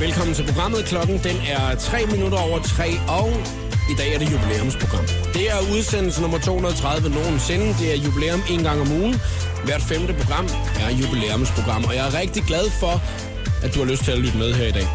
Velkommen 0.00 0.34
til 0.34 0.46
programmet. 0.46 0.84
Klokken 0.84 1.18
den 1.18 1.36
er 1.48 1.74
3 1.74 2.06
minutter 2.06 2.38
over 2.38 2.58
3, 2.58 2.84
og 3.08 3.28
i 3.92 3.94
dag 3.98 4.14
er 4.14 4.18
det 4.18 4.32
jubilæumsprogram. 4.32 5.04
Det 5.34 5.50
er 5.50 5.58
udsendelse 5.76 6.20
nummer 6.20 6.38
230 6.38 7.08
nogensinde. 7.08 7.66
Det 7.80 7.92
er 7.92 7.96
jubilæum 7.96 8.42
en 8.50 8.62
gang 8.62 8.80
om 8.80 8.92
ugen. 8.92 9.14
Hvert 9.64 9.82
femte 9.82 10.14
program 10.14 10.46
er 10.80 10.90
jubilæumsprogram, 10.90 11.84
og 11.84 11.94
jeg 11.94 12.06
er 12.08 12.20
rigtig 12.20 12.42
glad 12.42 12.70
for, 12.80 13.02
at 13.64 13.74
du 13.74 13.78
har 13.78 13.90
lyst 13.90 14.04
til 14.04 14.12
at 14.12 14.18
lytte 14.18 14.38
med 14.38 14.54
her 14.54 14.66
i 14.66 14.72
dag. 14.72 14.88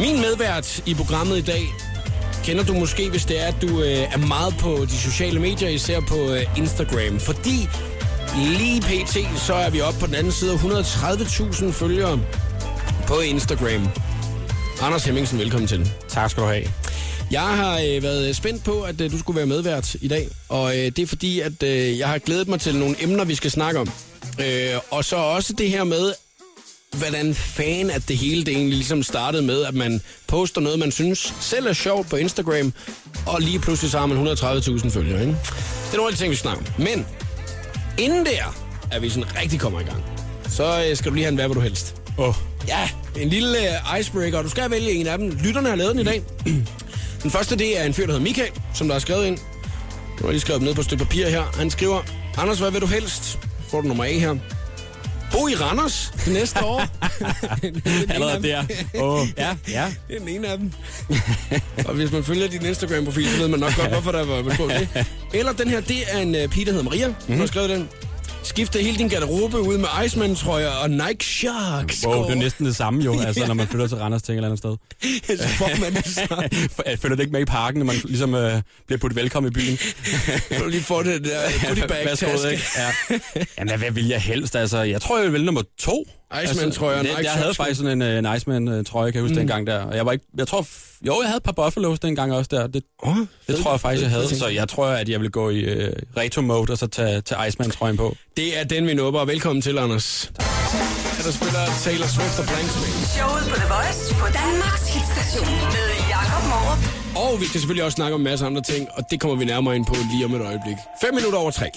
Min 0.00 0.16
medvært 0.20 0.82
i 0.86 0.94
programmet 0.94 1.38
i 1.38 1.42
dag 1.42 1.64
kender 2.44 2.64
du 2.64 2.74
måske, 2.74 3.10
hvis 3.10 3.24
det 3.24 3.42
er, 3.42 3.46
at 3.46 3.56
du 3.62 3.82
øh, 3.82 4.14
er 4.14 4.26
meget 4.34 4.54
på 4.58 4.84
de 4.84 4.96
sociale 5.08 5.40
medier, 5.40 5.68
især 5.68 6.00
på 6.00 6.18
øh, 6.34 6.42
Instagram. 6.56 7.20
Fordi 7.20 7.68
lige 8.36 8.80
pt. 8.80 9.16
så 9.36 9.54
er 9.54 9.70
vi 9.70 9.80
oppe 9.80 10.00
på 10.00 10.06
den 10.06 10.14
anden 10.14 10.32
side 10.32 10.52
af 10.52 10.56
130.000 10.56 11.72
følgere 11.72 12.20
på 13.06 13.20
Instagram. 13.20 13.88
Anders 14.82 15.04
Hemmingsen, 15.04 15.38
velkommen 15.38 15.68
til. 15.68 15.92
Tak 16.08 16.30
skal 16.30 16.42
du 16.42 16.48
have. 16.48 16.64
Jeg 17.30 17.40
har 17.40 17.78
øh, 17.78 18.02
været 18.02 18.36
spændt 18.36 18.64
på, 18.64 18.82
at 18.82 19.00
øh, 19.00 19.12
du 19.12 19.18
skulle 19.18 19.36
være 19.36 19.46
medvært 19.46 19.94
i 19.94 20.08
dag, 20.08 20.28
og 20.48 20.78
øh, 20.78 20.84
det 20.84 20.98
er 20.98 21.06
fordi, 21.06 21.40
at 21.40 21.62
øh, 21.62 21.98
jeg 21.98 22.08
har 22.08 22.18
glædet 22.18 22.48
mig 22.48 22.60
til 22.60 22.76
nogle 22.76 22.96
emner, 23.00 23.24
vi 23.24 23.34
skal 23.34 23.50
snakke 23.50 23.80
om. 23.80 23.90
Øh, 24.40 24.74
og 24.90 25.04
så 25.04 25.16
også 25.16 25.52
det 25.52 25.70
her 25.70 25.84
med, 25.84 26.12
hvordan 26.98 27.34
fan 27.34 27.90
at 27.90 28.08
det 28.08 28.16
hele 28.16 28.44
det 28.44 28.54
egentlig 28.54 28.76
ligesom 28.76 29.02
startede 29.02 29.42
med, 29.42 29.62
at 29.62 29.74
man 29.74 30.00
poster 30.26 30.60
noget, 30.60 30.78
man 30.78 30.92
synes 30.92 31.34
selv 31.40 31.66
er 31.66 31.72
sjovt 31.72 32.10
på 32.10 32.16
Instagram, 32.16 32.72
og 33.26 33.40
lige 33.40 33.58
pludselig 33.58 33.90
så 33.90 33.98
har 33.98 34.06
man 34.06 34.28
130.000 34.28 34.88
følgere. 34.88 35.20
Ikke? 35.20 35.36
Det 35.86 35.92
er 35.92 35.96
nogle 35.96 36.08
af 36.08 36.14
de 36.14 36.22
ting, 36.22 36.30
vi 36.30 36.36
snakker 36.36 36.62
om. 36.62 36.82
Men 36.82 37.06
inden 37.98 38.26
der, 38.26 38.56
at 38.90 39.02
vi 39.02 39.08
sådan 39.08 39.36
rigtig 39.40 39.60
kommer 39.60 39.80
i 39.80 39.84
gang, 39.84 40.04
så 40.48 40.84
øh, 40.88 40.96
skal 40.96 41.10
du 41.10 41.14
lige 41.14 41.24
have 41.24 41.32
en 41.32 41.34
hvad 41.34 41.48
du 41.48 41.60
helst. 41.60 41.94
Åh, 42.18 42.28
oh, 42.28 42.34
Ja, 42.68 42.90
en 43.16 43.28
lille 43.28 43.58
øh, 43.58 44.00
icebreaker, 44.00 44.38
og 44.38 44.44
du 44.44 44.48
skal 44.48 44.70
vælge 44.70 44.90
en 44.90 45.06
af 45.06 45.18
dem. 45.18 45.38
Lytterne 45.44 45.68
har 45.68 45.76
lavet 45.76 45.92
den 45.92 46.00
i 46.00 46.04
dag. 46.04 46.22
Den 47.22 47.30
første, 47.30 47.56
det 47.56 47.80
er 47.80 47.84
en 47.84 47.94
fyr, 47.94 48.06
der 48.06 48.12
hedder 48.12 48.24
Michael, 48.24 48.50
som 48.74 48.86
der 48.86 48.94
har 48.94 49.00
skrevet 49.00 49.26
ind. 49.26 49.38
Nu 50.20 50.26
har 50.26 50.30
lige 50.30 50.40
skrevet 50.40 50.62
ned 50.62 50.74
på 50.74 50.80
et 50.80 50.84
stykke 50.84 51.04
papir 51.04 51.28
her. 51.28 51.42
Han 51.42 51.70
skriver, 51.70 52.02
Anders, 52.38 52.58
hvad 52.58 52.70
vil 52.70 52.80
du 52.80 52.86
helst? 52.86 53.38
Får 53.68 53.80
du 53.80 53.88
nummer 53.88 54.04
A 54.04 54.12
her. 54.12 54.36
Bo 55.32 55.48
i 55.48 55.54
Randers 55.54 56.12
det 56.24 56.32
næste 56.32 56.64
år. 56.64 56.80
Er 58.08 58.14
allerede 58.14 58.42
der. 58.42 58.64
Oh, 58.94 59.26
ja, 59.38 59.56
ja. 59.68 59.92
Det 60.08 60.16
er 60.16 60.18
den 60.18 60.28
ene 60.28 60.48
af 60.48 60.58
dem. 60.58 60.72
og 61.86 61.94
hvis 61.94 62.12
man 62.12 62.24
følger 62.24 62.48
din 62.48 62.66
Instagram-profil, 62.66 63.28
så 63.28 63.38
ved 63.38 63.48
man 63.48 63.60
nok 63.60 63.76
godt, 63.76 63.88
hvorfor 63.90 64.12
der 64.12 64.24
var 64.24 64.42
på 64.42 64.68
det. 64.68 65.06
Eller 65.34 65.52
den 65.52 65.68
her, 65.68 65.80
det 65.80 65.96
er 66.08 66.18
en 66.18 66.34
uh, 66.34 66.50
pige, 66.50 66.64
der 66.64 66.70
hedder 66.70 66.84
Maria, 66.84 67.08
mm-hmm. 67.08 67.38
har 67.38 67.46
skrevet 67.46 67.70
den. 67.70 67.88
Skifte 68.44 68.78
hele 68.78 68.98
din 68.98 69.08
garderobe 69.08 69.60
ud 69.60 69.78
med 69.78 69.88
Iceman-trøjer 70.04 70.68
og 70.68 70.90
Nike 70.90 71.24
Sharks. 71.24 72.06
Wow, 72.06 72.24
det 72.24 72.30
er 72.30 72.34
næsten 72.34 72.66
det 72.66 72.76
samme 72.76 73.02
jo, 73.04 73.20
altså 73.26 73.46
når 73.46 73.54
man 73.54 73.66
flytter 73.68 73.86
til 73.86 73.96
Randers 73.96 74.22
til 74.22 74.32
et 74.32 74.36
eller 74.36 74.48
andet 74.48 74.58
sted. 74.58 74.76
så 75.42 75.48
får 75.48 75.80
man 75.80 75.94
det 75.94 76.06
så. 76.06 76.48
Følger 77.02 77.16
det 77.16 77.20
ikke 77.20 77.32
med 77.32 77.40
i 77.40 77.44
parken, 77.44 77.78
når 77.78 77.86
man 77.86 77.96
ligesom 78.04 78.34
øh, 78.34 78.62
bliver 78.86 78.98
puttet 78.98 79.16
velkommen 79.16 79.52
i 79.52 79.54
byen? 79.54 79.78
Du 80.58 80.66
lige 80.68 80.82
få 80.82 81.02
det 81.02 81.24
der 81.24 81.40
goodie 81.68 81.88
bag 81.88 82.06
Værsgo, 82.06 82.26
taske. 82.26 82.50
ikke? 82.50 82.64
Ja. 82.76 83.18
Jamen, 83.58 83.78
hvad 83.78 83.90
vil 83.90 84.08
jeg 84.08 84.20
helst? 84.20 84.56
Altså, 84.56 84.78
jeg 84.82 85.00
tror, 85.00 85.16
jeg 85.16 85.24
vil 85.24 85.32
vælge 85.32 85.46
nummer 85.46 85.62
to. 85.78 86.06
Iceman-trøjer 86.44 86.92
og 86.94 86.98
Altså, 86.98 87.12
Nike 87.16 87.18
jeg, 87.18 87.24
jeg 87.24 87.42
havde 87.42 87.54
faktisk 87.54 87.80
sådan 87.80 88.02
en, 88.02 88.24
øh, 88.24 88.30
en 88.30 88.36
Iceman-trøje, 88.36 89.10
kan 89.10 89.14
jeg 89.18 89.22
huske, 89.22 89.32
mm. 89.34 89.38
dengang 89.38 89.66
der. 89.66 89.80
Og 89.82 89.96
jeg 89.96 90.06
var 90.06 90.12
ikke, 90.12 90.24
jeg 90.38 90.46
tror, 90.46 90.66
jo, 91.06 91.20
jeg 91.20 91.28
havde 91.28 91.36
et 91.36 91.42
par 91.42 91.52
Buffalos 91.52 91.98
dengang 92.00 92.32
også 92.34 92.48
der. 92.50 92.66
Det, 92.66 92.82
Åh, 93.02 93.16
det 93.16 93.26
fed- 93.46 93.62
tror 93.62 93.70
jeg 93.70 93.80
faktisk, 93.80 94.02
jeg 94.02 94.10
fed 94.10 94.16
havde. 94.16 94.28
ting. 94.28 94.40
Så 94.40 94.46
jeg 94.48 94.68
tror, 94.68 94.86
at 94.86 95.08
jeg 95.08 95.20
vil 95.20 95.30
gå 95.30 95.50
i 95.50 95.58
øh, 95.60 95.92
retro-mode 96.16 96.70
og 96.72 96.78
så 96.78 96.86
tage, 96.86 97.20
tage 97.20 97.48
Iceman-trøjen 97.48 97.96
på. 97.96 98.16
Det 98.36 98.58
er 98.60 98.64
den, 98.64 98.86
vi 98.86 98.94
nubber. 98.94 99.20
og 99.20 99.26
Velkommen 99.28 99.62
til, 99.62 99.78
Anders. 99.78 100.32
Ja, 101.18 101.22
der 101.26 101.32
spiller 101.32 101.64
Taylor 101.84 102.06
Swift 102.06 102.38
og 102.40 102.44
Blank 102.46 102.68
Space. 102.70 103.06
Showet 103.16 103.44
på 103.50 103.54
The 103.56 103.68
Voice 103.74 104.14
på 104.20 104.26
Danmarks 104.40 104.86
hitstation 104.94 105.46
med. 105.74 105.91
Og 107.16 107.40
vi 107.40 107.46
skal 107.46 107.60
selvfølgelig 107.60 107.84
også 107.84 107.96
snakke 107.96 108.14
om 108.14 108.20
en 108.20 108.24
masse 108.24 108.46
andre 108.46 108.62
ting, 108.62 108.88
og 108.96 109.04
det 109.10 109.20
kommer 109.20 109.36
vi 109.36 109.44
nærmere 109.44 109.76
ind 109.76 109.86
på 109.86 109.94
lige 110.12 110.24
om 110.24 110.34
et 110.34 110.40
øjeblik. 110.40 110.76
5 111.00 111.14
minutter 111.14 111.38
over 111.38 111.50
3. 111.50 111.70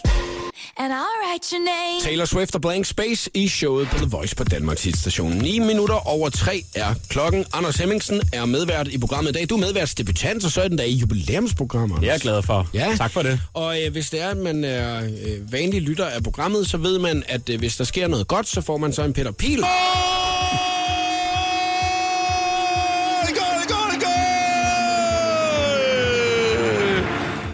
And 0.78 0.94
I'll 0.94 1.32
write 1.32 1.56
your 1.56 1.60
name. 1.66 2.02
Taylor 2.04 2.26
Swift 2.26 2.56
og 2.56 2.62
Blank 2.62 2.86
Space 2.86 3.30
i 3.34 3.48
showet 3.48 3.88
på 3.88 3.98
The 3.98 4.06
Voice 4.06 4.36
på 4.36 4.44
Danmarks 4.44 4.84
hitstation. 4.84 5.32
9 5.32 5.60
minutter 5.60 6.08
over 6.08 6.30
3 6.30 6.64
er 6.76 6.94
klokken. 7.10 7.46
Anders 7.54 7.76
Hemmingsen 7.76 8.22
er 8.34 8.46
medvært 8.46 8.88
i 8.88 8.98
programmet 8.98 9.30
i 9.30 9.34
dag. 9.34 9.50
Du 9.50 9.56
er 9.56 9.60
medværtsdebutant, 9.60 10.46
og 10.46 10.52
så 10.52 10.62
er 10.62 10.68
den 10.68 10.78
dag 10.78 10.88
i 10.88 10.94
jubilæumsprogrammer. 10.94 12.00
Det 12.00 12.08
er 12.08 12.12
jeg 12.12 12.22
glad 12.22 12.44
for. 12.44 12.68
Ja. 12.74 12.96
Tak 12.98 13.12
for 13.12 13.22
det. 13.22 13.40
Og 13.54 13.82
øh, 13.82 13.92
hvis 13.92 14.10
det 14.10 14.22
er, 14.22 14.30
at 14.30 14.38
man 14.38 14.64
er 14.64 15.04
øh, 15.04 15.52
vanlig 15.52 15.82
lytter 15.82 16.06
af 16.06 16.24
programmet, 16.24 16.68
så 16.70 16.78
ved 16.78 17.00
man, 17.00 17.24
at 17.28 17.50
øh, 17.50 17.60
hvis 17.60 17.76
der 17.78 17.84
sker 17.84 18.08
noget 18.08 18.28
godt, 18.28 18.48
så 18.48 18.62
får 18.62 18.78
man 18.78 18.94
så 18.94 19.04
en 19.04 19.14
Peter 19.14 19.32
Pil. 19.32 19.64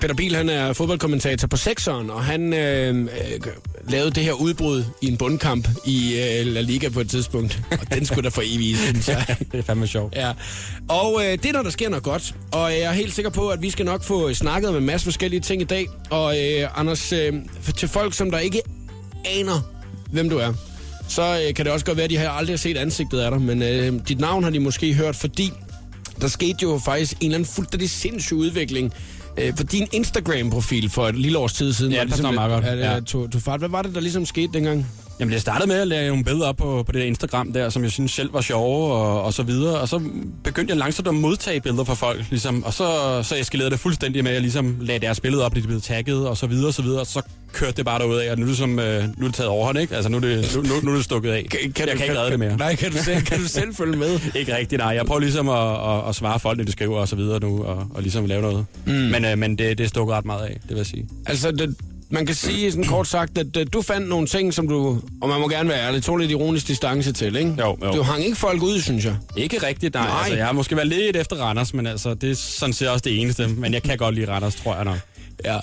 Peter 0.01 0.15
Biel, 0.15 0.35
han 0.35 0.49
er 0.49 0.73
fodboldkommentator 0.73 1.47
på 1.47 1.57
Sexeren, 1.57 2.09
og 2.09 2.23
han 2.23 2.53
øh, 2.53 2.99
øh, 2.99 3.07
lavede 3.89 4.11
det 4.11 4.23
her 4.23 4.33
udbrud 4.33 4.83
i 5.01 5.07
en 5.07 5.17
bundkamp 5.17 5.67
i 5.85 6.13
øh, 6.13 6.45
La 6.45 6.61
Liga 6.61 6.89
på 6.89 6.99
et 6.99 7.09
tidspunkt. 7.09 7.61
Og 7.71 7.93
den 7.93 8.05
skulle 8.05 8.23
der 8.23 8.29
for 8.29 8.41
evigt, 8.45 8.77
synes 8.87 9.07
jeg. 9.07 9.35
Det 9.51 9.59
er 9.59 9.63
fandme 9.63 9.87
sjovt. 9.87 10.15
Ja, 10.15 10.31
og 10.89 11.21
øh, 11.25 11.31
det 11.31 11.45
er, 11.45 11.53
når 11.53 11.63
der 11.63 11.69
sker 11.69 11.89
noget 11.89 12.03
godt. 12.03 12.35
Og 12.51 12.71
jeg 12.71 12.81
er 12.81 12.91
helt 12.91 13.13
sikker 13.13 13.31
på, 13.31 13.49
at 13.49 13.61
vi 13.61 13.69
skal 13.69 13.85
nok 13.85 14.03
få 14.03 14.33
snakket 14.33 14.69
om 14.69 14.75
en 14.75 14.85
masse 14.85 15.03
forskellige 15.03 15.39
ting 15.39 15.61
i 15.61 15.65
dag. 15.65 15.87
Og 16.09 16.37
øh, 16.39 16.79
Anders, 16.79 17.13
øh, 17.13 17.33
til 17.77 17.87
folk, 17.87 18.13
som 18.13 18.31
der 18.31 18.39
ikke 18.39 18.61
aner, 19.25 19.61
hvem 20.11 20.29
du 20.29 20.37
er, 20.37 20.53
så 21.07 21.43
øh, 21.47 21.53
kan 21.53 21.65
det 21.65 21.73
også 21.73 21.85
godt 21.85 21.97
være, 21.97 22.03
at 22.03 22.09
de 22.09 22.17
har 22.17 22.29
aldrig 22.29 22.59
set 22.59 22.77
ansigtet 22.77 23.19
af 23.19 23.31
dig. 23.31 23.41
Men 23.41 23.61
øh, 23.61 23.93
dit 24.07 24.19
navn 24.19 24.43
har 24.43 24.51
de 24.51 24.59
måske 24.59 24.93
hørt, 24.93 25.15
fordi 25.15 25.51
der 26.21 26.27
skete 26.27 26.57
jo 26.61 26.81
faktisk 26.85 27.11
en 27.11 27.17
eller 27.21 27.35
anden 27.35 27.49
fuldstændig 27.49 27.89
sindssyg 27.89 28.35
udvikling 28.35 28.93
øh, 29.37 29.55
på 29.55 29.63
din 29.63 29.87
Instagram-profil 29.91 30.89
for 30.89 31.07
et 31.07 31.15
lille 31.15 31.37
års 31.37 31.53
tid 31.53 31.73
siden. 31.73 31.91
Ja, 31.91 31.99
det 32.01 32.09
passer 32.09 32.23
ligesom, 32.23 32.33
meget 32.35 32.51
godt. 32.51 32.65
at, 32.65 32.79
Ja. 32.79 32.99
tog, 32.99 33.31
tog 33.31 33.41
fart. 33.41 33.59
Hvad 33.59 33.69
var 33.69 33.81
det, 33.81 33.95
der 33.95 34.01
ligesom 34.01 34.25
skete 34.25 34.53
dengang? 34.53 34.87
Jamen, 35.21 35.33
det 35.33 35.41
startede 35.41 35.67
med 35.67 35.75
at 35.75 35.87
lave 35.87 36.07
nogle 36.07 36.23
billeder 36.23 36.47
op 36.47 36.57
på, 36.57 36.83
på 36.83 36.91
det 36.91 37.01
der 37.01 37.07
Instagram 37.07 37.53
der, 37.53 37.69
som 37.69 37.83
jeg 37.83 37.91
synes 37.91 38.11
selv 38.11 38.33
var 38.33 38.41
sjove 38.41 38.93
og, 38.93 39.23
og 39.23 39.33
så 39.33 39.43
videre. 39.43 39.79
Og 39.79 39.87
så 39.89 40.01
begyndte 40.43 40.71
jeg 40.71 40.77
langsomt 40.77 41.07
at 41.07 41.15
modtage 41.15 41.61
billeder 41.61 41.83
fra 41.83 41.93
folk, 41.93 42.25
ligesom. 42.29 42.63
Og 42.63 42.73
så, 42.73 43.19
så 43.23 43.35
eskalerede 43.35 43.71
det 43.71 43.79
fuldstændig 43.79 44.23
med, 44.23 44.31
at 44.31 44.33
jeg 44.33 44.41
ligesom 44.41 44.77
lagde 44.81 44.99
deres 44.99 45.19
billeder 45.19 45.43
op, 45.43 45.55
de 45.55 45.61
blev 45.61 45.81
tagget 45.81 46.27
og 46.27 46.37
så 46.37 46.47
videre 46.47 46.67
og 46.67 46.73
så 46.73 46.81
videre. 46.81 46.99
Og 46.99 47.07
så 47.07 47.21
kørte 47.53 47.73
det 47.77 47.85
bare 47.85 47.99
derud 47.99 48.15
af, 48.15 48.31
og 48.31 48.37
nu 48.37 48.43
er 48.45 48.47
det, 48.47 48.57
som, 48.57 48.79
øh, 48.79 49.03
nu 49.03 49.25
er 49.25 49.27
det 49.27 49.33
taget 49.33 49.49
overhånd, 49.49 49.79
ikke? 49.79 49.95
Altså, 49.95 50.09
nu 50.09 50.17
er 50.17 50.21
det, 50.21 50.51
nu, 50.55 50.61
nu, 50.61 50.69
nu 50.83 50.91
er 50.91 50.95
det 50.95 51.05
stukket 51.05 51.31
af. 51.31 51.47
jeg 51.63 51.73
kan 51.73 51.87
ikke 51.91 52.19
redde 52.19 52.31
det 52.31 52.39
mere. 52.39 52.57
Nej, 52.57 52.75
kan 52.75 52.91
du 52.91 52.97
selv, 52.97 53.21
kan 53.21 53.39
du 53.39 53.47
selv 53.47 53.75
følge 53.75 53.97
med? 53.97 54.19
Ikke 54.39 54.57
rigtigt, 54.57 54.79
nej. 54.79 54.95
Jeg 54.95 55.05
prøver 55.05 55.19
ligesom 55.19 55.49
at, 55.49 55.71
at, 55.71 56.09
at 56.09 56.15
svare 56.15 56.39
folk, 56.39 56.57
når 56.57 56.65
de 56.65 56.71
skriver 56.71 56.99
og 56.99 57.07
så 57.07 57.15
videre 57.15 57.39
nu, 57.39 57.63
og, 57.63 57.87
og 57.93 58.01
ligesom 58.01 58.25
lave 58.25 58.41
noget. 58.41 58.65
Mm. 58.85 58.93
Men, 58.93 59.25
øh, 59.25 59.37
men 59.37 59.57
det, 59.57 59.77
det 59.77 59.83
er 59.83 59.87
stukket 59.87 60.15
ret 60.15 60.25
meget 60.25 60.45
af, 60.45 60.57
det 60.61 60.69
vil 60.69 60.77
jeg 60.77 60.85
sige. 60.85 61.09
Altså, 61.25 61.51
det, 61.51 61.75
man 62.11 62.25
kan 62.25 62.35
sige 62.35 62.71
sådan 62.71 62.83
kort 62.83 63.07
sagt, 63.07 63.37
at, 63.37 63.73
du 63.73 63.81
fandt 63.81 64.09
nogle 64.09 64.27
ting, 64.27 64.53
som 64.53 64.67
du, 64.67 65.01
og 65.21 65.29
man 65.29 65.39
må 65.39 65.49
gerne 65.49 65.69
være 65.69 65.87
ærlig, 65.87 66.03
tog 66.03 66.17
lidt 66.17 66.31
ironisk 66.31 66.67
distance 66.67 67.11
til, 67.13 67.35
ikke? 67.35 67.55
Jo, 67.59 67.77
jo. 67.83 67.91
Du 67.91 68.01
hang 68.01 68.25
ikke 68.25 68.37
folk 68.37 68.63
ud, 68.63 68.81
synes 68.81 69.05
jeg. 69.05 69.15
Ikke 69.37 69.67
rigtigt, 69.67 69.93
nej. 69.93 70.07
Nej. 70.07 70.17
Altså, 70.19 70.35
jeg 70.35 70.45
har 70.45 70.53
måske 70.53 70.75
været 70.75 70.87
lidt 70.87 71.15
efter 71.15 71.35
Randers, 71.35 71.73
men 71.73 71.87
altså, 71.87 72.13
det 72.13 72.31
er 72.31 72.35
sådan 72.35 72.73
set 72.73 72.89
også 72.89 73.01
det 73.03 73.21
eneste. 73.21 73.47
Men 73.47 73.73
jeg 73.73 73.83
kan 73.83 73.97
godt 73.97 74.15
lide 74.15 74.31
Randers, 74.31 74.55
tror 74.55 74.75
jeg 74.75 74.85
nok. 74.85 74.97
Ja. 75.45 75.55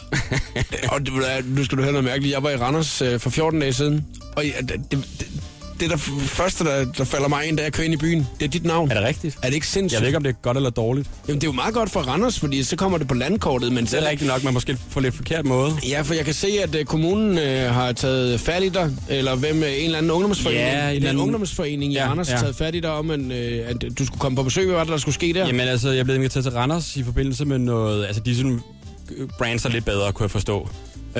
og 0.92 1.06
det, 1.06 1.12
nu 1.46 1.64
skal 1.64 1.78
du 1.78 1.82
høre 1.82 1.92
noget 1.92 2.04
mærkeligt. 2.04 2.34
Jeg 2.34 2.42
var 2.42 2.50
i 2.50 2.56
Randers 2.56 3.02
øh, 3.02 3.20
for 3.20 3.30
14 3.30 3.60
dage 3.60 3.72
siden, 3.72 4.06
og 4.36 4.46
ja, 4.46 4.60
det, 4.60 4.80
det, 4.90 5.30
det, 5.80 5.90
der 5.90 5.96
første, 6.26 6.64
der, 6.64 6.84
der 6.98 7.04
falder 7.04 7.28
mig 7.28 7.46
ind, 7.46 7.56
da 7.56 7.62
jeg 7.62 7.72
kører 7.72 7.84
ind 7.84 7.94
i 7.94 7.96
byen, 7.96 8.26
det 8.38 8.44
er 8.44 8.48
dit 8.50 8.64
navn. 8.64 8.90
Er 8.90 8.94
det 8.94 9.04
rigtigt? 9.04 9.38
Er 9.42 9.46
det 9.48 9.54
ikke 9.54 9.66
sindssygt? 9.66 9.92
Jeg 9.94 10.00
ved 10.00 10.08
ikke, 10.08 10.16
om 10.16 10.22
det 10.22 10.30
er 10.30 10.34
godt 10.42 10.56
eller 10.56 10.70
dårligt. 10.70 11.08
Jamen, 11.28 11.40
det 11.40 11.46
er 11.46 11.48
jo 11.48 11.52
meget 11.52 11.74
godt 11.74 11.90
for 11.90 12.00
Randers, 12.00 12.40
fordi 12.40 12.62
så 12.62 12.76
kommer 12.76 12.98
det 12.98 13.08
på 13.08 13.14
landkortet, 13.14 13.72
men 13.72 13.84
Det 13.84 13.94
er 13.94 14.08
rigtigt 14.10 14.28
nok, 14.30 14.44
man 14.44 14.54
måske 14.54 14.76
på 14.92 15.00
lidt 15.00 15.14
forkert 15.14 15.46
måde. 15.46 15.72
Ja, 15.88 16.00
for 16.02 16.14
jeg 16.14 16.24
kan 16.24 16.34
se, 16.34 16.48
at 16.62 16.74
øh, 16.74 16.84
kommunen 16.84 17.38
øh, 17.38 17.74
har 17.74 17.92
taget 17.92 18.40
fat 18.40 18.62
i 18.64 18.68
dig, 18.68 18.90
eller 19.08 19.34
hvem, 19.36 19.62
øh, 19.62 19.68
en 19.78 19.84
eller 19.84 19.98
anden 19.98 20.10
ungdomsforening, 20.10 20.64
Ja, 20.64 20.72
en 20.72 20.78
en, 20.78 20.84
eller 20.96 20.96
en 21.00 21.06
anden- 21.06 21.22
ungdomsforening 21.22 21.92
i 21.92 21.96
Ja, 21.96 22.08
Randers 22.08 22.28
har 22.28 22.34
ja. 22.36 22.40
taget 22.42 22.56
fat 22.56 22.74
i 22.74 22.80
dig 22.80 22.90
om, 22.90 23.10
at, 23.10 23.20
øh, 23.20 23.60
at 23.68 23.84
du 23.98 24.06
skulle 24.06 24.20
komme 24.20 24.36
på 24.36 24.42
besøg. 24.42 24.64
Hvad 24.66 24.74
var 24.76 24.84
det, 24.84 24.90
der 24.92 24.98
skulle 24.98 25.14
ske 25.14 25.32
der? 25.34 25.46
Jamen 25.46 25.68
altså, 25.68 25.90
jeg 25.90 26.04
blev 26.04 26.16
inviteret 26.16 26.44
til 26.44 26.52
Randers 26.52 26.96
i 26.96 27.02
forbindelse 27.04 27.44
med 27.44 27.58
noget... 27.58 28.06
Altså, 28.06 28.22
de 28.22 28.36
sådan 28.36 28.60
brands 29.38 29.64
er 29.64 29.68
lidt 29.68 29.84
bedre, 29.84 30.12
kunne 30.12 30.24
jeg 30.24 30.30
forstå. 30.30 30.68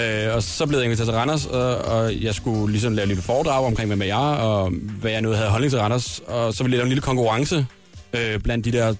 Øh, 0.00 0.34
og 0.34 0.42
så 0.42 0.66
blev 0.66 0.78
jeg 0.78 0.84
inviteret 0.84 1.06
til 1.06 1.14
Randers, 1.14 1.46
og, 1.46 1.76
og 1.76 2.14
jeg 2.22 2.34
skulle 2.34 2.72
ligesom 2.72 2.92
lave 2.92 3.02
en 3.02 3.08
lille 3.08 3.22
foredrag 3.22 3.64
omkring, 3.64 3.86
hvem 3.88 4.02
jeg 4.02 4.08
er, 4.32 4.36
og 4.36 4.70
hvad 4.70 5.10
jeg 5.10 5.22
nu 5.22 5.30
havde 5.30 5.48
holdning 5.48 5.70
til 5.70 5.80
Randers. 5.80 6.20
Og 6.26 6.54
så 6.54 6.62
ville 6.64 6.74
jeg 6.74 6.78
lave 6.78 6.84
en 6.84 6.88
lille 6.88 7.02
konkurrence 7.02 7.66
øh, 8.12 8.40
blandt 8.40 8.64
de 8.64 8.72
der 8.72 8.94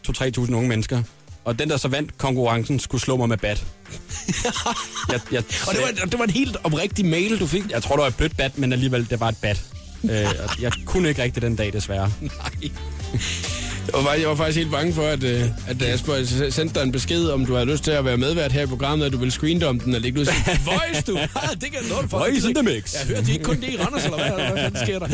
2-3.000 0.47 0.55
unge 0.55 0.69
mennesker. 0.69 1.03
Og 1.45 1.59
den, 1.59 1.71
der 1.71 1.77
så 1.77 1.89
vandt 1.89 2.19
konkurrencen, 2.19 2.79
skulle 2.79 3.01
slå 3.01 3.17
mig 3.17 3.29
med 3.29 3.37
bat. 3.37 3.65
jeg, 5.13 5.21
jeg, 5.33 5.43
Og 5.69 5.75
det 5.75 5.83
var, 5.83 6.07
det 6.07 6.19
var 6.19 6.25
en 6.25 6.31
helt 6.31 6.57
oprigtig 6.65 7.05
mail, 7.05 7.41
du 7.41 7.47
fik. 7.47 7.63
jeg 7.71 7.83
tror, 7.83 7.97
det 7.97 8.03
var 8.03 8.09
et 8.09 8.17
blødt 8.17 8.37
bat, 8.37 8.59
men 8.59 8.73
alligevel, 8.73 9.11
det 9.11 9.21
var 9.21 9.29
et 9.29 9.37
bat. 9.43 9.65
øh, 10.05 10.11
jeg 10.65 10.73
kunne 10.85 11.09
ikke 11.09 11.23
rigtig 11.23 11.43
den 11.43 11.57
dag, 11.57 11.73
desværre. 11.73 12.11
Nej. 12.21 12.71
Jeg 13.97 14.05
var, 14.05 14.13
jeg 14.13 14.29
var 14.29 14.35
faktisk 14.35 14.59
helt 14.59 14.71
bange 14.71 14.93
for, 14.95 15.03
at, 15.03 15.23
øh, 15.25 15.43
at 15.69 15.81
da 15.81 15.97
spurgte- 15.97 16.51
sendte 16.51 16.75
dig 16.75 16.83
en 16.83 16.93
besked, 16.93 17.29
om 17.29 17.47
du 17.47 17.55
havde 17.55 17.67
lyst 17.67 17.85
til 17.85 17.91
at 17.91 18.05
være 18.05 18.17
medvært 18.17 18.53
her 18.53 18.63
i 18.63 18.67
programmet, 18.67 19.07
at 19.07 19.13
du 19.13 19.19
ville 19.19 19.33
screene 19.33 19.67
om 19.67 19.81
den, 19.81 19.95
og 19.95 20.01
lægge 20.01 20.21
ud 20.21 20.27
og 20.27 20.33
sige, 20.45 20.61
Voice, 20.65 21.03
du! 21.07 21.17
Ah, 21.19 21.49
det 21.61 21.63
kan 21.73 21.81
dig 22.01 22.11
for. 22.11 22.19
Voice 22.19 22.49
in 22.49 22.55
the 22.55 22.63
mix. 22.65 22.95
Jeg 22.95 23.17
hørte 23.17 23.33
ikke 23.33 23.45
kun 23.45 23.57
det 23.57 23.69
i 23.69 23.77
Randers, 23.81 24.05
eller 24.05 24.17
hvad, 24.17 24.47
hvad 24.53 24.63
fanden 24.63 24.81
sker 24.87 24.99
der? 24.99 25.09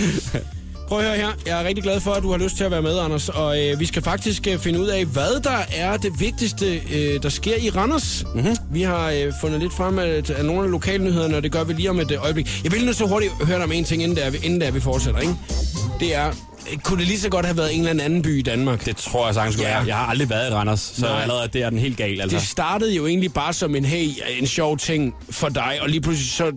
Prøv 0.89 0.99
at 0.99 1.05
høre 1.05 1.17
her. 1.17 1.29
Jeg 1.47 1.61
er 1.63 1.65
rigtig 1.69 1.85
glad 1.85 2.01
for, 2.01 2.11
at 2.13 2.23
du 2.23 2.31
har 2.31 2.39
lyst 2.39 2.57
til 2.57 2.65
at 2.65 2.71
være 2.71 2.83
med, 2.83 2.99
Anders. 2.99 3.29
Og 3.29 3.63
øh, 3.63 3.81
vi 3.81 3.87
skal 3.87 4.03
faktisk 4.03 4.47
øh, 4.47 4.59
finde 4.59 4.81
ud 4.81 4.87
af, 4.87 5.05
hvad 5.05 5.41
der 5.45 5.59
er 5.77 5.97
det 5.97 6.13
vigtigste, 6.21 6.81
øh, 6.95 7.23
der 7.23 7.29
sker 7.29 7.57
i 7.57 7.71
Randers. 7.71 8.25
Mm-hmm. 8.35 8.57
Vi 8.73 8.83
har 8.83 9.11
øh, 9.11 9.33
fundet 9.41 9.61
lidt 9.61 9.73
frem 9.73 9.99
af, 9.99 10.23
af 10.37 10.45
nogle 10.45 10.65
af 10.65 10.71
lokalnyhederne, 10.71 11.37
og 11.37 11.43
det 11.43 11.53
gør 11.53 11.65
vi 11.65 11.73
lige 11.73 11.91
om 11.91 12.01
et 12.01 12.11
øh, 12.11 12.25
øjeblik. 12.25 12.61
Jeg 12.65 12.73
vil 12.73 12.87
nu 12.87 12.93
så 12.93 13.07
hurtigt 13.07 13.33
høre 13.47 13.57
dig 13.57 13.65
om 13.65 13.73
en 13.73 13.85
ting, 13.85 14.03
inden 14.03 14.17
der, 14.17 14.31
inden 14.43 14.61
der 14.61 14.71
vi 14.71 14.81
fortsætter. 14.81 15.21
Ikke? 15.21 15.35
Det 16.01 16.15
er, 16.15 16.33
kunne 16.83 16.99
det 16.99 17.07
lige 17.07 17.21
så 17.21 17.29
godt 17.29 17.47
have 17.47 17.57
været 17.57 17.75
en 17.75 17.87
eller 17.89 18.05
anden 18.05 18.23
by 18.23 18.39
i 18.39 18.43
Danmark? 18.43 18.85
Det 18.85 18.97
tror 18.97 19.27
jeg 19.27 19.35
sagtens 19.35 19.55
skulle 19.55 19.69
Ja. 19.69 19.77
være. 19.77 19.87
Jeg 19.87 19.97
har 19.97 20.07
aldrig 20.07 20.31
været 20.31 20.51
i 20.51 20.55
Randers, 20.55 20.81
så 20.81 21.07
Nej. 21.07 21.23
allerede 21.23 21.49
det 21.53 21.63
er 21.63 21.71
den 21.71 21.79
helt 21.79 21.97
gal, 21.97 22.21
altså. 22.21 22.37
Det 22.39 22.47
startede 22.47 22.95
jo 22.97 23.07
egentlig 23.07 23.33
bare 23.33 23.53
som 23.53 23.75
en, 23.77 23.85
hey, 23.85 24.09
en 24.41 24.47
sjov 24.47 24.79
ting 24.79 25.15
for 25.31 25.49
dig, 25.49 25.79
og 25.83 25.89
lige 25.89 26.01
pludselig 26.01 26.31
så... 26.31 26.53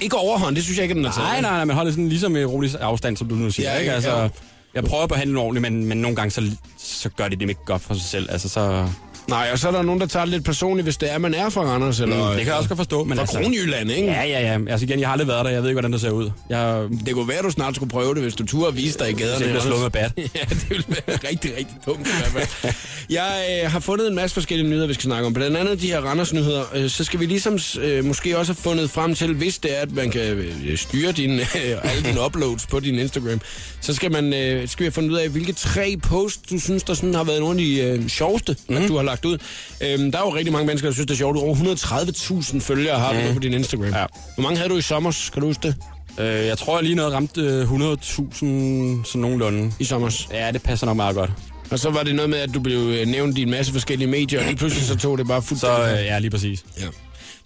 Ikke 0.00 0.16
overhånd, 0.16 0.56
det 0.56 0.64
synes 0.64 0.76
jeg 0.78 0.82
ikke, 0.82 0.94
den 0.94 1.04
har 1.04 1.12
taget. 1.12 1.28
Nej, 1.28 1.40
nej, 1.40 1.50
nej, 1.50 1.64
men 1.64 1.76
holder 1.76 1.92
sådan 1.92 2.08
ligesom 2.08 2.36
i 2.36 2.44
rolig 2.44 2.70
afstand, 2.80 3.16
som 3.16 3.28
du 3.28 3.34
nu 3.34 3.50
siger, 3.50 3.68
Ja, 3.68 3.74
ja, 3.74 3.80
ikke? 3.80 3.90
ja. 3.90 3.94
Altså, 3.94 4.28
jeg 4.74 4.84
prøver 4.84 5.02
at 5.02 5.08
behandle 5.08 5.30
den 5.30 5.42
ordentligt, 5.44 5.72
men, 5.72 5.84
men 5.84 5.98
nogle 5.98 6.16
gange, 6.16 6.30
så, 6.30 6.50
så 6.78 7.08
gør 7.08 7.28
de 7.28 7.36
det 7.36 7.48
ikke 7.48 7.64
godt 7.66 7.82
for 7.82 7.94
sig 7.94 8.02
selv. 8.02 8.28
Altså, 8.30 8.48
så, 8.48 8.88
Nej, 9.28 9.48
og 9.52 9.58
så 9.58 9.68
er 9.68 9.72
der 9.72 9.82
nogen, 9.82 10.00
der 10.00 10.06
tager 10.06 10.24
det 10.24 10.32
lidt 10.32 10.44
personligt, 10.44 10.86
hvis 10.86 10.96
det 10.96 11.12
er, 11.12 11.18
man 11.18 11.34
er 11.34 11.48
fra 11.48 11.60
Randers, 11.60 12.00
eller... 12.00 12.28
det 12.28 12.38
kan 12.38 12.46
jeg 12.46 12.54
også 12.54 12.68
godt 12.68 12.76
forstå. 12.76 13.04
Men 13.04 13.16
Fra 13.16 13.22
altså, 13.22 13.40
Kronjylland, 13.42 13.90
ikke? 13.90 14.08
Ja, 14.08 14.22
ja, 14.24 14.40
ja. 14.40 14.58
Altså 14.70 14.86
igen, 14.86 15.00
jeg 15.00 15.08
har 15.08 15.12
aldrig 15.12 15.28
været 15.28 15.44
der. 15.44 15.50
Jeg 15.50 15.62
ved 15.62 15.68
ikke, 15.68 15.74
hvordan 15.74 15.92
det 15.92 16.00
ser 16.00 16.10
ud. 16.10 16.30
Jeg, 16.48 16.84
Det 17.06 17.14
kunne 17.14 17.28
være, 17.28 17.42
du 17.42 17.50
snart 17.50 17.76
skulle 17.76 17.90
prøve 17.90 18.14
det, 18.14 18.22
hvis 18.22 18.34
du 18.34 18.46
turde 18.46 18.74
vise 18.74 18.98
dig 18.98 19.10
i 19.10 19.12
gaderne. 19.12 19.40
jeg 19.40 19.48
bliver 19.48 19.62
slået 19.62 19.82
med 19.82 19.90
bat. 19.90 20.12
ja, 20.36 20.40
det 20.50 20.70
ville 20.70 20.84
være 20.88 21.18
rigtig, 21.30 21.52
rigtig 21.58 21.76
dumt 21.86 22.00
i 22.00 22.10
hvert 22.32 22.48
fald. 22.60 22.74
Jeg 23.10 23.60
øh, 23.64 23.70
har 23.70 23.80
fundet 23.80 24.08
en 24.08 24.14
masse 24.14 24.34
forskellige 24.34 24.68
nyheder, 24.68 24.86
vi 24.86 24.94
skal 24.94 25.04
snakke 25.04 25.26
om. 25.26 25.34
Blandt 25.34 25.56
andet 25.56 25.80
de 25.80 25.86
her 25.86 26.00
Randers-nyheder. 26.00 26.64
Øh, 26.74 26.90
så 26.90 27.04
skal 27.04 27.20
vi 27.20 27.26
ligesom 27.26 27.58
øh, 27.80 28.04
måske 28.04 28.38
også 28.38 28.52
have 28.52 28.62
fundet 28.62 28.90
frem 28.90 29.14
til, 29.14 29.34
hvis 29.34 29.58
det 29.58 29.78
er, 29.78 29.82
at 29.82 29.92
man 29.92 30.10
kan 30.10 30.22
øh, 30.22 30.78
styre 30.78 31.12
din, 31.12 31.30
øh, 31.40 31.44
alle 31.90 32.02
dine 32.08 32.24
uploads 32.26 32.66
på 32.66 32.80
din 32.80 32.94
Instagram, 32.94 33.40
så 33.80 33.94
skal, 33.94 34.12
man, 34.12 34.34
øh, 34.34 34.68
skal 34.68 34.80
vi 34.80 34.84
have 34.84 34.92
fundet 34.92 35.10
ud 35.10 35.16
af, 35.16 35.28
hvilke 35.28 35.52
tre 35.52 35.96
posts, 36.02 36.42
du 36.50 36.58
synes, 36.58 36.82
der 36.82 36.94
sådan 36.94 37.14
har 37.14 37.24
været 37.24 37.40
nogle 37.40 37.60
af 37.60 37.64
de 37.66 37.80
øh, 37.80 38.08
sjoveste, 38.08 38.56
mm. 38.68 38.76
at 38.76 38.88
du 38.88 38.96
har 38.96 39.02
lagt 39.02 39.17
ud. 39.24 39.38
Øh, 39.80 39.98
der 39.98 40.18
er 40.18 40.22
jo 40.22 40.34
rigtig 40.34 40.52
mange 40.52 40.66
mennesker, 40.66 40.88
der 40.88 40.94
synes, 40.94 41.06
det 41.06 41.14
er 41.14 41.18
sjovt. 41.18 41.36
Over 41.36 41.54
130.000 41.54 42.60
følgere 42.60 42.98
har 42.98 43.12
du 43.12 43.18
mm. 43.28 43.34
på 43.34 43.40
din 43.40 43.52
Instagram. 43.54 43.94
Ja. 43.94 44.04
Hvor 44.34 44.42
mange 44.42 44.56
havde 44.56 44.70
du 44.70 44.76
i 44.76 44.82
sommer? 44.82 45.28
Kan 45.32 45.42
du 45.42 45.46
huske 45.46 45.68
det? 45.68 45.74
øh, 46.18 46.46
jeg 46.46 46.58
tror, 46.58 46.76
jeg 46.76 46.84
lige 46.84 46.94
noget 46.94 47.12
ramte 47.12 47.40
øh, 47.40 47.72
100.000 47.72 47.98
sådan 48.02 49.02
nogenlunde. 49.14 49.72
I 49.78 49.84
sommer. 49.84 50.26
Ja, 50.32 50.50
det 50.52 50.62
passer 50.62 50.86
nok 50.86 50.96
meget 50.96 51.14
godt. 51.14 51.30
Og 51.70 51.78
så 51.78 51.90
var 51.90 52.02
det 52.02 52.14
noget 52.14 52.30
med, 52.30 52.38
at 52.38 52.54
du 52.54 52.60
blev 52.60 52.78
øh, 52.78 53.06
nævnt 53.06 53.38
i 53.38 53.42
en 53.42 53.50
masse 53.50 53.72
forskellige 53.72 54.08
medier, 54.08 54.40
og 54.40 54.46
lige 54.46 54.56
pludselig 54.56 54.86
så 54.86 54.96
tog 54.96 55.18
det 55.18 55.26
bare 55.26 55.42
fuldt. 55.42 55.60
Så 55.60 55.82
øh, 55.82 56.04
ja, 56.04 56.18
lige 56.18 56.30
præcis. 56.30 56.64
ja. 56.80 56.86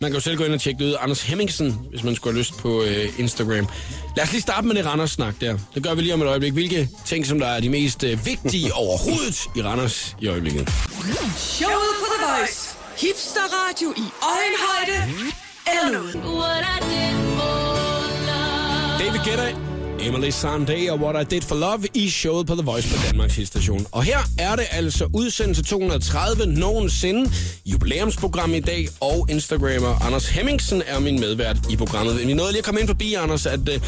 Man 0.03 0.11
kan 0.11 0.15
jo 0.15 0.21
selv 0.21 0.37
gå 0.37 0.45
ind 0.45 0.55
og 0.55 0.61
tjekke 0.61 0.85
det 0.85 0.91
ud. 0.91 0.97
Anders 1.01 1.23
Hemmingsen, 1.23 1.81
hvis 1.91 2.05
man 2.05 2.15
skulle 2.15 2.33
have 2.35 2.39
lyst 2.39 2.59
på 2.59 2.83
øh, 2.83 3.09
Instagram. 3.19 3.69
Lad 4.17 4.25
os 4.25 4.33
lige 4.33 4.43
starte 4.43 4.67
med 4.67 4.75
det 4.75 4.87
Randers-snak 4.87 5.35
der. 5.41 5.59
Det 5.75 5.83
gør 5.83 5.95
vi 5.95 6.03
lige 6.03 6.15
om 6.15 6.23
et 6.23 6.27
øjeblik. 6.29 6.53
Hvilke 6.53 6.89
ting, 7.07 7.27
som 7.27 7.39
der 7.39 7.47
er 7.47 7.61
de 7.61 7.69
mest 7.69 8.05
øh, 8.05 8.27
vigtige 8.27 8.75
overhovedet 8.85 9.45
i 9.57 9.63
Randers 9.63 10.17
i 10.21 10.29
øjeblikket? 10.29 10.69
Showet 11.37 11.95
på 12.01 12.07
The 12.17 12.27
Voice. 12.27 12.77
Hipster 12.97 13.41
radio 13.41 13.91
i 13.97 14.05
øjenhøjde. 14.23 15.13
Eller. 15.67 16.03
David 18.99 19.21
Guetta, 19.25 19.72
Emily 20.03 20.31
Sande 20.31 20.89
og 20.91 21.01
What 21.01 21.23
I 21.23 21.35
Did 21.35 21.43
for 21.43 21.55
Love 21.55 21.83
i 21.95 22.11
showet 22.11 22.47
på 22.47 22.55
The 22.55 22.63
Voice 22.65 22.89
på 22.89 23.03
Danmarks 23.07 23.49
station. 23.49 23.87
Og 23.93 24.03
her 24.03 24.19
er 24.39 24.57
det 24.57 24.65
altså 24.71 25.09
udsendelse 25.15 25.63
230 25.63 26.47
nogensinde, 26.47 27.31
jubilæumsprogram 27.67 28.55
i 28.55 28.61
dag, 28.61 28.89
og 29.01 29.27
Instagrammer 29.31 30.07
Anders 30.07 30.29
Hemmingsen 30.29 30.83
er 30.87 31.01
min 31.01 31.21
medvært 31.21 31.57
i 31.71 31.77
programmet. 31.77 32.27
Vi 32.27 32.35
nåede 32.35 32.53
lige 32.53 32.59
at 32.59 32.65
komme 32.65 32.81
ind 32.81 32.89
forbi, 32.89 33.15
Anders, 33.15 33.47
at, 33.47 33.69
øh, 33.69 33.81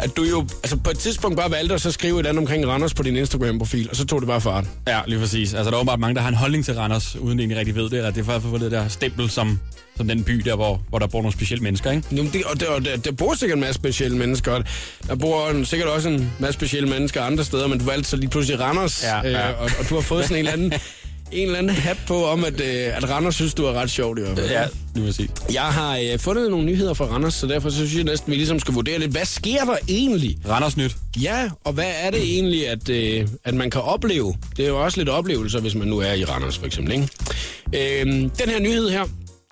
at 0.00 0.16
du 0.16 0.22
jo 0.24 0.46
altså 0.62 0.76
på 0.76 0.90
et 0.90 0.98
tidspunkt 0.98 1.36
bare 1.36 1.50
valgte 1.50 1.74
at 1.74 1.80
så 1.80 1.92
skrive 1.92 2.14
et 2.14 2.18
eller 2.18 2.30
andet 2.30 2.40
omkring 2.40 2.66
Randers 2.66 2.94
på 2.94 3.02
din 3.02 3.16
Instagram-profil, 3.16 3.90
og 3.90 3.96
så 3.96 4.06
tog 4.06 4.20
det 4.20 4.28
bare 4.28 4.40
fart. 4.40 4.64
Ja, 4.88 5.00
lige 5.06 5.18
præcis. 5.18 5.54
Altså, 5.54 5.70
der 5.70 5.76
er 5.76 5.80
åbenbart 5.80 6.00
mange, 6.00 6.14
der 6.14 6.20
har 6.20 6.28
en 6.28 6.34
holdning 6.34 6.64
til 6.64 6.74
Randers, 6.74 7.16
uden 7.16 7.38
egentlig 7.38 7.58
rigtig 7.58 7.74
ved 7.74 7.84
det. 7.84 7.92
Eller 7.92 8.10
det 8.10 8.20
er 8.20 8.24
for 8.24 8.32
at 8.32 8.42
få 8.42 8.58
det 8.58 8.70
der 8.70 8.88
stempel 8.88 9.30
som, 9.30 9.60
som 9.96 10.08
den 10.08 10.24
by 10.24 10.32
der, 10.32 10.54
hvor, 10.56 10.82
hvor 10.88 10.98
der 10.98 11.06
bor 11.06 11.18
nogle 11.18 11.32
specielle 11.32 11.62
mennesker, 11.62 11.90
ikke? 11.90 12.02
Jamen, 12.12 12.32
det, 12.32 12.44
og 12.44 12.60
der, 12.60 12.68
og 12.68 12.84
der, 12.84 12.96
der 12.96 13.12
bor 13.12 13.34
sikkert 13.34 13.56
en 13.56 13.60
masse 13.60 13.74
specielle 13.74 14.16
mennesker. 14.18 14.62
Der 15.06 15.14
bor 15.14 15.48
en, 15.48 15.64
sikkert 15.64 15.88
også 15.88 16.08
en 16.08 16.32
masse 16.38 16.52
specielle 16.54 16.88
mennesker 16.88 17.22
andre 17.22 17.44
steder, 17.44 17.66
men 17.66 17.78
du 17.78 17.84
valgte 17.84 18.10
så 18.10 18.16
lige 18.16 18.30
pludselig 18.30 18.60
Randers, 18.60 19.02
Ja, 19.02 19.20
ja. 19.30 19.50
Øh, 19.50 19.60
og, 19.60 19.70
og 19.78 19.88
du 19.90 19.94
har 19.94 20.02
fået 20.02 20.24
sådan 20.24 20.36
en 20.36 20.38
eller 20.38 20.52
anden, 20.52 20.72
en 21.34 21.46
eller 21.46 21.58
anden 21.58 21.74
hat 21.76 21.96
på 22.06 22.26
om, 22.26 22.44
at, 22.44 22.60
øh, 22.60 22.96
at 22.96 23.10
Randers 23.10 23.34
synes, 23.34 23.54
du 23.54 23.64
er 23.64 23.72
ret 23.72 23.90
sjovt 23.90 24.18
i 24.18 24.22
hvert 24.22 24.38
fald. 24.38 24.50
Ja, 24.50 24.64
lige 24.94 25.06
præcis. 25.06 25.30
Jeg 25.52 25.62
har 25.62 25.98
øh, 25.98 26.18
fundet 26.18 26.50
nogle 26.50 26.66
nyheder 26.66 26.94
fra 26.94 27.04
Randers, 27.04 27.34
så 27.34 27.46
derfor 27.46 27.70
så 27.70 27.76
synes 27.76 27.94
jeg 27.94 28.04
næsten, 28.04 28.30
vi 28.30 28.36
ligesom 28.36 28.58
skal 28.58 28.74
vurdere 28.74 28.98
lidt, 28.98 29.10
hvad 29.10 29.24
sker 29.24 29.64
der 29.64 29.76
egentlig? 29.88 30.38
Randers 30.48 30.76
nyt. 30.76 30.96
Ja, 31.22 31.50
og 31.64 31.72
hvad 31.72 31.92
er 32.02 32.10
det 32.10 32.22
egentlig, 32.22 32.68
at, 32.68 32.88
øh, 32.88 33.28
at 33.44 33.54
man 33.54 33.70
kan 33.70 33.80
opleve? 33.80 34.34
Det 34.56 34.64
er 34.64 34.68
jo 34.68 34.84
også 34.84 34.98
lidt 34.98 35.08
oplevelser, 35.08 35.60
hvis 35.60 35.74
man 35.74 35.88
nu 35.88 35.98
er 35.98 36.12
i 36.12 36.24
Randers 36.24 36.58
for 36.58 36.66
eksempel. 36.66 36.92
Ikke? 36.92 38.00
Øhm, 38.02 38.30
den 38.30 38.48
her 38.48 38.60
nyhed 38.60 38.90
her, 38.90 39.04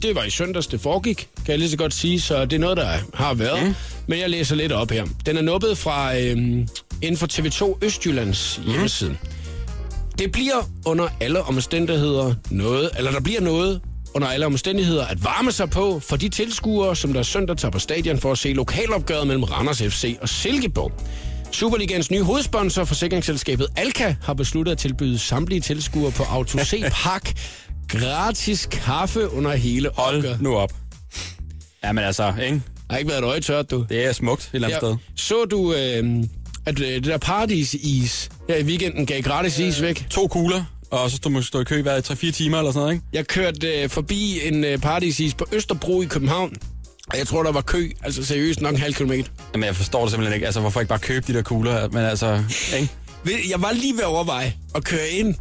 det 0.02 0.14
var 0.14 0.25
i 0.25 0.31
søndags, 0.31 0.67
det 0.67 0.81
foregik, 0.81 1.29
kan 1.37 1.50
jeg 1.52 1.58
lige 1.58 1.70
så 1.70 1.76
godt 1.76 1.94
sige, 1.94 2.20
så 2.20 2.44
det 2.44 2.52
er 2.52 2.61
noget, 2.61 2.76
der 2.76 2.96
har 3.14 3.34
været. 3.34 3.67
Mm. 3.67 3.75
Men 4.06 4.19
jeg 4.19 4.31
læser 4.31 4.56
lidt 4.56 4.73
op 4.73 4.90
her. 4.90 5.06
Den 5.26 5.37
er 5.37 5.43
nuppet 5.43 5.79
fra 5.79 6.19
øh, 6.19 6.37
inden 7.02 7.17
for 7.17 7.26
TV2 7.32 7.79
Østjyllands 7.82 8.61
hjemmeside. 8.67 9.17
Det 10.19 10.32
bliver 10.32 10.69
under 10.87 11.09
alle 11.20 11.43
omstændigheder 11.43 12.35
noget, 12.50 12.91
eller 12.99 13.11
der 13.11 13.20
bliver 13.20 13.41
noget 13.41 13.81
under 14.14 14.29
alle 14.29 14.47
omstændigheder 14.47 15.06
at 15.06 15.25
varme 15.25 15.53
sig 15.53 15.70
på 15.70 16.00
for 16.00 16.17
de 16.17 16.29
tilskuere, 16.29 16.97
som 16.97 17.12
der 17.12 17.23
søndag 17.23 17.56
tager 17.56 17.73
på 17.73 17.79
stadion 17.79 18.19
for 18.19 18.32
at 18.32 18.38
se 18.38 18.53
lokalopgøret 18.53 19.26
mellem 19.26 19.43
Randers 19.44 19.82
FC 19.82 20.19
og 20.20 20.29
Silkeborg. 20.29 20.93
Superligans 21.53 22.11
nye 22.11 22.23
hovedsponsor, 22.23 22.85
forsikringsselskabet 22.85 23.67
Alka, 23.76 24.14
har 24.23 24.35
besluttet 24.35 24.73
at 24.73 24.79
tilbyde 24.79 25.19
samtlige 25.19 25.61
tilskuere 25.61 26.11
på 26.12 26.23
Auto 26.23 26.58
C 26.58 26.82
Park 27.03 27.32
gratis 27.88 28.67
kaffe 28.70 29.31
under 29.31 29.50
hele 29.56 29.99
opgøret. 29.99 30.41
nu 30.41 30.56
op. 30.56 30.73
Ja, 31.85 31.93
men 31.93 32.05
altså, 32.05 32.35
ikke? 32.43 32.55
Der 32.55 32.94
har 32.94 32.99
ikke 32.99 33.11
været 33.11 33.23
et 33.23 33.25
øje 33.25 33.41
tørt, 33.41 33.70
du. 33.70 33.87
Det 33.88 34.06
er 34.06 34.12
smukt 34.12 34.43
et 34.43 34.50
eller 34.55 34.69
andet 34.69 34.81
sted. 34.81 34.97
Så 35.17 35.44
du, 35.44 35.75
øh, 35.75 36.25
at 36.67 36.81
øh, 36.81 36.87
det 36.87 37.05
der 37.05 37.19
paradis-is 37.19 38.29
her 38.48 38.56
i 38.56 38.63
weekenden 38.63 39.06
gav 39.06 39.22
gratis 39.22 39.58
is 39.58 39.82
væk? 39.82 40.06
To 40.10 40.27
kugler, 40.27 40.65
og 40.91 41.10
så 41.10 41.17
stod 41.17 41.31
man 41.32 41.43
stå 41.43 41.60
i 41.60 41.65
kø 41.65 41.82
hver 41.82 42.01
3-4 42.01 42.31
timer 42.31 42.58
eller 42.58 42.72
sådan 42.72 42.81
noget, 42.82 42.93
ikke? 42.94 43.05
Jeg 43.13 43.27
kørte 43.27 43.82
øh, 43.82 43.89
forbi 43.89 44.41
en 44.48 44.65
øh, 44.65 44.79
paradisis 44.79 45.34
på 45.34 45.46
Østerbro 45.53 46.03
i 46.03 46.05
København, 46.05 46.56
og 47.13 47.19
jeg 47.19 47.27
tror, 47.27 47.43
der 47.43 47.53
var 47.53 47.60
kø, 47.60 47.91
altså 48.03 48.25
seriøst 48.25 48.60
nok 48.60 48.75
en 48.75 48.81
halv 48.81 48.94
kilometer. 48.94 49.31
Jamen, 49.55 49.67
jeg 49.67 49.77
forstår 49.77 50.03
det 50.03 50.10
simpelthen 50.10 50.34
ikke. 50.34 50.46
Altså, 50.46 50.60
hvorfor 50.60 50.81
ikke 50.81 50.89
bare 50.89 50.98
købe 50.98 51.27
de 51.32 51.32
der 51.37 51.43
kugler? 51.43 51.89
Men 51.89 52.05
altså, 52.05 52.43
ikke? 52.77 52.89
Ved- 53.25 53.48
Jeg 53.51 53.63
var 53.63 53.72
lige 53.72 53.93
ved 53.93 54.01
at 54.01 54.06
overveje 54.06 54.55
at 54.75 54.84
køre 54.84 55.08
ind, 55.08 55.34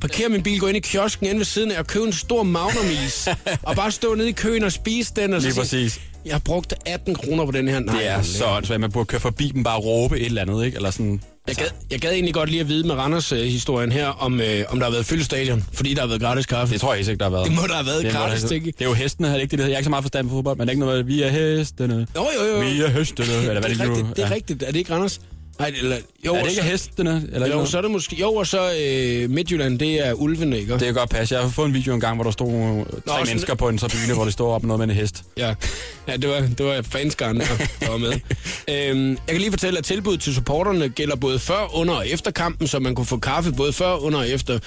parkere 0.00 0.28
min 0.28 0.42
bil, 0.42 0.60
gå 0.60 0.66
ind 0.66 0.76
i 0.76 0.80
kiosken 0.80 1.26
inde 1.26 1.38
ved 1.38 1.44
siden 1.44 1.70
af 1.70 1.78
og 1.78 1.86
købe 1.86 2.04
en 2.06 2.12
stor 2.12 2.42
magnumis, 2.42 3.28
og 3.62 3.76
bare 3.76 3.90
stå 3.92 4.14
nede 4.14 4.28
i 4.28 4.32
køen 4.32 4.64
og 4.64 4.72
spise 4.72 5.12
den. 5.16 5.34
Og 5.34 5.42
så 5.42 5.48
Lige 5.48 5.60
præcis. 5.60 6.00
Jeg 6.24 6.34
har 6.34 6.38
brugt 6.44 6.74
18 6.86 7.14
kroner 7.14 7.44
på 7.46 7.50
den 7.52 7.68
her. 7.68 7.78
Nej, 7.80 7.96
Det 7.98 8.06
er 8.08 8.22
så 8.22 8.44
åndssvagt. 8.46 8.80
Man 8.80 8.92
burde 8.92 9.06
køre 9.06 9.20
forbi 9.20 9.48
dem 9.54 9.64
bare 9.64 9.76
og 9.76 9.84
råbe 9.84 10.20
et 10.20 10.26
eller 10.26 10.42
andet, 10.42 10.64
ikke? 10.64 10.76
Eller 10.76 10.90
sådan... 10.90 11.20
Jeg 11.48 11.56
gad, 11.56 11.66
jeg 11.90 12.00
gad 12.00 12.12
egentlig 12.12 12.34
godt 12.34 12.50
lige 12.50 12.60
at 12.60 12.68
vide 12.68 12.86
med 12.86 12.94
Randers-historien 12.94 13.92
her, 13.92 14.06
om, 14.08 14.40
øh, 14.40 14.64
om 14.68 14.78
der 14.78 14.86
har 14.86 14.90
været 14.92 15.06
fyldt 15.06 15.24
stadion, 15.24 15.64
fordi 15.72 15.94
der 15.94 16.00
har 16.00 16.08
været 16.08 16.20
gratis 16.20 16.46
kaffe. 16.46 16.72
Det 16.72 16.80
tror 16.80 16.94
jeg 16.94 17.08
ikke, 17.08 17.18
der 17.18 17.24
har 17.24 17.30
været. 17.30 17.46
Det 17.46 17.54
må 17.56 17.62
der 17.68 17.74
have 17.74 17.86
været 17.86 18.04
Det 18.04 18.12
gratis, 18.12 18.42
der- 18.42 18.48
tænke. 18.48 18.66
Det 18.66 18.80
er 18.80 18.84
jo 18.88 18.94
hestene, 18.94 19.28
er 19.28 19.32
det 19.32 19.40
ikke 19.42 19.50
det, 19.50 19.58
det? 19.58 19.64
Jeg 19.64 19.72
er 19.72 19.78
ikke 19.78 19.84
så 19.84 19.90
meget 19.90 20.04
forstand 20.04 20.28
på 20.28 20.34
fodbold, 20.34 20.56
men 20.58 20.66
det 20.66 20.68
er 20.68 20.72
ikke 20.72 20.80
noget 20.86 21.06
vi 21.06 21.22
er 21.22 21.28
hestene. 21.30 22.06
Jo, 22.16 22.26
jo, 22.40 22.52
jo. 22.54 22.58
Vi 22.60 22.82
er 22.82 22.88
hestene, 22.88 23.26
eller 23.34 23.60
hvad 23.60 23.62
det 23.62 23.70
det, 23.70 23.80
er 23.80 23.86
nu 23.86 23.92
rigtigt, 23.94 24.16
det 24.16 24.22
er 24.24 24.28
ja. 24.28 24.34
rigtigt. 24.34 24.62
Er 24.62 24.66
det 24.72 24.78
ikke 24.78 24.92
Randers? 24.94 25.20
Nej, 25.58 25.72
eller, 25.82 25.96
jo, 26.26 26.34
Er 26.34 26.38
det 26.42 26.50
ikke 26.50 26.62
så- 26.62 26.68
hestene? 26.68 27.28
Eller 27.32 27.46
Jo, 27.46 27.52
noget? 27.54 27.68
så 27.68 27.78
er 27.78 27.82
det 27.82 27.90
måske... 27.90 28.16
Jo, 28.20 28.34
og 28.34 28.46
så 28.46 28.72
øh, 28.80 29.30
Midtjylland, 29.30 29.78
det 29.78 30.06
er 30.06 30.12
ulvene, 30.12 30.58
ikke? 30.58 30.72
Det 30.72 30.80
kan 30.80 30.94
godt 30.94 31.10
passe. 31.10 31.34
Jeg 31.34 31.42
har 31.42 31.50
fået 31.50 31.66
en 31.68 31.74
video 31.74 31.94
engang, 31.94 32.14
hvor 32.16 32.24
der 32.24 32.30
stod 32.30 32.48
tre 32.84 32.92
sådan- 33.06 33.26
mennesker 33.26 33.54
på 33.54 33.68
en 33.68 33.78
tribune, 33.78 34.14
hvor 34.14 34.24
det 34.24 34.32
står 34.32 34.54
op 34.54 34.62
med 34.62 34.66
noget 34.68 34.78
med 34.86 34.94
en 34.94 35.00
hest. 35.00 35.24
Ja, 35.36 35.54
ja 36.08 36.16
det, 36.16 36.28
var, 36.30 36.40
det 36.40 36.66
var 36.66 36.82
fanskaren, 36.82 37.40
der, 37.40 37.46
var 37.90 37.96
med. 37.96 38.12
øhm, 38.74 39.08
jeg 39.10 39.18
kan 39.28 39.38
lige 39.38 39.50
fortælle, 39.50 39.78
at 39.78 39.84
tilbuddet 39.84 40.20
til 40.20 40.34
supporterne 40.34 40.88
gælder 40.88 41.16
både 41.16 41.38
før, 41.38 41.76
under 41.76 41.94
og 41.94 42.08
efter 42.08 42.30
kampen, 42.30 42.66
så 42.68 42.78
man 42.78 42.94
kunne 42.94 43.06
få 43.06 43.18
kaffe 43.18 43.52
både 43.52 43.72
før, 43.72 43.94
under 43.94 44.18
og 44.18 44.28
efter. 44.28 44.58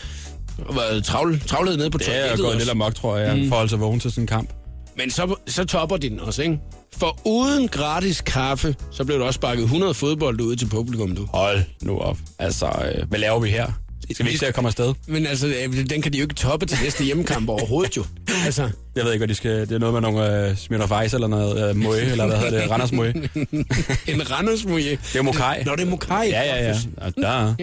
Var 0.70 1.02
travl, 1.06 1.40
travlhed 1.48 1.78
nede 1.78 1.90
på 1.90 1.98
Det 1.98 2.08
er 2.08 2.12
toilettet 2.20 2.46
gået 2.46 2.58
lidt 2.58 2.70
amok, 2.70 2.96
tror 2.96 3.18
jeg, 3.18 3.38
mm. 3.38 3.48
for 3.48 3.56
at 3.56 3.58
holde 3.58 3.70
sig 3.70 3.80
vågen 3.80 4.00
til 4.00 4.12
sådan 4.12 4.24
en 4.24 4.28
kamp. 4.28 4.50
Men 4.98 5.12
så, 5.12 5.36
så 5.48 5.66
topper 5.66 5.98
de 5.98 6.10
den 6.10 6.20
også, 6.20 6.42
ikke? 6.42 6.60
For 6.98 7.20
uden 7.26 7.68
gratis 7.68 8.22
kaffe, 8.22 8.76
så 8.92 9.04
blev 9.06 9.20
der 9.20 9.26
også 9.26 9.38
sparket 9.38 9.64
100 9.64 9.94
fodbold 9.94 10.42
ud 10.42 10.56
til 10.56 10.66
publikum, 10.70 11.16
du. 11.16 11.28
Hold 11.34 11.60
nu 11.82 11.98
op. 12.00 12.18
Altså, 12.40 12.66
øh, 12.66 13.08
hvad 13.10 13.20
laver 13.20 13.40
vi 13.40 13.50
her? 13.50 13.68
Skal 14.12 14.26
vi 14.26 14.30
ikke 14.30 14.40
se 14.40 14.48
at 14.48 14.54
komme 14.56 14.68
afsted? 14.68 14.94
Men 15.08 15.26
altså, 15.26 15.48
øh, 15.48 15.90
den 15.90 16.02
kan 16.02 16.14
de 16.14 16.18
jo 16.18 16.24
ikke 16.24 16.36
toppe 16.36 16.66
til 16.66 16.78
næste 16.84 17.04
hjemmekamp 17.04 17.50
overhovedet, 17.50 17.98
jo. 17.98 18.06
Altså, 18.46 18.70
Jeg 18.96 19.06
ved 19.06 19.12
ikke, 19.14 19.20
hvad 19.20 19.28
de 19.28 19.36
skal... 19.36 19.52
Det 19.52 19.72
er 19.72 19.78
noget 19.80 19.94
med 19.94 20.02
nogle 20.02 20.48
øh, 20.50 20.58
Smirnoff 20.58 20.92
Ice 21.06 21.16
eller 21.18 21.28
noget 21.28 21.70
øh, 21.70 21.76
møje, 21.76 22.02
eller 22.12 22.26
hvad 22.28 22.38
hedder 22.38 22.62
det? 22.62 22.72
Randers 22.72 22.92
møje. 22.92 23.14
Det 24.06 24.14
en 24.14 24.32
Randersmuje. 24.32 24.92
er 24.94 24.98
jo 25.16 25.22
Mokai. 25.24 25.64
Nå, 25.64 25.76
det 25.76 25.82
er 25.86 25.90
Mokai. 25.90 26.30
Ja, 26.30 26.42
ja, 26.44 26.68
ja. 26.70 26.76
Og 26.98 27.14
der. 27.16 27.56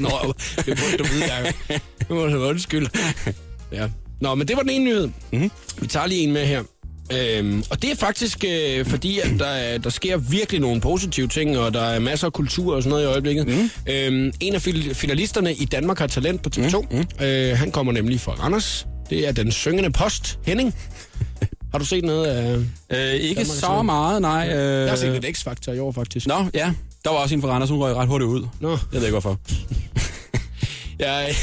Nå, 0.00 0.32
det 0.56 0.66
burde 0.78 0.96
du 0.98 1.04
vide, 1.04 1.34
Jacob. 1.34 1.54
Det 1.98 2.10
må 2.10 2.26
du 2.26 2.38
undskyld. 2.44 2.86
Ja. 3.72 3.88
Nå, 4.20 4.34
men 4.34 4.48
det 4.48 4.56
var 4.56 4.62
den 4.62 4.70
ene 4.70 4.84
nyhed. 4.84 5.08
Mhm. 5.32 5.50
Vi 5.80 5.86
tager 5.86 6.06
lige 6.06 6.20
en 6.20 6.32
med 6.32 6.46
her. 6.46 6.62
Øhm, 7.12 7.64
og 7.70 7.82
det 7.82 7.90
er 7.90 7.96
faktisk 7.96 8.44
øh, 8.48 8.86
fordi, 8.86 9.18
at 9.18 9.30
der, 9.38 9.46
er- 9.46 9.78
der 9.78 9.90
sker 9.90 10.16
virkelig 10.16 10.60
nogle 10.60 10.80
positive 10.80 11.28
ting, 11.28 11.58
og 11.58 11.74
der 11.74 11.82
er 11.82 11.98
masser 12.00 12.26
af 12.26 12.32
kultur 12.32 12.74
og 12.76 12.82
sådan 12.82 12.90
noget 12.90 13.04
i 13.04 13.06
øjeblikket. 13.06 13.46
Mm. 13.48 13.70
Øhm, 13.92 14.32
en 14.40 14.54
af 14.54 14.62
finalisterne 14.94 15.54
i 15.54 15.64
Danmark 15.64 15.98
har 15.98 16.06
talent 16.06 16.42
på 16.42 16.50
TV2. 16.56 16.86
Mm. 16.90 17.24
Øh, 17.26 17.56
han 17.58 17.70
kommer 17.70 17.92
nemlig 17.92 18.20
fra 18.20 18.32
Randers. 18.32 18.86
Det 19.10 19.28
er 19.28 19.32
den 19.32 19.52
syngende 19.52 19.90
post, 19.92 20.38
Henning. 20.46 20.74
Har 21.72 21.78
du 21.78 21.84
set 21.84 22.04
noget 22.04 22.26
af... 22.26 22.56
Øh, 22.90 23.14
ikke 23.14 23.34
Danmark 23.34 23.46
så 23.58 23.82
meget, 23.82 24.22
nej. 24.22 24.48
Øh, 24.48 24.80
Jeg 24.82 24.88
har 24.88 24.96
set 24.96 25.12
lidt 25.22 25.38
X-Factor 25.38 25.72
i 25.72 25.78
år, 25.78 25.92
faktisk. 25.92 26.26
Nå, 26.26 26.46
ja. 26.54 26.72
Der 27.04 27.10
var 27.10 27.16
også 27.16 27.34
en 27.34 27.42
fra 27.42 27.48
Randers, 27.48 27.70
hun 27.70 27.78
røg 27.78 27.94
ret 27.96 28.08
hurtigt 28.08 28.28
ud. 28.28 28.46
Nå. 28.60 28.70
Jeg 28.70 28.78
ved 28.92 29.00
ikke, 29.02 29.10
hvorfor. 29.10 29.40
Jeg, 30.98 31.34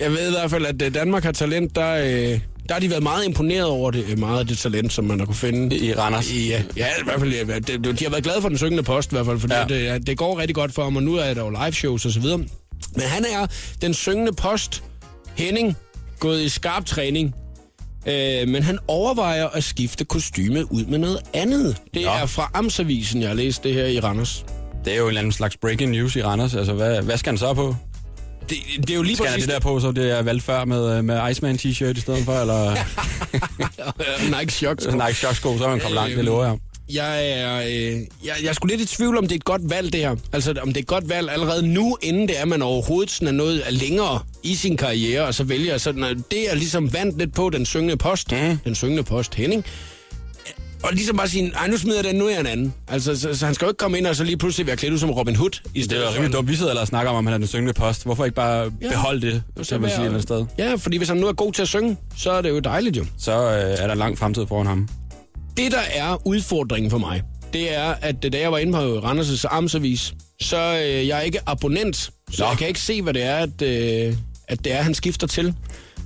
jeg 0.00 0.10
ved 0.10 0.28
i 0.28 0.30
hvert 0.30 0.50
fald, 0.50 0.66
at 0.66 0.82
øh, 0.82 0.94
Danmark 0.94 1.24
har 1.24 1.32
talent. 1.32 1.76
Der, 1.76 1.92
øh, 2.32 2.40
der 2.72 2.76
har 2.76 2.80
de 2.80 2.90
været 2.90 3.02
meget 3.02 3.24
imponeret 3.24 3.64
over 3.66 3.90
det, 3.90 4.04
øh, 4.10 4.18
meget 4.18 4.38
af 4.40 4.46
det 4.46 4.58
talent, 4.58 4.92
som 4.92 5.04
man 5.04 5.18
har 5.18 5.26
kunne 5.26 5.34
finde. 5.36 5.76
I 5.78 5.94
Randers. 5.94 6.30
I, 6.30 6.48
ja, 6.48 6.62
ja, 6.76 6.86
i 6.86 7.04
hvert 7.04 7.20
fald. 7.20 7.32
Ja, 7.32 7.58
det- 7.58 7.98
de 7.98 8.04
har 8.04 8.10
været 8.10 8.24
glade 8.24 8.42
for 8.42 8.48
den 8.48 8.58
syngende 8.58 8.82
post, 8.82 9.12
i 9.12 9.14
hvert 9.14 9.26
fald, 9.26 9.38
fordi 9.40 9.54
Ja. 9.54 9.60
ja. 9.60 9.66
det, 9.66 9.84
ja, 9.84 9.98
det 9.98 10.18
går 10.18 10.38
rigtig 10.38 10.54
godt 10.54 10.74
for 10.74 10.82
ham, 10.84 10.96
og 10.96 11.02
nu 11.02 11.14
er 11.16 11.34
der 11.34 11.42
jo 11.44 11.50
live 11.50 11.72
shows 11.72 12.06
og 12.06 12.12
så 12.12 12.20
videre. 12.20 12.38
Men 12.38 13.02
han 13.02 13.24
er 13.24 13.46
den 13.82 13.94
syngende 13.94 14.32
post, 14.32 14.82
Henning, 15.36 15.76
gået 16.18 16.40
i 16.42 16.48
skarp 16.48 16.84
træning. 16.86 17.34
Øh, 18.06 18.48
men 18.48 18.62
han 18.62 18.78
overvejer 18.88 19.46
at 19.48 19.64
skifte 19.64 20.04
kostyme 20.04 20.72
ud 20.72 20.84
med 20.84 20.98
noget 20.98 21.18
andet. 21.34 21.76
Det 21.94 22.02
Nå. 22.02 22.08
er 22.10 22.26
fra 22.26 22.50
Amtsavisen, 22.54 23.20
jeg 23.20 23.28
har 23.28 23.34
læst 23.36 23.64
det 23.64 23.74
her 23.74 23.84
i 23.86 24.00
Randers. 24.00 24.44
Det 24.84 24.92
er 24.92 24.96
jo 24.96 25.02
en 25.02 25.08
eller 25.08 25.20
anden 25.20 25.32
slags 25.32 25.56
breaking 25.56 25.90
news 25.90 26.16
i 26.16 26.22
Randers. 26.22 26.54
Altså, 26.54 26.72
hvad, 26.72 27.02
hvad 27.02 27.16
skal 27.18 27.30
han 27.30 27.38
så 27.38 27.54
på? 27.54 27.76
Det, 28.48 28.58
det 28.76 28.90
er 28.90 28.94
jo 28.94 29.02
lige 29.02 29.16
Skal 29.16 29.26
præcis... 29.26 29.44
det 29.44 29.52
der 29.52 29.60
på, 29.60 29.80
så 29.80 29.92
det 29.92 30.10
er 30.18 30.22
valgt 30.22 30.42
før 30.44 30.64
med, 30.64 30.96
øh, 30.98 31.04
med 31.04 31.30
Iceman 31.30 31.56
t-shirt 31.56 31.96
i 31.96 32.00
stedet 32.00 32.24
for, 32.24 32.40
eller 32.40 32.76
Nike 34.38 34.52
Shock. 34.52 34.92
Nike 34.92 35.14
Shock-sko, 35.14 35.58
så 35.58 35.64
er 35.64 35.68
han 35.68 35.80
kommet 35.80 35.94
langt, 35.94 36.16
det 36.16 36.24
lover 36.24 36.44
jeg. 36.44 36.58
Jeg 36.94 37.30
er, 37.30 37.60
øh, 37.66 38.00
jeg, 38.24 38.34
jeg 38.44 38.54
skulle 38.54 38.76
lidt 38.76 38.92
i 38.92 38.96
tvivl 38.96 39.18
om 39.18 39.24
det 39.24 39.32
er 39.32 39.36
et 39.36 39.44
godt 39.44 39.70
valg 39.70 39.92
det 39.92 40.00
her. 40.00 40.16
Altså 40.32 40.54
om 40.62 40.68
det 40.68 40.76
er 40.76 40.80
et 40.80 40.86
godt 40.86 41.08
valg 41.08 41.30
allerede 41.30 41.68
nu, 41.68 41.96
inden 42.02 42.28
det 42.28 42.40
er, 42.40 42.44
man 42.44 42.62
overhovedet 42.62 43.10
sådan 43.10 43.28
er 43.28 43.32
noget 43.32 43.62
er 43.66 43.70
længere 43.70 44.20
i 44.42 44.54
sin 44.54 44.76
karriere, 44.76 45.26
og 45.26 45.34
så 45.34 45.44
vælger 45.44 45.78
sådan, 45.78 46.04
at 46.04 46.16
det 46.30 46.50
er 46.50 46.54
ligesom 46.54 46.92
vandt 46.92 47.18
lidt 47.18 47.34
på 47.34 47.50
den 47.50 47.66
syngende 47.66 47.96
post, 47.96 48.32
mm. 48.32 48.58
den 48.64 48.74
syngende 48.74 49.02
post 49.02 49.34
Henning. 49.34 49.64
Og 50.82 50.92
ligesom 50.92 51.16
bare 51.16 51.28
sige, 51.28 51.52
ej 51.56 51.68
nu 51.68 51.76
smider 51.76 51.96
jeg 51.98 52.04
den, 52.04 52.16
nu 52.16 52.26
er 52.26 52.30
jeg 52.30 52.40
en 52.40 52.46
anden. 52.46 52.74
Altså, 52.88 53.16
så, 53.20 53.34
så 53.34 53.44
han 53.46 53.54
skal 53.54 53.64
jo 53.66 53.70
ikke 53.70 53.78
komme 53.78 53.98
ind 53.98 54.06
og 54.06 54.16
så 54.16 54.24
lige 54.24 54.36
pludselig 54.36 54.66
være 54.66 54.76
klædt 54.76 54.92
ud 54.94 54.98
som 54.98 55.10
Robin 55.10 55.36
Hood. 55.36 55.50
I 55.74 55.78
Det 55.78 55.84
stedet 55.84 56.00
er 56.02 56.06
jo 56.06 56.10
for 56.10 56.16
rimelig 56.16 56.32
dumt. 56.36 56.48
Vi 56.48 56.54
sidder 56.56 56.70
ellers 56.70 56.82
og 56.82 56.88
snakker 56.88 57.10
om, 57.10 57.16
om 57.16 57.26
han 57.26 57.34
er 57.34 57.38
den 57.38 57.46
syngende 57.46 57.72
post. 57.72 58.04
Hvorfor 58.04 58.24
ikke 58.24 58.34
bare 58.34 58.72
Ja. 58.82 58.88
beholde 58.90 59.20
det, 59.26 59.42
så 59.62 59.74
kan 59.74 59.80
man 59.80 59.90
sige 59.90 60.00
et 60.00 60.06
eller 60.06 60.20
sted? 60.20 60.44
Ja, 60.58 60.74
fordi 60.74 60.96
hvis 60.96 61.08
han 61.08 61.16
nu 61.16 61.26
er 61.26 61.32
god 61.32 61.52
til 61.52 61.62
at 61.62 61.68
synge, 61.68 61.96
så 62.16 62.30
er 62.32 62.42
det 62.42 62.48
jo 62.50 62.58
dejligt 62.58 62.96
jo. 62.96 63.04
Så 63.18 63.32
øh, 63.32 63.76
er 63.78 63.86
der 63.86 63.94
lang 63.94 64.18
fremtid 64.18 64.46
foran 64.46 64.66
ham. 64.66 64.88
Det, 65.56 65.72
der 65.72 65.80
er 65.94 66.26
udfordringen 66.26 66.90
for 66.90 66.98
mig, 66.98 67.22
det 67.52 67.74
er, 67.76 67.94
at 68.00 68.22
da 68.32 68.38
jeg 68.40 68.52
var 68.52 68.58
inde 68.58 68.72
på 68.72 68.98
Randers' 68.98 69.44
Amtsavis, 69.50 70.14
så 70.40 70.56
øh, 70.84 71.08
jeg 71.08 71.18
er 71.18 71.22
ikke 71.22 71.38
abonnent, 71.46 71.96
så 71.96 72.10
Nå. 72.38 72.46
jeg 72.48 72.58
kan 72.58 72.68
ikke 72.68 72.80
se, 72.80 73.02
hvad 73.02 73.14
det 73.14 73.22
er, 73.22 73.36
at, 73.36 73.62
øh, 73.62 74.14
at 74.48 74.64
det 74.64 74.72
er, 74.72 74.82
han 74.82 74.94
skifter 74.94 75.26
til. 75.26 75.54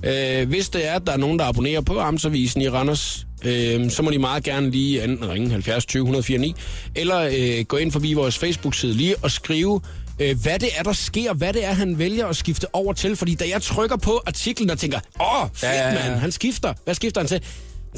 Øh, 0.03 0.47
hvis 0.49 0.69
det 0.69 0.87
er, 0.87 0.93
at 0.93 1.01
der 1.07 1.13
er 1.13 1.17
nogen, 1.17 1.39
der 1.39 1.45
abonnerer 1.45 1.81
på 1.81 1.99
Amtsavisen 1.99 2.61
i 2.61 2.69
Randers, 2.69 3.26
øh, 3.45 3.89
så 3.91 4.01
må 4.01 4.11
de 4.11 4.19
meget 4.19 4.43
gerne 4.43 4.69
lige 4.71 5.03
enten 5.03 5.29
ringe 5.29 5.49
70 5.49 5.85
20 5.85 6.01
104 6.01 6.37
9, 6.37 6.55
eller 6.95 7.29
øh, 7.59 7.65
gå 7.65 7.77
ind 7.77 7.91
forbi 7.91 8.13
vores 8.13 8.37
Facebook-side 8.37 8.93
lige 8.93 9.15
og 9.21 9.31
skrive, 9.31 9.81
øh, 10.19 10.41
hvad 10.41 10.59
det 10.59 10.69
er, 10.77 10.83
der 10.83 10.93
sker, 10.93 11.33
hvad 11.33 11.53
det 11.53 11.65
er, 11.65 11.73
han 11.73 11.99
vælger 11.99 12.27
at 12.27 12.35
skifte 12.35 12.75
over 12.75 12.93
til. 12.93 13.15
Fordi 13.15 13.35
da 13.35 13.45
jeg 13.53 13.61
trykker 13.61 13.97
på 13.97 14.21
artiklen 14.25 14.69
og 14.69 14.77
tænker, 14.79 14.99
åh, 15.21 15.47
fedt 15.53 15.63
Ja, 15.63 15.71
ja, 15.81 15.87
ja. 15.87 15.93
mand, 16.09 16.19
han 16.19 16.31
skifter. 16.31 16.73
Hvad 16.83 16.95
skifter 16.95 17.21
han 17.21 17.27
til? 17.27 17.41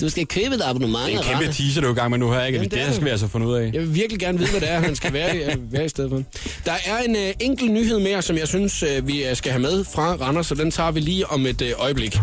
Du 0.02 0.10
skal 0.10 0.26
købe 0.26 0.56
et 0.56 0.62
abonnement. 0.66 1.06
Det 1.06 1.08
er 1.08 1.12
en 1.12 1.18
af 1.18 1.24
kæmpe 1.24 1.38
Randers. 1.40 1.58
teaser, 1.58 1.82
du 1.82 1.88
er 1.88 1.92
i 1.92 1.96
gang 1.96 2.10
med 2.12 2.18
nu 2.20 2.32
her, 2.32 2.44
ikke? 2.44 2.58
Jamen, 2.58 2.70
det, 2.70 2.78
det 2.78 2.82
er 2.82 2.86
det 2.86 2.96
skal 2.96 3.06
vi 3.06 3.10
altså 3.10 3.28
finde 3.28 3.48
ud 3.48 3.56
af. 3.56 3.70
Jeg 3.74 3.82
vil 3.82 3.96
virkelig 3.96 4.20
gerne 4.20 4.38
vide, 4.38 4.50
hvad 4.52 4.62
det 4.62 4.72
er, 4.72 4.80
han 4.80 4.96
skal 4.96 5.14
være, 5.14 5.38
i- 5.38 5.56
være 5.72 5.86
i 5.86 5.90
stedet 5.90 6.10
for. 6.10 6.24
Der 6.66 6.72
er 6.86 6.98
en 7.08 7.16
øh, 7.16 7.34
enkelt 7.40 7.72
nyhed 7.72 8.00
mere, 8.00 8.22
som 8.22 8.38
jeg 8.38 8.48
synes, 8.48 8.84
øh, 8.84 9.08
vi 9.08 9.26
øh, 9.26 9.36
skal 9.36 9.52
have 9.52 9.62
med 9.62 9.84
fra 9.84 10.16
Randers, 10.16 10.48
så 10.48 10.56
den 10.56 10.72
tager 10.72 10.92
vi 10.92 11.00
lige 11.00 11.28
om 11.28 11.46
et 11.46 11.62
øh, 11.62 11.72
øjeblik. 11.78 12.18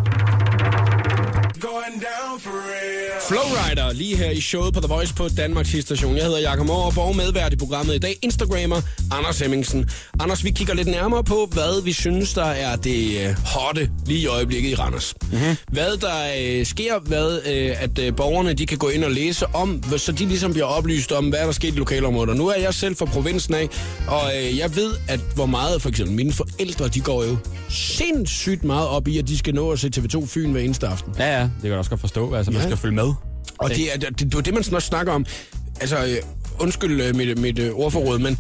Flowrider, 3.28 3.92
lige 3.92 4.16
her 4.16 4.30
i 4.30 4.40
showet 4.40 4.74
på 4.74 4.80
The 4.80 4.88
Voice 4.88 5.14
på 5.14 5.28
Danmarks 5.28 5.76
station. 5.80 6.16
Jeg 6.16 6.24
hedder 6.24 6.38
Jakob 6.38 6.66
Morup 6.66 6.98
og 6.98 7.16
medvært 7.16 7.52
i 7.52 7.56
programmet 7.56 7.94
i 7.94 7.98
dag, 7.98 8.18
Instagrammer 8.22 8.80
Anders 9.10 9.38
Hemmingsen. 9.38 9.90
Anders, 10.20 10.44
vi 10.44 10.50
kigger 10.50 10.74
lidt 10.74 10.88
nærmere 10.88 11.24
på, 11.24 11.48
hvad 11.52 11.82
vi 11.82 11.92
synes, 11.92 12.32
der 12.34 12.44
er 12.44 12.76
det 12.76 13.20
øh, 13.20 13.36
hotte 13.44 13.90
lige 14.06 14.20
i 14.20 14.26
øjeblikket 14.26 14.70
i 14.70 14.74
Randers. 14.74 15.14
Mm-hmm. 15.32 15.56
Hvad 15.72 15.96
der 15.96 16.32
øh, 16.38 16.66
sker, 16.66 16.98
hvad 16.98 17.40
øh, 17.46 17.82
at 17.82 17.98
øh, 17.98 18.16
borgerne 18.16 18.52
de 18.54 18.66
kan 18.66 18.78
gå 18.78 18.88
ind 18.88 19.04
og 19.04 19.10
læse 19.10 19.46
om, 19.54 19.82
så 19.96 20.12
de 20.12 20.26
ligesom 20.26 20.52
bliver 20.52 20.66
oplyst 20.66 21.12
om, 21.12 21.28
hvad 21.28 21.38
der 21.38 21.52
sker 21.52 21.68
i 21.68 21.70
lokalområdet. 21.70 22.30
Og 22.30 22.36
nu 22.36 22.48
er 22.48 22.60
jeg 22.60 22.74
selv 22.74 22.96
fra 22.96 23.04
provinsen 23.04 23.54
af, 23.54 23.68
og 24.08 24.22
øh, 24.36 24.58
jeg 24.58 24.76
ved, 24.76 24.92
at 25.08 25.20
hvor 25.34 25.46
meget 25.46 25.82
for 25.82 25.88
eksempel 25.88 26.16
mine 26.16 26.32
forældre, 26.32 26.88
de 26.88 27.00
går 27.00 27.24
jo 27.24 27.36
sindssygt 27.68 28.64
meget 28.64 28.88
op 28.88 29.08
i, 29.08 29.18
at 29.18 29.28
de 29.28 29.38
skal 29.38 29.54
nå 29.54 29.70
at 29.70 29.78
se 29.78 29.90
TV2 29.96 30.26
Fyn 30.26 30.52
hver 30.52 30.60
eneste 30.60 30.86
aften. 30.86 31.14
Ja, 31.18 31.40
ja, 31.40 31.45
det 31.54 31.62
kan 31.62 31.70
jeg 31.70 31.78
også 31.78 31.90
godt 31.90 32.00
forstå. 32.00 32.34
Altså, 32.34 32.52
man 32.52 32.60
Ja. 32.60 32.66
skal 32.66 32.76
følge 32.76 32.94
med. 32.94 33.12
Og 33.58 33.70
det 33.70 33.94
er 33.94 33.98
det, 33.98 34.20
det, 34.20 34.32
det, 34.32 34.44
det 34.44 34.54
man 34.54 34.62
sådan 34.62 34.76
også 34.76 34.88
snakker 34.88 35.12
om. 35.12 35.26
Altså, 35.80 35.96
øh, 35.96 36.16
undskyld 36.58 37.00
øh, 37.00 37.16
mit, 37.16 37.38
mit 37.38 37.58
øh, 37.58 37.70
ordforråd, 37.74 38.18
men 38.18 38.38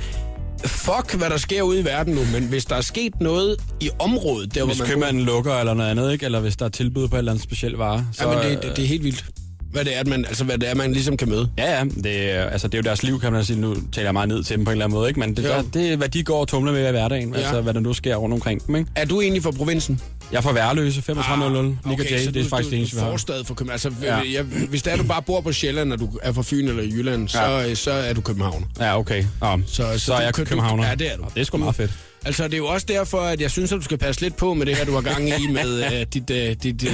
fuck, 0.66 1.14
hvad 1.14 1.30
der 1.30 1.36
sker 1.36 1.62
ude 1.62 1.80
i 1.80 1.84
verden 1.84 2.14
nu, 2.14 2.20
men 2.32 2.42
hvis 2.42 2.64
der 2.64 2.76
er 2.76 2.80
sket 2.80 3.12
noget 3.20 3.56
i 3.80 3.90
området, 3.98 4.54
der 4.54 4.64
Hvis 4.64 4.76
hvor 4.76 4.84
man... 4.86 4.90
købmanden 4.92 5.22
lukker 5.22 5.54
eller 5.54 5.74
noget 5.74 5.90
andet, 5.90 6.12
ikke? 6.12 6.24
Eller 6.24 6.40
hvis 6.40 6.56
der 6.56 6.64
er 6.64 6.68
tilbud 6.68 7.08
på 7.08 7.16
et 7.16 7.18
eller 7.18 7.32
andet 7.32 7.44
speciel 7.44 7.72
vare. 7.72 8.06
Så, 8.12 8.28
ja, 8.30 8.34
men 8.38 8.50
det, 8.50 8.62
det, 8.62 8.76
det 8.76 8.84
er 8.84 8.88
helt 8.88 9.04
vildt. 9.04 9.24
Hvad 9.72 9.84
det 9.84 9.96
er, 9.96 10.00
at 10.00 10.06
man, 10.06 10.24
altså, 10.24 10.44
hvad 10.44 10.58
det 10.58 10.70
er, 10.70 10.74
man 10.74 10.92
ligesom 10.92 11.16
kan 11.16 11.28
møde. 11.28 11.50
Ja, 11.58 11.78
ja, 11.78 11.84
det 11.84 12.06
altså, 12.06 12.68
det 12.68 12.74
er 12.74 12.78
jo 12.78 12.82
deres 12.82 13.02
liv, 13.02 13.20
kan 13.20 13.32
man 13.32 13.44
sige. 13.44 13.60
Nu 13.60 13.74
taler 13.92 14.06
jeg 14.06 14.12
meget 14.12 14.28
ned 14.28 14.42
til 14.44 14.56
dem 14.56 14.64
på 14.64 14.70
en 14.70 14.72
eller 14.72 14.84
anden 14.84 14.98
måde, 14.98 15.08
ikke? 15.08 15.20
Men 15.20 15.36
det, 15.36 15.44
der, 15.44 15.62
det 15.62 15.92
er, 15.92 15.96
hvad 15.96 16.08
de 16.08 16.22
går 16.22 16.40
og 16.40 16.48
tumler 16.48 16.72
med 16.72 16.88
i 16.88 16.90
hverdagen. 16.90 17.34
Ja. 17.34 17.40
Altså, 17.40 17.60
hvad 17.60 17.74
der 17.74 17.80
nu 17.80 17.92
sker 17.92 18.16
rundt 18.16 18.32
omkring 18.34 18.66
dem, 18.66 18.76
ikke? 18.76 18.90
Er 18.94 19.04
du 19.04 19.20
egentlig 19.20 19.42
fra 19.42 19.50
provinsen? 19.50 20.00
Jeg 20.32 20.36
er 20.38 20.40
fra 20.40 20.52
Værløse, 20.52 21.00
3500. 21.00 21.78
Ah, 21.84 21.92
okay, 21.92 22.04
J, 22.04 22.24
så 22.24 22.30
det 22.30 22.40
er 22.40 22.42
du, 22.44 22.48
faktisk 22.48 22.70
det 22.70 22.78
eneste, 22.78 22.96
vi 22.96 23.02
har. 23.02 23.10
forstad 23.10 23.44
for 23.44 23.54
København. 23.54 23.72
Altså, 23.72 23.92
Ja. 24.02 24.16
ja. 24.18 24.32
jeg, 24.32 24.42
hvis 24.42 24.82
det 24.82 24.92
er, 24.92 24.96
du 24.96 25.02
bare 25.02 25.22
bor 25.22 25.40
på 25.40 25.52
Sjælland, 25.52 25.92
og 25.92 25.98
du 25.98 26.10
er 26.22 26.32
fra 26.32 26.42
Fyn 26.42 26.68
eller 26.68 26.82
Jylland, 26.82 27.28
så, 27.28 27.40
Ja. 27.42 27.70
øh, 27.70 27.76
så 27.76 27.90
er 27.90 28.12
du 28.12 28.20
københavner. 28.20 28.66
Ja, 28.80 28.98
okay. 28.98 29.24
Nå, 29.40 29.60
så, 29.66 29.74
så, 29.92 29.98
så 29.98 30.12
er 30.14 30.18
du 30.18 30.24
jeg 30.24 30.36
du- 30.36 30.44
københavner. 30.44 30.88
Ja, 30.88 30.94
det 30.94 31.12
er 31.12 31.16
du. 31.16 31.22
Nå, 31.22 31.28
det 31.34 31.40
er 31.40 31.44
sgu 31.44 31.56
meget 31.58 31.76
fedt. 31.76 31.90
Altså, 32.26 32.44
det 32.44 32.54
er 32.54 32.58
jo 32.58 32.66
også 32.66 32.86
derfor, 32.88 33.18
at 33.20 33.40
jeg 33.40 33.50
synes, 33.50 33.72
at 33.72 33.76
du 33.78 33.82
skal 33.82 33.98
passe 33.98 34.20
lidt 34.20 34.36
på 34.36 34.54
med 34.54 34.66
det 34.66 34.76
her, 34.76 34.84
du 34.84 34.92
har 34.94 35.00
gang 35.00 35.28
i 35.28 35.46
med 35.46 35.84
øh, 35.92 36.06
dit, 36.14 36.30
øh, 36.30 36.56
dit 36.62 36.84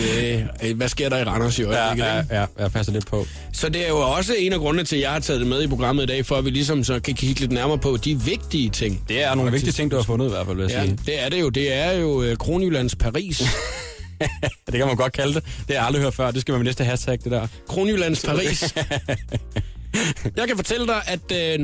øh, 0.63 0.77
hvad 0.77 0.89
sker 0.89 1.09
der 1.09 1.19
i 1.19 1.25
Randers 1.25 1.59
i 1.59 1.63
Ja, 1.63 1.69
øjeblikket. 1.69 2.05
ja, 2.13 2.21
ikke? 2.21 2.35
ja, 2.35 2.45
jeg 2.59 2.73
passer 2.73 2.93
lidt 2.93 3.07
på. 3.07 3.27
Så 3.53 3.69
det 3.69 3.85
er 3.85 3.89
jo 3.89 3.99
også 3.99 4.35
en 4.39 4.53
af 4.53 4.59
grundene 4.59 4.85
til, 4.85 4.97
at 4.97 5.03
jeg 5.03 5.11
har 5.11 5.19
taget 5.21 5.41
det 5.41 5.49
med 5.49 5.63
i 5.63 5.67
programmet 5.67 6.03
i 6.03 6.07
dag, 6.07 6.27
for 6.27 6.37
at 6.37 6.45
vi 6.45 6.51
ligesom 6.51 6.85
så 6.85 7.01
kan 7.01 7.15
kigge 7.15 7.41
lidt 7.41 7.53
nærmere 7.53 7.79
på 7.79 7.97
de 8.05 8.21
vigtige 8.21 8.71
ting. 8.71 9.05
Det 9.09 9.23
er 9.23 9.35
nogle 9.35 9.51
Faktisk. 9.51 9.67
vigtige 9.67 9.83
ting, 9.83 9.91
du 9.91 9.97
har 9.97 10.03
fundet 10.03 10.27
i 10.27 10.29
hvert 10.29 10.47
fald, 10.47 10.57
vil 10.57 10.63
jeg 10.63 10.71
Ja, 10.71 10.85
sige. 10.85 10.99
det 11.07 11.23
er 11.25 11.29
det 11.29 11.41
jo. 11.41 11.49
Det 11.49 11.73
er 11.73 11.93
jo 11.93 12.23
øh, 12.23 12.37
Kronjyllands 12.37 12.95
Paris. 12.97 13.43
Det 14.67 14.75
kan 14.75 14.87
man 14.87 14.97
godt 14.97 15.13
kalde 15.13 15.35
det. 15.35 15.45
Det 15.45 15.67
har 15.69 15.75
jeg 15.75 15.85
aldrig 15.87 16.03
hørt 16.03 16.15
før. 16.15 16.31
Det 16.31 16.41
skal 16.41 16.53
man 16.53 16.59
med 16.59 16.65
næste 16.65 16.85
hashtag, 16.85 17.19
det 17.25 17.33
der. 17.33 17.47
Kronjyllands 17.69 18.23
Paris. 18.25 18.75
Jeg 20.37 20.47
kan 20.49 20.57
fortælle 20.57 20.87
dig, 20.87 21.03
at 21.07 21.33
øh, 21.33 21.59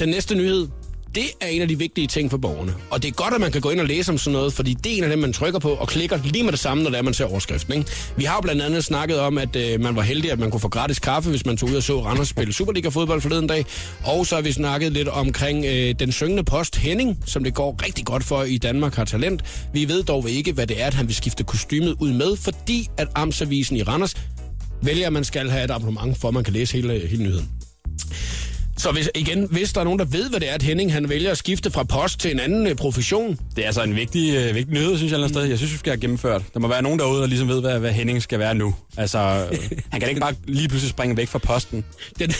den 0.00 0.08
næste 0.08 0.34
nyhed, 0.34 0.68
det 1.14 1.24
er 1.40 1.46
en 1.46 1.62
af 1.62 1.68
de 1.68 1.78
vigtige 1.78 2.06
ting 2.06 2.30
for 2.30 2.38
borgerne. 2.38 2.74
Og 2.90 3.02
det 3.02 3.08
er 3.08 3.12
godt, 3.12 3.34
at 3.34 3.40
man 3.40 3.52
kan 3.52 3.60
gå 3.60 3.70
ind 3.70 3.80
og 3.80 3.86
læse 3.86 4.12
om 4.12 4.18
sådan 4.18 4.32
noget, 4.32 4.52
fordi 4.52 4.74
det 4.74 4.92
er 4.92 4.96
en 4.96 5.04
af 5.04 5.10
dem, 5.10 5.18
man 5.18 5.32
trykker 5.32 5.58
på 5.58 5.70
og 5.70 5.88
klikker 5.88 6.18
lige 6.24 6.44
med 6.44 6.52
det 6.52 6.60
samme, 6.60 6.82
når 6.82 6.90
det 6.90 6.98
er, 6.98 7.02
man 7.02 7.14
ser 7.14 7.24
overskriften. 7.24 7.74
Ikke? 7.74 7.90
Vi 8.16 8.24
har 8.24 8.34
jo 8.34 8.40
blandt 8.40 8.62
andet 8.62 8.84
snakket 8.84 9.20
om, 9.20 9.38
at 9.38 9.56
øh, 9.56 9.80
man 9.80 9.96
var 9.96 10.02
heldig, 10.02 10.32
at 10.32 10.38
man 10.38 10.50
kunne 10.50 10.60
få 10.60 10.68
gratis 10.68 10.98
kaffe, 10.98 11.30
hvis 11.30 11.46
man 11.46 11.56
tog 11.56 11.68
ud 11.68 11.74
og 11.74 11.82
så 11.82 12.00
Randers 12.00 12.28
spille 12.28 12.52
Superliga-fodbold 12.52 13.20
forleden 13.20 13.46
dag. 13.46 13.64
Og 14.04 14.26
så 14.26 14.34
har 14.34 14.42
vi 14.42 14.52
snakket 14.52 14.92
lidt 14.92 15.08
omkring 15.08 15.64
øh, 15.64 15.94
den 15.98 16.12
syngende 16.12 16.44
post 16.44 16.76
Henning, 16.76 17.18
som 17.26 17.44
det 17.44 17.54
går 17.54 17.84
rigtig 17.86 18.04
godt 18.04 18.24
for 18.24 18.42
i 18.42 18.58
Danmark 18.58 18.94
har 18.94 19.04
talent. 19.04 19.42
Vi 19.72 19.88
ved 19.88 20.02
dog 20.02 20.30
ikke, 20.30 20.52
hvad 20.52 20.66
det 20.66 20.82
er, 20.82 20.86
at 20.86 20.94
han 20.94 21.06
vil 21.06 21.14
skifte 21.14 21.44
kostymet 21.44 21.96
ud 22.00 22.12
med, 22.12 22.36
fordi 22.36 22.88
at 22.96 23.08
Amtsavisen 23.14 23.76
i 23.76 23.82
Randers 23.82 24.14
vælger, 24.82 25.06
at 25.06 25.12
man 25.12 25.24
skal 25.24 25.50
have 25.50 25.64
et 25.64 25.70
abonnement, 25.70 26.18
for 26.20 26.28
at 26.28 26.34
man 26.34 26.44
kan 26.44 26.52
læse 26.52 26.72
hele, 26.76 27.08
hele 27.08 27.22
nyheden. 27.22 27.63
Så 28.84 28.92
hvis, 28.92 29.10
igen, 29.14 29.48
hvis 29.50 29.72
der 29.72 29.80
er 29.80 29.84
nogen, 29.84 29.98
der 29.98 30.04
ved, 30.04 30.30
hvad 30.30 30.40
det 30.40 30.50
er, 30.50 30.54
at 30.54 30.62
Henning 30.62 30.92
han 30.92 31.08
vælger 31.08 31.30
at 31.30 31.38
skifte 31.38 31.70
fra 31.70 31.82
post 31.84 32.20
til 32.20 32.30
en 32.30 32.40
anden 32.40 32.66
øh, 32.66 32.76
profession, 32.76 33.38
Det 33.56 33.62
er 33.62 33.66
altså 33.66 33.82
en 33.82 33.96
vigtig, 33.96 34.34
øh, 34.34 34.54
vigtig 34.54 34.74
nyhed, 34.74 34.96
synes 34.96 35.10
jeg, 35.12 35.16
eller 35.16 35.28
sted. 35.28 35.42
Jeg 35.42 35.58
synes, 35.58 35.72
vi 35.72 35.78
skal 35.78 35.90
have 35.90 36.00
gennemført. 36.00 36.42
Der 36.54 36.60
må 36.60 36.68
være 36.68 36.82
nogen 36.82 36.98
derude, 36.98 37.20
der 37.20 37.26
ligesom 37.26 37.48
ved, 37.48 37.60
hvad, 37.60 37.78
hvad 37.78 37.92
Henning 37.92 38.22
skal 38.22 38.38
være 38.38 38.54
nu. 38.54 38.74
Altså, 38.96 39.46
øh, 39.52 39.58
han 39.90 40.00
kan 40.00 40.08
ikke 40.08 40.20
bare 40.20 40.34
lige 40.46 40.68
pludselig 40.68 40.90
springe 40.90 41.16
væk 41.16 41.28
fra 41.28 41.38
posten. 41.38 41.84
den, 42.18 42.32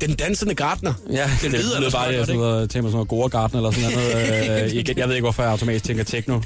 den 0.00 0.14
dansende 0.14 0.54
gartner, 0.54 0.94
Ja, 1.10 1.30
den 1.42 1.52
det 1.52 1.60
lyder 1.60 1.80
da 1.80 1.90
bare 1.90 2.02
jeg 2.02 2.26
sådan 2.26 2.40
noget, 2.40 2.70
tænker 2.70 2.88
sådan 2.88 2.92
noget 2.92 3.08
Goregarten 3.08 3.56
eller 3.56 3.70
sådan 3.70 3.92
noget. 3.92 4.64
Øh, 4.64 4.74
igen, 4.74 4.98
jeg 4.98 5.08
ved 5.08 5.14
ikke, 5.14 5.24
hvorfor 5.24 5.42
jeg 5.42 5.52
automatisk 5.52 5.84
tænker 5.84 6.04
techno. 6.04 6.34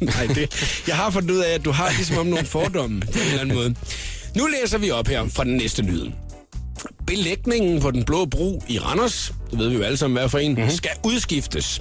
Nej, 0.00 0.26
det, 0.34 0.82
jeg 0.88 0.96
har 0.96 1.10
fundet 1.10 1.30
ud 1.30 1.38
af, 1.38 1.54
at 1.54 1.64
du 1.64 1.70
har 1.70 1.92
ligesom 1.96 2.18
om 2.18 2.26
nogle 2.26 2.46
fordomme 2.46 3.00
på 3.00 3.18
en 3.18 3.26
eller 3.26 3.40
anden 3.40 3.56
måde. 3.56 3.74
Nu 4.36 4.48
læser 4.62 4.78
vi 4.78 4.90
op 4.90 5.08
her 5.08 5.28
fra 5.28 5.44
den 5.44 5.56
næste 5.56 5.82
nyhed. 5.82 6.06
Belægningen 7.06 7.80
på 7.80 7.90
den 7.90 8.04
blå 8.04 8.24
bro 8.24 8.62
i 8.68 8.78
Randers, 8.78 9.34
det 9.50 9.58
ved 9.58 9.68
vi 9.68 9.74
jo 9.74 9.82
alle 9.82 9.96
sammen, 9.96 10.18
hvad 10.18 10.28
for 10.28 10.38
en, 10.38 10.54
mm-hmm. 10.54 10.70
skal 10.70 10.90
udskiftes. 11.04 11.80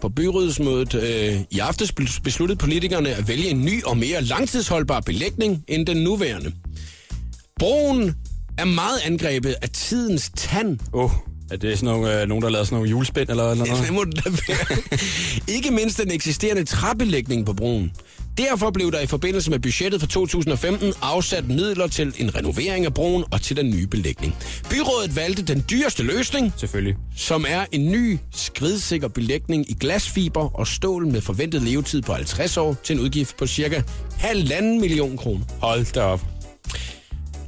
På 0.00 0.08
byrådsmødet 0.08 0.94
øh, 0.94 1.40
i 1.50 1.58
aftes 1.58 1.92
besluttede 2.24 2.58
politikerne 2.58 3.08
at 3.08 3.28
vælge 3.28 3.48
en 3.48 3.64
ny 3.64 3.84
og 3.84 3.96
mere 3.96 4.22
langtidsholdbar 4.22 5.00
belægning 5.00 5.64
end 5.68 5.86
den 5.86 5.96
nuværende. 5.96 6.52
Broen 7.58 8.14
er 8.58 8.64
meget 8.64 8.98
angrebet 9.04 9.56
af 9.62 9.70
tidens 9.70 10.30
tand. 10.36 10.78
Åh, 10.92 11.04
oh, 11.04 11.10
er 11.50 11.56
det 11.56 11.78
sådan 11.78 11.94
nogle, 11.94 12.22
øh, 12.22 12.28
nogen, 12.28 12.42
der 12.42 12.48
har 12.48 12.52
lavet 12.52 12.66
sådan 12.66 12.76
nogle 12.76 12.90
julespind 12.90 13.28
eller 13.28 13.50
eller 13.50 13.64
noget? 13.64 13.84
Det 13.86 13.92
må 13.94 14.04
det 14.04 14.24
da 14.24 14.30
være. 14.30 14.78
Ikke 15.56 15.70
mindst 15.70 15.98
den 15.98 16.10
eksisterende 16.10 16.64
træbelægning 16.64 17.46
på 17.46 17.52
broen. 17.52 17.92
Derfor 18.38 18.70
blev 18.70 18.92
der 18.92 19.00
i 19.00 19.06
forbindelse 19.06 19.50
med 19.50 19.58
budgettet 19.58 20.00
for 20.00 20.06
2015 20.06 20.92
afsat 21.02 21.48
midler 21.48 21.86
til 21.86 22.14
en 22.18 22.34
renovering 22.34 22.84
af 22.84 22.94
broen 22.94 23.24
og 23.30 23.42
til 23.42 23.56
den 23.56 23.70
nye 23.70 23.86
belægning. 23.86 24.36
Byrådet 24.70 25.16
valgte 25.16 25.42
den 25.42 25.64
dyreste 25.70 26.02
løsning, 26.02 26.52
Selvfølgelig. 26.56 26.96
som 27.16 27.44
er 27.48 27.64
en 27.72 27.90
ny 27.90 28.18
skridsikker 28.32 29.08
belægning 29.08 29.70
i 29.70 29.74
glasfiber 29.80 30.58
og 30.58 30.66
stål 30.66 31.06
med 31.06 31.20
forventet 31.20 31.62
levetid 31.62 32.02
på 32.02 32.12
50 32.12 32.56
år 32.56 32.76
til 32.84 32.96
en 32.96 33.02
udgift 33.02 33.36
på 33.36 33.46
cirka 33.46 33.82
halvanden 34.18 34.80
million 34.80 35.16
kroner. 35.16 35.44
Hold 35.60 35.92
da 35.94 36.00
op. 36.00 36.20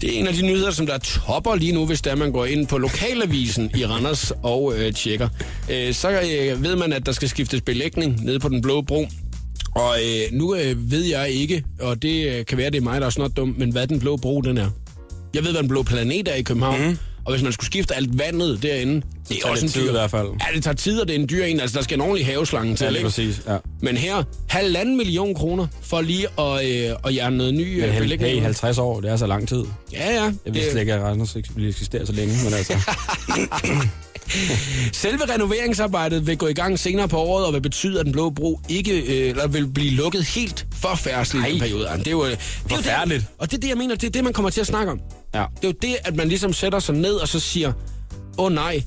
Det 0.00 0.14
er 0.14 0.20
en 0.20 0.26
af 0.26 0.34
de 0.34 0.42
nyheder, 0.42 0.70
som 0.70 0.86
der 0.86 0.98
topper 0.98 1.54
lige 1.54 1.72
nu, 1.72 1.86
hvis 1.86 2.02
der 2.02 2.14
man 2.14 2.32
går 2.32 2.44
ind 2.44 2.66
på 2.66 2.78
lokalavisen 2.78 3.70
i 3.76 3.86
Randers 3.86 4.32
og 4.42 4.74
øh, 4.78 4.94
tjekker. 4.94 5.28
Øh, 5.70 5.94
så 5.94 6.10
øh, 6.10 6.62
ved 6.62 6.76
man, 6.76 6.92
at 6.92 7.06
der 7.06 7.12
skal 7.12 7.28
skiftes 7.28 7.60
belægning 7.60 8.24
nede 8.24 8.38
på 8.38 8.48
den 8.48 8.62
blå 8.62 8.82
bro. 8.82 9.06
Og 9.80 9.98
øh, 10.04 10.38
nu 10.38 10.54
øh, 10.54 10.90
ved 10.90 11.04
jeg 11.04 11.30
ikke, 11.30 11.64
og 11.80 12.02
det 12.02 12.26
øh, 12.38 12.46
kan 12.46 12.58
være, 12.58 12.70
det 12.70 12.76
er 12.78 12.82
mig, 12.82 13.00
der 13.00 13.06
er 13.06 13.10
snot 13.10 13.36
dum, 13.36 13.54
men 13.58 13.72
hvad 13.72 13.86
den 13.86 14.00
blå 14.00 14.16
bro 14.16 14.40
den 14.40 14.58
er. 14.58 14.70
Jeg 15.34 15.44
ved, 15.44 15.50
hvad 15.50 15.60
den 15.60 15.68
blå 15.68 15.82
planet 15.82 16.28
er 16.28 16.34
i 16.34 16.42
København. 16.42 16.88
Mm. 16.88 16.98
Og 17.24 17.32
hvis 17.32 17.42
man 17.42 17.52
skulle 17.52 17.66
skifte 17.66 17.94
alt 17.94 18.18
vandet 18.18 18.62
derinde, 18.62 18.94
det 18.94 19.36
er 19.36 19.40
tager 19.40 19.50
også 19.50 19.64
en 19.64 19.70
tid 19.72 19.82
dyr. 19.82 19.88
i 19.88 19.90
hvert 19.92 20.10
fald. 20.10 20.26
Ja, 20.26 20.54
det 20.54 20.64
tager 20.64 20.74
tid, 20.74 21.00
og 21.00 21.08
det 21.08 21.16
er 21.16 21.20
en 21.20 21.28
dyr 21.30 21.44
en. 21.44 21.60
Altså, 21.60 21.76
der 21.78 21.84
skal 21.84 21.94
en 21.94 22.00
ordentlig 22.00 22.26
haveslange 22.26 22.76
til. 22.76 22.84
Ja, 22.84 22.90
lige 22.90 23.02
præcis. 23.02 23.42
Ja. 23.48 23.56
Men 23.82 23.96
her, 23.96 24.22
halvanden 24.48 24.96
million 24.96 25.34
kroner 25.34 25.66
for 25.82 26.00
lige 26.00 26.26
at, 26.38 26.90
øh, 26.90 26.96
at 27.04 27.14
jerne 27.14 27.36
noget 27.36 27.54
ny 27.54 27.80
Men 27.80 27.88
øh, 27.90 27.98
belægning. 27.98 28.32
hey, 28.32 28.42
50 28.42 28.78
år, 28.78 29.00
det 29.00 29.10
er 29.10 29.16
så 29.16 29.26
lang 29.26 29.48
tid. 29.48 29.64
Ja, 29.92 30.14
ja. 30.14 30.24
Jeg 30.24 30.54
vidste 30.54 30.70
slet 30.70 30.80
ikke, 30.80 30.94
at 30.94 31.02
Randers 31.02 31.36
ikke 31.36 31.48
ville 31.54 31.68
eksistere 31.68 32.06
så 32.06 32.12
længe, 32.12 32.34
men 32.44 32.54
altså... 32.54 32.74
Selve 34.92 35.34
renoveringsarbejdet 35.34 36.26
vil 36.26 36.38
gå 36.38 36.46
i 36.46 36.52
gang 36.52 36.78
senere 36.78 37.08
på 37.08 37.16
året, 37.18 37.46
og 37.46 37.52
vil 37.52 37.62
betyde, 37.62 38.00
at 38.00 38.04
den 38.06 38.12
blå 38.12 38.30
bro 38.30 38.60
ikke 38.68 39.00
øh, 39.00 39.30
eller 39.30 39.46
vil 39.46 39.66
blive 39.66 39.90
lukket 39.90 40.24
helt 40.24 40.66
for 40.72 40.94
færdsel 40.94 41.40
i 41.48 41.50
den 41.50 41.60
periode. 41.60 41.90
Jamen, 41.90 41.98
Det 42.04 42.06
er 42.06 42.10
jo, 42.10 42.24
øh, 42.24 42.30
det 42.30 42.38
er 42.72 43.00
jo. 43.04 43.10
Det, 43.10 43.26
og 43.38 43.50
det 43.50 43.56
er 43.56 43.60
det, 43.60 43.68
jeg 43.68 43.76
mener, 43.76 43.94
det 43.94 44.06
er 44.06 44.10
det, 44.10 44.24
man 44.24 44.32
kommer 44.32 44.50
til 44.50 44.60
at 44.60 44.66
snakke 44.66 44.92
om. 44.92 45.00
Ja. 45.34 45.44
Det 45.56 45.64
er 45.64 45.68
jo 45.68 45.74
det, 45.82 45.96
at 46.04 46.16
man 46.16 46.28
ligesom 46.28 46.52
sætter 46.52 46.78
sig 46.78 46.94
ned 46.94 47.14
og 47.14 47.28
så 47.28 47.40
siger, 47.40 47.72
åh 48.38 48.44
oh, 48.44 48.52
nej, 48.52 48.82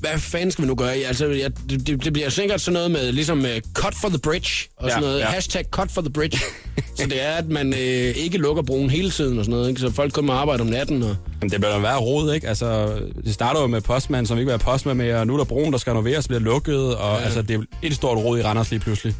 hvad 0.00 0.18
fanden 0.18 0.50
skal 0.50 0.62
vi 0.62 0.68
nu 0.68 0.74
gøre? 0.74 0.94
Altså, 0.94 1.26
jeg, 1.26 1.50
det, 1.70 2.04
det, 2.04 2.12
bliver 2.12 2.28
sikkert 2.28 2.60
sådan 2.60 2.72
noget 2.72 2.90
med 2.90 3.12
ligesom 3.12 3.38
uh, 3.38 3.44
cut 3.74 3.94
for 4.00 4.08
the 4.08 4.18
bridge, 4.18 4.68
og 4.76 4.90
sådan 4.90 5.02
Ja, 5.02 5.08
noget. 5.08 5.20
ja. 5.20 5.26
Hashtag 5.26 5.64
cut 5.70 5.90
for 5.90 6.00
the 6.00 6.10
bridge. 6.10 6.38
så 6.98 7.04
det 7.04 7.24
er, 7.24 7.30
at 7.32 7.48
man 7.48 7.72
øh, 7.72 7.78
ikke 8.16 8.38
lukker 8.38 8.62
broen 8.62 8.90
hele 8.90 9.10
tiden 9.10 9.38
og 9.38 9.44
sådan 9.44 9.56
noget, 9.58 9.68
ikke? 9.68 9.80
så 9.80 9.90
folk 9.92 10.12
kommer 10.12 10.34
og 10.34 10.40
arbejde 10.40 10.60
om 10.60 10.66
natten. 10.66 11.02
Og... 11.02 11.16
Men 11.40 11.50
det 11.50 11.60
bliver 11.60 11.72
da 11.74 11.78
være 11.78 11.96
rod, 11.98 12.34
ikke? 12.34 12.48
Altså, 12.48 12.98
det 13.24 13.34
starter 13.34 13.60
jo 13.60 13.66
med 13.66 13.80
postmand, 13.80 14.26
som 14.26 14.38
ikke 14.38 14.46
vil 14.46 14.50
være 14.50 14.58
postmand 14.58 14.98
mere, 14.98 15.16
og 15.16 15.26
nu 15.26 15.32
er 15.32 15.36
der 15.38 15.44
broen, 15.44 15.72
der 15.72 15.78
skal 15.78 15.90
renoveres, 15.90 16.28
bliver 16.28 16.40
lukket, 16.40 16.96
og 16.96 17.18
ja. 17.18 17.24
altså, 17.24 17.42
det 17.42 17.56
er 17.56 17.62
et 17.82 17.94
stort 17.94 18.18
rod 18.18 18.38
i 18.38 18.42
Randers 18.42 18.70
lige 18.70 18.80
pludselig. 18.80 19.14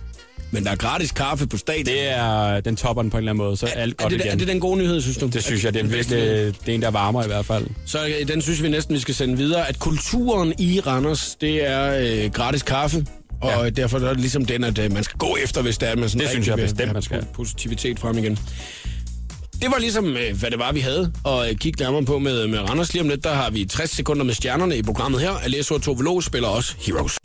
Men 0.50 0.64
der 0.64 0.70
er 0.70 0.76
gratis 0.76 1.12
kaffe 1.12 1.46
på 1.46 1.56
stadion. 1.56 1.84
Det 1.86 2.08
er, 2.08 2.60
den 2.60 2.76
topper 2.76 3.02
den 3.02 3.10
på 3.10 3.16
en 3.16 3.18
eller 3.18 3.32
anden 3.32 3.44
måde, 3.44 3.56
så 3.56 3.66
er 3.66 3.70
alt 3.70 3.92
er, 3.98 4.02
godt 4.02 4.12
det, 4.12 4.20
igen. 4.20 4.32
er 4.32 4.36
det 4.36 4.48
den 4.48 4.60
gode 4.60 4.78
nyhed, 4.78 5.00
synes 5.00 5.16
du? 5.16 5.26
det 5.26 5.44
synes 5.44 5.64
jeg, 5.64 5.72
det 5.74 5.78
er, 5.78 5.82
Den 5.82 5.92
bedste 5.92 6.46
det 6.46 6.54
er 6.68 6.72
en, 6.72 6.82
der 6.82 6.90
varmer 6.90 7.24
i 7.24 7.26
hvert 7.26 7.46
fald. 7.46 7.66
Så 7.86 8.06
øh, 8.06 8.28
den 8.28 8.42
synes 8.42 8.62
vi 8.62 8.68
næsten, 8.68 8.94
vi 8.94 9.00
skal 9.00 9.14
sende 9.14 9.36
videre, 9.36 9.68
at 9.68 9.78
kulturen 9.78 10.52
i 10.58 10.80
Randers, 10.80 11.36
det 11.40 11.66
er 11.70 11.98
øh, 12.24 12.30
gratis 12.32 12.62
kaffe. 12.62 13.06
Og 13.42 13.64
Ja. 13.64 13.70
derfor 13.70 13.98
er 13.98 14.08
det 14.08 14.20
ligesom 14.20 14.44
den, 14.44 14.64
at 14.64 14.78
øh, 14.78 14.92
man 14.92 15.04
skal 15.04 15.18
gå 15.18 15.36
efter, 15.44 15.62
hvis 15.62 15.78
det 15.78 15.88
er, 15.88 15.92
at 15.92 15.98
man 15.98 16.08
sådan 16.08 16.20
Det 16.20 16.30
synes 16.30 16.48
jeg 16.48 16.56
bestemt, 16.56 16.92
man 16.92 17.02
skal. 17.02 17.18
po- 17.20 17.32
Positivitet 17.32 17.98
frem 17.98 18.18
igen. 18.18 18.38
Det 19.62 19.70
var 19.70 19.78
ligesom, 19.78 20.16
øh, 20.16 20.38
hvad 20.38 20.50
det 20.50 20.58
var, 20.58 20.72
vi 20.72 20.80
havde 20.80 21.12
at 21.26 21.50
øh, 21.50 21.56
kigge 21.56 21.82
nærmere 21.82 22.04
på 22.04 22.18
med, 22.18 22.46
med 22.46 22.58
Randers. 22.58 22.92
Lige 22.92 23.02
om 23.02 23.08
lidt, 23.08 23.24
der 23.24 23.34
har 23.34 23.50
vi 23.50 23.64
60 23.64 23.90
sekunder 23.90 24.24
med 24.24 24.34
stjernerne 24.34 24.76
i 24.76 24.82
programmet 24.82 25.20
her. 25.20 25.30
Alessio 25.30 25.74
og 25.74 25.82
Tove 25.82 26.04
Lo 26.04 26.20
spiller 26.20 26.48
også 26.48 26.74
Heroes. 26.78 27.16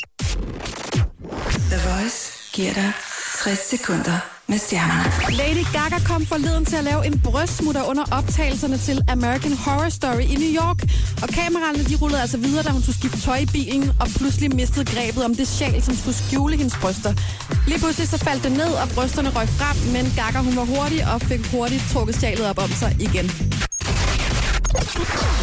The 1.71 1.89
Voice 1.89 2.32
giver 2.54 2.74
dig 2.74 2.91
60 3.43 3.60
sekunder 3.69 4.17
med 4.47 4.58
stjernerne. 4.58 5.38
Lady 5.41 5.65
Gaga 5.75 5.99
kom 6.06 6.25
forleden 6.25 6.65
til 6.65 6.75
at 6.75 6.84
lave 6.84 7.06
en 7.06 7.21
brystmutter 7.21 7.84
under 7.84 8.03
optagelserne 8.12 8.77
til 8.77 9.01
American 9.10 9.53
Horror 9.63 9.89
Story 9.89 10.25
i 10.34 10.36
New 10.43 10.53
York. 10.62 10.79
Og 11.23 11.27
kameraerne 11.29 11.84
de 11.89 11.95
rullede 12.01 12.21
altså 12.21 12.38
videre, 12.38 12.63
da 12.63 12.69
hun 12.69 12.82
skulle 12.82 12.97
skifte 12.97 13.19
tøj 13.21 13.38
i 13.38 13.45
bilen, 13.45 13.91
og 14.01 14.08
pludselig 14.17 14.56
mistede 14.56 14.86
grebet 14.86 15.25
om 15.25 15.36
det 15.36 15.47
sjal, 15.47 15.84
som 15.84 15.95
skulle 15.95 16.17
skjule 16.17 16.58
hendes 16.58 16.77
bryster. 16.82 17.13
Lige 17.67 17.79
pludselig 17.79 18.08
så 18.10 18.17
faldt 18.17 18.43
det 18.43 18.51
ned, 18.51 18.71
og 18.82 18.89
brysterne 18.95 19.29
røg 19.29 19.47
frem, 19.60 19.77
men 19.95 20.03
Gaga 20.17 20.39
hun 20.47 20.56
var 20.56 20.65
hurtig 20.73 21.01
og 21.13 21.21
fik 21.21 21.41
hurtigt 21.51 21.84
trukket 21.93 22.15
sjalet 22.15 22.45
op 22.49 22.58
om 22.58 22.69
sig 22.69 22.91
igen. 22.99 23.27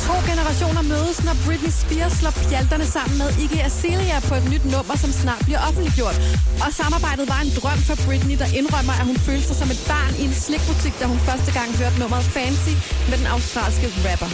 To 0.06 0.14
generationer 0.30 0.82
mødes, 0.82 1.24
når 1.24 1.34
Britney 1.46 1.72
Spears 1.80 2.12
slår 2.12 2.30
pjalterne 2.30 2.86
sammen 2.96 3.18
med 3.18 3.28
Iggy 3.42 3.60
Azalea 3.68 4.20
på 4.28 4.34
et 4.34 4.50
nyt 4.52 4.64
nummer, 4.64 4.96
som 4.96 5.12
snart 5.12 5.42
bliver 5.44 5.60
offentliggjort. 5.68 6.16
Og 6.64 6.70
samarbejdet 6.80 7.28
var 7.28 7.40
en 7.46 7.52
drøm 7.58 7.80
for 7.88 7.96
Britney, 8.06 8.36
der 8.42 8.48
indrømmer, 8.60 8.92
at 9.00 9.06
hun 9.10 9.16
følte 9.16 9.46
sig 9.46 9.56
som 9.56 9.70
et 9.74 9.82
barn 9.92 10.12
i 10.20 10.24
en 10.28 10.34
slikbutik, 10.44 10.94
da 11.00 11.04
hun 11.12 11.18
første 11.28 11.50
gang 11.58 11.68
hørte 11.80 11.98
nummeret 12.02 12.24
Fancy 12.24 12.74
med 13.10 13.16
den 13.18 13.26
australske 13.26 13.86
rapper. 14.06 14.30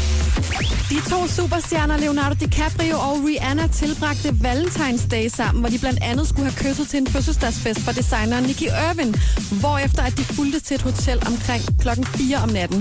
De 0.91 0.99
to 1.11 1.27
superstjerner 1.39 1.97
Leonardo 1.97 2.35
DiCaprio 2.41 2.97
og 3.07 3.15
Rihanna 3.27 3.67
tilbragte 3.67 4.29
Valentine's 4.29 5.09
Day 5.09 5.29
sammen, 5.29 5.61
hvor 5.63 5.71
de 5.71 5.79
blandt 5.79 6.01
andet 6.03 6.29
skulle 6.29 6.51
have 6.51 6.59
kysset 6.65 6.89
til 6.89 6.99
en 6.99 7.07
fødselsdagsfest 7.07 7.81
for 7.81 7.93
designeren 7.93 8.45
Nicky 8.45 8.69
Irvin, 8.91 9.15
hvorefter 9.61 10.03
at 10.03 10.15
de 10.19 10.25
fulgte 10.25 10.61
til 10.61 10.75
et 10.75 10.83
hotel 10.83 11.19
omkring 11.27 11.63
klokken 11.81 12.07
4 12.07 12.37
om 12.37 12.49
natten. 12.49 12.81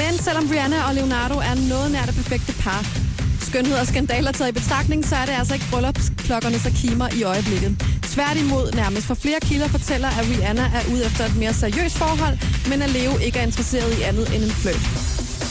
Men 0.00 0.12
selvom 0.26 0.46
Rihanna 0.50 0.78
og 0.88 0.94
Leonardo 0.94 1.36
er 1.38 1.51
noget 1.54 1.92
nær 1.92 2.04
det 2.06 2.14
perfekte 2.14 2.52
par, 2.52 2.82
skønhed 3.40 3.76
og 3.82 3.86
skandaler 3.86 4.32
taget 4.32 4.50
i 4.50 4.52
betragtning, 4.60 5.04
så 5.04 5.16
er 5.16 5.26
det 5.26 5.32
altså 5.40 5.54
ikke 5.54 5.66
bryllupsklokkerne, 5.70 6.58
så 6.58 6.70
kimer 6.80 7.08
i 7.18 7.22
øjeblikket. 7.22 7.72
Tværtimod 8.14 8.72
nærmest, 8.72 9.06
for 9.06 9.14
flere 9.14 9.40
kilder 9.40 9.68
fortæller, 9.68 10.08
at 10.08 10.24
Rihanna 10.30 10.62
er 10.78 10.82
ude 10.92 11.04
efter 11.06 11.24
et 11.24 11.36
mere 11.36 11.54
seriøst 11.54 11.96
forhold, 11.98 12.36
men 12.70 12.82
at 12.82 12.90
Leo 12.90 13.12
ikke 13.26 13.38
er 13.38 13.42
interesseret 13.42 13.98
i 13.98 14.02
andet 14.02 14.34
end 14.34 14.42
en 14.44 14.50
fløjt. 14.50 14.84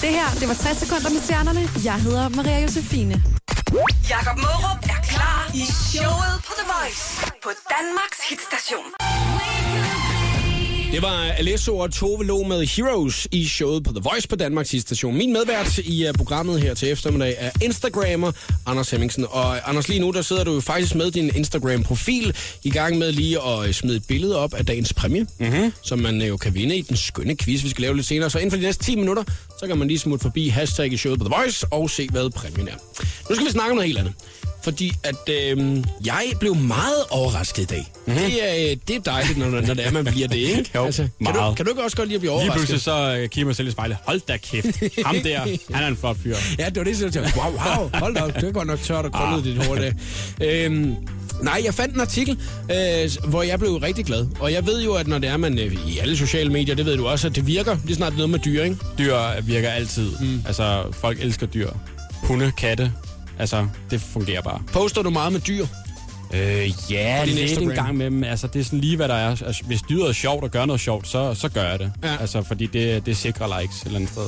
Det 0.04 0.12
her, 0.20 0.28
det 0.40 0.48
var 0.48 0.54
60 0.54 0.78
sekunder 0.78 1.10
med 1.10 1.22
stjernerne. 1.22 1.64
Jeg 1.84 1.98
hedder 2.06 2.30
Maria 2.30 2.60
Josefine. 2.62 3.24
Jakob 4.10 4.38
Mørup 4.46 4.80
er 4.96 5.02
klar 5.14 5.42
i 5.54 5.64
showet 5.90 6.36
på 6.48 6.54
The 6.60 6.66
Voice 6.74 7.04
på 7.44 7.50
Danmarks 7.74 8.20
hitstation. 8.30 9.11
Det 10.92 11.02
var 11.02 11.32
Alesso 11.38 11.78
og 11.78 11.92
Tove 11.92 12.26
Lo 12.26 12.44
med 12.44 12.66
Heroes 12.66 13.28
i 13.32 13.48
showet 13.48 13.84
på 13.84 13.92
The 13.92 14.02
Voice 14.12 14.28
på 14.28 14.36
Danmarks 14.36 14.70
station. 14.70 15.18
Min 15.18 15.34
medvært 15.34 15.78
i 15.78 16.08
uh, 16.08 16.14
programmet 16.14 16.62
her 16.62 16.74
til 16.74 16.92
eftermiddag 16.92 17.36
er 17.38 17.50
Instagrammer 17.62 18.32
Anders 18.66 18.90
Hemmingsen. 18.90 19.26
Og 19.30 19.70
Anders, 19.70 19.90
lige 19.90 20.00
nu 20.00 20.12
der 20.12 20.22
sidder 20.22 20.44
du 20.44 20.62
faktisk 20.62 20.96
med 20.96 21.12
din 21.12 21.32
Instagram-profil 21.36 22.36
i 22.64 22.70
gang 22.70 22.98
med 22.98 23.12
lige 23.12 23.38
at 23.42 23.60
uh, 23.60 23.72
smide 23.72 23.96
et 23.96 24.08
billede 24.08 24.38
op 24.38 24.54
af 24.54 24.66
dagens 24.66 24.94
præmie, 24.94 25.28
mm-hmm. 25.40 25.74
som 25.82 26.00
man 26.00 26.22
jo 26.22 26.38
kan 26.38 26.54
vinde 26.54 26.78
i 26.78 26.82
den 26.82 26.98
skønne 26.98 27.36
quiz, 27.38 27.64
vi 27.64 27.70
skal 27.70 27.82
lave 27.82 27.96
lidt 27.96 28.08
senere. 28.08 28.30
Så 28.30 28.38
inden 28.38 28.52
for 28.52 28.58
de 28.58 28.64
næste 28.64 28.84
10 28.84 28.96
minutter, 28.96 29.24
så 29.60 29.68
kan 29.68 29.78
man 29.78 29.88
lige 29.88 30.00
smutte 30.00 30.24
forbi 30.24 30.48
hashtag 30.48 30.94
i 30.94 30.98
showet 30.98 31.20
på 31.20 31.26
The 31.26 31.36
Voice 31.36 31.68
og 31.72 31.90
se, 31.90 32.08
hvad 32.10 32.30
præmien 32.30 32.68
er. 32.68 32.76
Nu 33.30 33.36
skal 33.36 33.48
vi 33.48 33.52
snakke 33.52 33.72
om 33.72 33.76
noget 33.76 33.88
helt 33.88 34.00
andet. 34.00 34.14
Fordi 34.64 34.92
at 35.04 35.30
øh, 35.30 35.84
jeg 36.06 36.24
blev 36.40 36.56
meget 36.56 37.04
overrasket 37.10 37.62
i 37.64 37.66
dag. 37.66 37.92
Mm-hmm. 38.08 38.22
Det, 38.24 38.72
er, 38.72 38.76
det 38.88 38.96
er 38.96 39.00
dejligt, 39.00 39.38
når, 39.38 39.50
når 39.50 39.74
det 39.74 39.86
er, 39.88 39.92
man 39.92 40.06
bliver 40.06 40.28
det, 40.28 40.38
ikke? 40.38 40.70
Altså, 40.80 41.02
Jo, 41.02 41.08
kan, 41.26 41.34
du, 41.34 41.40
meget. 41.40 41.56
kan 41.56 41.66
du 41.66 41.72
ikke 41.72 41.84
også 41.84 41.98
godt 41.98 42.08
lide 42.10 42.16
at 42.16 42.22
blive 42.22 42.32
Lige 42.32 42.42
overrasket? 42.42 42.54
pludselig 42.60 42.82
så 42.82 43.16
øh, 43.22 43.30
kigger 43.30 43.46
man 43.46 43.56
selv 43.56 43.68
i 43.68 43.72
spejlet. 43.72 43.98
Hold 44.06 44.22
da 44.28 44.38
kæft. 44.38 44.66
Ham 45.06 45.16
der, 45.24 45.40
han 45.76 45.84
er 45.84 45.88
en 45.88 45.98
flot 45.98 46.18
fyr. 46.24 46.36
Ja, 46.60 46.66
det 46.66 46.78
var 46.78 46.84
det, 46.84 47.02
jeg 47.02 47.14
tænkte, 47.14 47.34
wow, 47.38 47.52
wow, 47.52 47.90
hold 47.94 48.16
da 48.16 48.22
op, 48.22 48.36
det 48.36 48.44
er 48.44 48.52
godt 48.52 48.68
nok 48.68 48.80
tørt 48.82 49.06
og 49.06 49.12
krøllet 49.12 49.38
Ah. 49.38 49.44
dit 49.44 49.66
hår 49.66 49.76
der. 49.76 49.92
Øhm, 50.42 50.96
nej, 51.42 51.62
jeg 51.66 51.74
fandt 51.74 51.96
en 51.96 52.02
artikel, 52.02 52.38
øh, 52.72 53.10
hvor 53.30 53.44
jeg 53.44 53.60
blev 53.60 53.76
rigtig 53.76 54.06
glad. 54.06 54.28
Og 54.40 54.54
jeg 54.54 54.66
ved 54.68 54.82
jo, 54.84 54.94
at 54.94 55.08
når 55.08 55.18
det 55.18 55.30
er 55.30 55.38
man 55.38 55.60
øh, 55.60 55.74
i 55.88 55.98
alle 56.00 56.18
sociale 56.18 56.50
medier, 56.50 56.76
det 56.76 56.86
ved 56.86 56.98
du 56.98 57.08
også, 57.08 57.28
at 57.28 57.36
det 57.36 57.48
virker 57.48 57.78
lige 57.86 57.96
snart 57.96 58.14
noget 58.14 58.30
med 58.30 58.40
dyr, 58.40 58.64
ikke? 58.64 58.78
Dyr 58.98 59.42
virker 59.44 59.70
altid. 59.70 60.12
Mm. 60.22 60.42
Altså, 60.48 60.84
folk 60.92 61.18
elsker 61.22 61.46
dyr. 61.46 61.70
Hunde, 62.24 62.52
katte. 62.58 62.92
Altså, 63.42 63.68
det 63.92 64.02
fungerer 64.02 64.42
bare. 64.42 64.62
Poster 64.74 65.02
du 65.02 65.10
meget 65.10 65.34
med 65.34 65.40
dyr? 65.40 65.66
Øh, 66.34 66.92
ja, 66.92 67.26
lidt 67.26 67.40
Instagram. 67.40 67.70
en 67.70 67.76
gang 67.76 67.98
med 67.98 68.06
dem. 68.06 68.24
Altså, 68.24 68.48
det 68.48 68.60
er 68.60 68.64
sådan 68.64 68.80
lige, 68.80 68.96
hvad 68.96 69.08
der 69.08 69.14
er. 69.14 69.30
Altså, 69.30 69.64
hvis 69.64 69.82
dyret 69.90 70.10
er 70.10 70.14
sjovt 70.14 70.44
og 70.44 70.52
gør 70.52 70.66
noget 70.66 70.82
sjovt, 70.82 71.08
så, 71.08 71.34
så 71.34 71.50
gør 71.50 71.64
jeg 71.64 71.80
det. 71.80 71.92
Ja. 72.04 72.18
Altså, 72.20 72.44
fordi 72.44 72.66
det, 72.66 73.06
det 73.06 73.18
sikrer 73.18 73.62
likes 73.62 73.82
et 73.82 73.86
eller 73.86 74.00
andet 74.00 74.12
sted. 74.12 74.24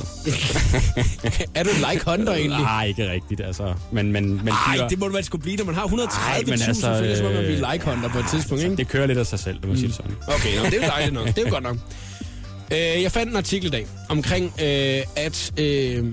er 1.54 1.62
du 1.62 1.70
en 1.70 1.92
like 1.92 2.10
hunter 2.10 2.32
egentlig? 2.32 2.60
Nej, 2.60 2.86
ikke 2.86 3.10
rigtigt, 3.10 3.40
altså. 3.40 3.74
Men, 3.92 4.12
men, 4.12 4.34
men 4.34 4.44
Nej, 4.44 4.76
dyr, 4.76 4.88
det 4.88 4.98
må 4.98 5.08
du 5.08 5.12
vel 5.12 5.24
skulle 5.24 5.42
blive, 5.42 5.56
når 5.56 5.64
man 5.64 5.74
har 5.74 5.86
130.000, 5.86 6.30
Ej, 6.30 6.40
men 6.40 6.52
altså, 6.52 6.68
altså, 6.68 7.16
så 7.16 7.26
om 7.26 7.32
man 7.32 7.44
øh, 7.44 7.46
bliver 7.46 7.72
like 7.72 7.84
hunter 7.84 8.08
på 8.08 8.18
et 8.18 8.26
tidspunkt, 8.30 8.64
ikke? 8.64 8.76
det 8.76 8.88
kører 8.88 9.06
lidt 9.06 9.18
af 9.18 9.26
sig 9.26 9.38
selv, 9.38 9.56
det 9.56 9.64
må 9.64 9.72
mm. 9.72 9.78
sige 9.78 9.92
sådan. 9.92 10.16
Okay, 10.26 10.56
nå, 10.56 10.64
det 10.64 10.74
er 10.74 10.86
jo 10.86 10.88
dejligt 10.88 11.14
nok. 11.14 11.26
Det 11.26 11.38
er 11.38 11.42
jo 11.42 11.50
godt 11.50 11.64
nok. 11.64 11.76
Øh, 12.72 13.02
jeg 13.02 13.12
fandt 13.12 13.30
en 13.30 13.36
artikel 13.36 13.66
i 13.66 13.70
dag 13.70 13.86
omkring, 14.08 14.52
øh, 14.62 15.02
at 15.16 15.52
øh, 15.58 16.04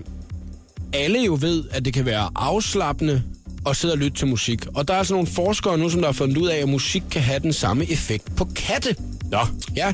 alle 0.94 1.20
jo 1.20 1.38
ved, 1.42 1.64
at 1.72 1.86
det 1.86 1.94
kan 1.94 2.06
være 2.06 2.30
afslappende 2.36 3.24
at 3.70 3.76
sidde 3.76 3.94
og 3.94 3.98
lytte 3.98 4.18
til 4.18 4.28
musik. 4.28 4.66
Og 4.76 4.88
der 4.88 4.94
er 4.94 5.04
sådan 5.04 5.14
nogle 5.14 5.28
forskere 5.28 5.78
nu, 5.78 5.90
som 5.90 6.02
der 6.02 6.08
har 6.08 6.14
fundet 6.14 6.38
ud 6.38 6.48
af, 6.48 6.58
at 6.58 6.70
musik 6.70 7.04
kan 7.12 7.22
have 7.22 7.40
den 7.40 7.54
samme 7.54 7.92
effekt 7.92 8.36
på 8.36 8.46
katte. 8.56 8.96
Nå, 9.32 9.40
Ja, 9.76 9.94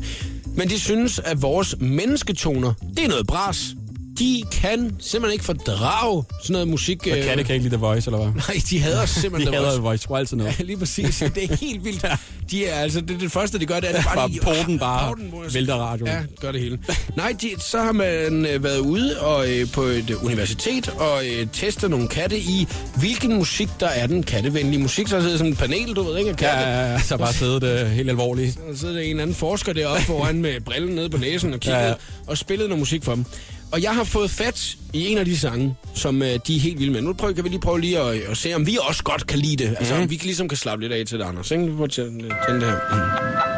men 0.56 0.70
de 0.70 0.80
synes, 0.80 1.20
at 1.20 1.42
vores 1.42 1.76
mennesketoner, 1.80 2.74
det 2.98 3.04
er 3.04 3.08
noget 3.10 3.28
bras. 3.28 3.76
De 4.20 4.44
kan 4.52 4.96
simpelthen 5.00 5.34
ikke 5.34 5.46
fordrage 5.46 6.24
sådan 6.42 6.54
noget 6.54 6.68
musik. 6.68 7.08
Og 7.12 7.18
katte 7.24 7.44
kan 7.44 7.56
ikke 7.56 7.64
lide 7.64 7.76
The 7.76 7.86
Voice, 7.86 8.08
eller 8.12 8.18
hvad? 8.18 8.34
Nej, 8.34 8.62
de 8.70 8.80
hader 8.80 9.06
simpelthen 9.06 9.48
De 9.54 9.58
The 9.58 9.66
hader 9.66 9.68
Voice. 9.68 9.76
The 9.78 9.82
Voice, 9.84 10.04
sgu 10.04 10.16
altid 10.16 10.38
noget. 10.38 10.60
Ja, 10.60 10.64
lige 10.64 10.78
præcis. 10.78 11.24
Det 11.36 11.44
er 11.52 11.56
helt 11.56 11.84
vildt. 11.86 12.06
De 12.52 12.66
er, 12.66 12.76
altså, 12.76 13.02
det, 13.02 13.20
det 13.20 13.32
første, 13.32 13.60
de 13.60 13.66
gør, 13.66 13.80
det 13.80 13.90
er, 13.90 13.94
er 13.94 14.04
bare, 14.04 14.16
Bare 14.16 14.30
lige- 14.30 14.42
porten 14.42 14.80
bare 14.80 15.08
porten, 15.08 15.34
vælter 15.54 15.76
radioen. 15.76 16.12
Ja, 16.12 16.20
gør 16.42 16.52
det 16.52 16.62
hele. 16.62 16.80
Nej, 17.16 17.36
de, 17.42 17.50
så 17.60 17.80
har 17.80 17.92
man 17.92 18.46
øh, 18.46 18.64
været 18.64 18.80
ude 18.80 19.20
og, 19.22 19.50
øh, 19.52 19.72
på 19.72 19.82
et 19.82 20.10
øh, 20.10 20.26
universitet 20.26 20.90
og 20.90 21.22
øh, 21.28 21.48
testet 21.54 21.90
nogle 21.90 22.08
katte 22.08 22.40
i, 22.40 22.68
hvilken 22.96 23.34
musik 23.36 23.70
der 23.80 23.88
er 23.88 24.08
den 24.08 24.24
kattevenlige 24.24 24.82
musik. 24.82 25.08
Så 25.08 25.22
sidder 25.22 25.38
sådan 25.38 25.52
et 25.52 25.58
panel, 25.58 25.96
du 25.96 26.04
ved 26.04 26.18
ikke, 26.18 26.30
af 26.30 26.38
katte. 26.38 26.60
ja, 26.60 26.92
ja, 26.92 27.00
så 27.02 27.18
bare 27.18 27.34
siddet 27.34 27.84
uh, 27.84 27.88
helt 27.92 28.10
alvorligt. 28.10 28.54
Så 28.74 28.80
sidder 28.80 28.94
der 28.94 29.02
en 29.02 29.20
anden 29.20 29.36
forsker 29.36 29.74
deroppe 29.74 30.04
foran 30.04 30.42
med 30.42 30.62
brillen 30.62 30.96
nede 30.96 31.10
på 31.10 31.18
næsen 31.18 31.54
og 31.54 31.60
kigget 31.60 31.78
Ja, 31.80 31.84
ja, 31.84 31.90
ja. 31.90 31.96
og 32.28 32.38
spillet 32.38 32.70
noget 32.70 32.80
musik 32.80 33.04
for 33.04 33.16
dem. 33.16 33.26
Og 33.72 33.84
jeg 33.84 33.96
har 33.96 34.04
fået 34.04 34.30
fat 34.32 34.76
i 34.94 35.08
en 35.08 35.18
af 35.18 35.26
de 35.26 35.38
sange, 35.38 35.76
som 35.96 36.22
øh, 36.22 36.40
de 36.48 36.56
er 36.56 36.60
helt 36.60 36.80
vilde 36.80 36.94
med. 36.94 37.02
Nu 37.02 37.14
prøver, 37.14 37.34
kan 37.34 37.44
vi 37.44 37.50
lige 37.50 37.60
prøve 37.60 37.82
lige 37.82 38.00
at, 38.00 38.22
at 38.22 38.38
se, 38.38 38.54
om 38.54 38.66
vi 38.68 38.78
også 38.82 39.04
godt 39.04 39.28
kan 39.28 39.40
lide 39.40 39.64
det. 39.64 39.76
Altså, 39.80 39.94
Mhm. 39.94 40.04
om 40.04 40.10
vi 40.10 40.16
ligesom 40.16 40.48
kan 40.50 40.58
slappe 40.58 40.84
lidt 40.84 40.94
af 40.94 41.06
til 41.06 41.20
det, 41.20 41.26
Anders. 41.26 41.52
Ikke? 41.52 41.64
Vi 41.64 41.72
prøver 41.72 41.84
at 41.84 41.92
tænde 41.92 42.30
tænde 42.48 42.62
det 42.62 42.70
her. 42.70 42.80
Mm. 42.92 43.57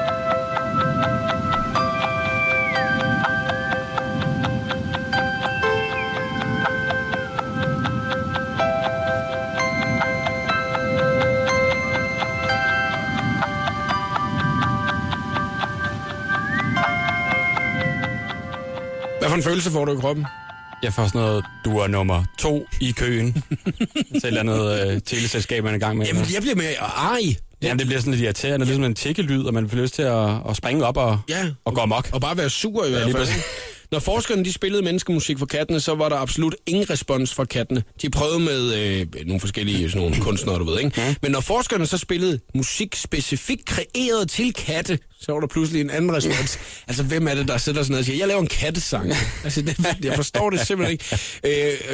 Hvad 19.29 19.33
for 19.33 19.37
en 19.37 19.43
følelse 19.51 19.71
får 19.71 19.85
du 19.85 19.91
i 19.93 19.95
kroppen? 20.01 20.25
Jeg 20.83 20.93
får 20.93 21.07
sådan 21.07 21.21
noget, 21.21 21.45
du 21.65 21.77
er 21.77 21.87
nummer 21.87 22.23
to 22.39 22.65
i 22.81 22.91
køen. 22.91 23.33
til 23.33 24.15
et 24.15 24.25
eller 24.25 24.39
andet 24.39 24.93
uh, 24.95 25.01
teleselskab, 25.05 25.63
man 25.63 25.73
er 25.73 25.77
i 25.77 25.79
gang 25.79 25.97
med. 25.97 26.05
Jamen, 26.07 26.25
jeg 26.33 26.41
bliver 26.41 26.55
mere 26.55 26.73
ej. 26.73 27.35
Jamen, 27.61 27.79
det 27.79 27.87
bliver 27.87 27.99
sådan 27.99 28.13
lidt 28.13 28.23
irriterende. 28.23 28.57
Det 28.57 28.61
er 28.61 28.65
ligesom 28.65 28.83
en 28.83 28.95
tikkelyd, 28.95 29.43
og 29.43 29.53
man 29.53 29.69
får 29.69 29.77
lyst 29.77 29.93
til 29.93 30.01
at, 30.01 30.29
at 30.49 30.55
springe 30.55 30.85
op 30.85 30.97
og, 30.97 31.19
Ja. 31.29 31.49
og 31.65 31.73
gå 31.75 31.81
amok. 31.81 32.09
Og 32.13 32.21
bare 32.21 32.37
være 32.37 32.49
sur 32.49 32.85
i 32.85 32.89
hvert 32.89 33.11
fald. 33.11 33.27
Når 33.91 33.99
forskerne 33.99 34.45
de 34.45 34.53
spillede 34.53 34.81
menneskemusik 34.83 35.39
for 35.39 35.45
kattene, 35.45 35.79
så 35.79 35.95
var 35.95 36.09
der 36.09 36.15
absolut 36.17 36.55
ingen 36.67 36.89
respons 36.89 37.33
fra 37.33 37.45
kattene. 37.45 37.83
De 38.01 38.09
prøvede 38.09 38.39
med 38.39 38.73
øh, 38.73 39.07
nogle 39.25 39.39
forskellige 39.39 39.89
sådan 39.89 40.07
nogle 40.07 40.21
kunstnere, 40.21 40.59
du 40.59 40.63
ved, 40.63 40.79
ikke? 40.79 41.17
Men 41.21 41.31
når 41.31 41.39
forskerne 41.39 41.85
så 41.85 41.97
spillede 41.97 42.39
musik 42.55 42.95
specifikt 42.95 43.65
kreeret 43.65 44.29
til 44.29 44.53
katte, 44.53 44.99
så 45.21 45.31
var 45.31 45.39
der 45.39 45.47
pludselig 45.47 45.81
en 45.81 45.89
anden 45.89 46.13
respons. 46.15 46.59
altså, 46.87 47.03
hvem 47.03 47.27
er 47.27 47.33
det, 47.33 47.47
der 47.47 47.57
sidder 47.57 47.83
sådan 47.83 47.91
noget 47.91 48.01
og 48.01 48.05
siger, 48.05 48.17
jeg 48.17 48.27
laver 48.27 48.41
en 48.41 48.47
kattesang? 48.47 49.13
altså, 49.43 49.61
det, 49.61 49.77
jeg 50.03 50.15
forstår 50.15 50.49
det 50.49 50.67
simpelthen 50.67 50.91
ikke. 50.91 51.19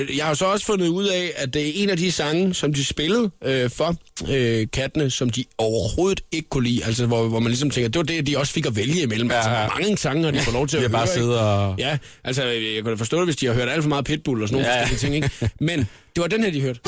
Øh, 0.07 0.17
jeg 0.17 0.25
har 0.25 0.33
så 0.33 0.45
også 0.45 0.65
fundet 0.65 0.87
ud 0.87 1.07
af, 1.07 1.31
at 1.35 1.53
det 1.53 1.67
er 1.69 1.71
en 1.83 1.89
af 1.89 1.97
de 1.97 2.11
sange, 2.11 2.53
som 2.53 2.73
de 2.73 2.85
spillede 2.85 3.31
øh, 3.45 3.69
for 3.69 3.95
øh, 4.29 4.67
kattene, 4.73 5.09
som 5.11 5.29
de 5.29 5.45
overhovedet 5.57 6.21
ikke 6.31 6.49
kunne 6.49 6.63
lide. 6.63 6.85
Altså, 6.85 7.05
hvor, 7.05 7.27
hvor 7.27 7.39
man 7.39 7.49
ligesom 7.51 7.69
tænker, 7.69 7.89
det 7.89 7.97
var 7.99 8.03
det, 8.03 8.27
de 8.27 8.37
også 8.37 8.53
fik 8.53 8.65
at 8.65 8.75
vælge 8.75 9.01
imellem. 9.01 9.29
Ja, 9.29 9.35
Ja, 9.35 9.39
altså, 9.39 9.51
ja. 9.51 9.67
hvor 9.67 9.79
mange 9.81 9.97
sange 9.97 10.23
har 10.23 10.31
de 10.31 10.39
fået 10.41 10.53
lov 10.53 10.67
til 10.67 10.77
at 10.77 10.81
høre? 10.81 10.91
bare 10.91 11.03
ikke? 11.03 11.13
siddet 11.13 11.39
og... 11.39 11.75
Ja, 11.77 11.97
altså, 12.23 12.43
jeg 12.43 12.83
kunne 12.83 12.91
da 12.91 12.95
forstå 12.99 13.17
det, 13.17 13.25
hvis 13.25 13.35
de 13.35 13.45
har 13.45 13.53
hørt 13.53 13.69
alt 13.69 13.81
for 13.81 13.89
meget 13.89 14.05
Pitbull 14.05 14.41
og 14.43 14.49
sådan 14.49 14.63
nogle 14.63 14.79
Ja, 14.79 14.97
ting, 14.97 15.15
ikke? 15.15 15.29
Men 15.59 15.79
det 15.79 16.21
var 16.21 16.27
den 16.27 16.43
her, 16.43 16.51
de 16.51 16.61
hørte. 16.61 16.79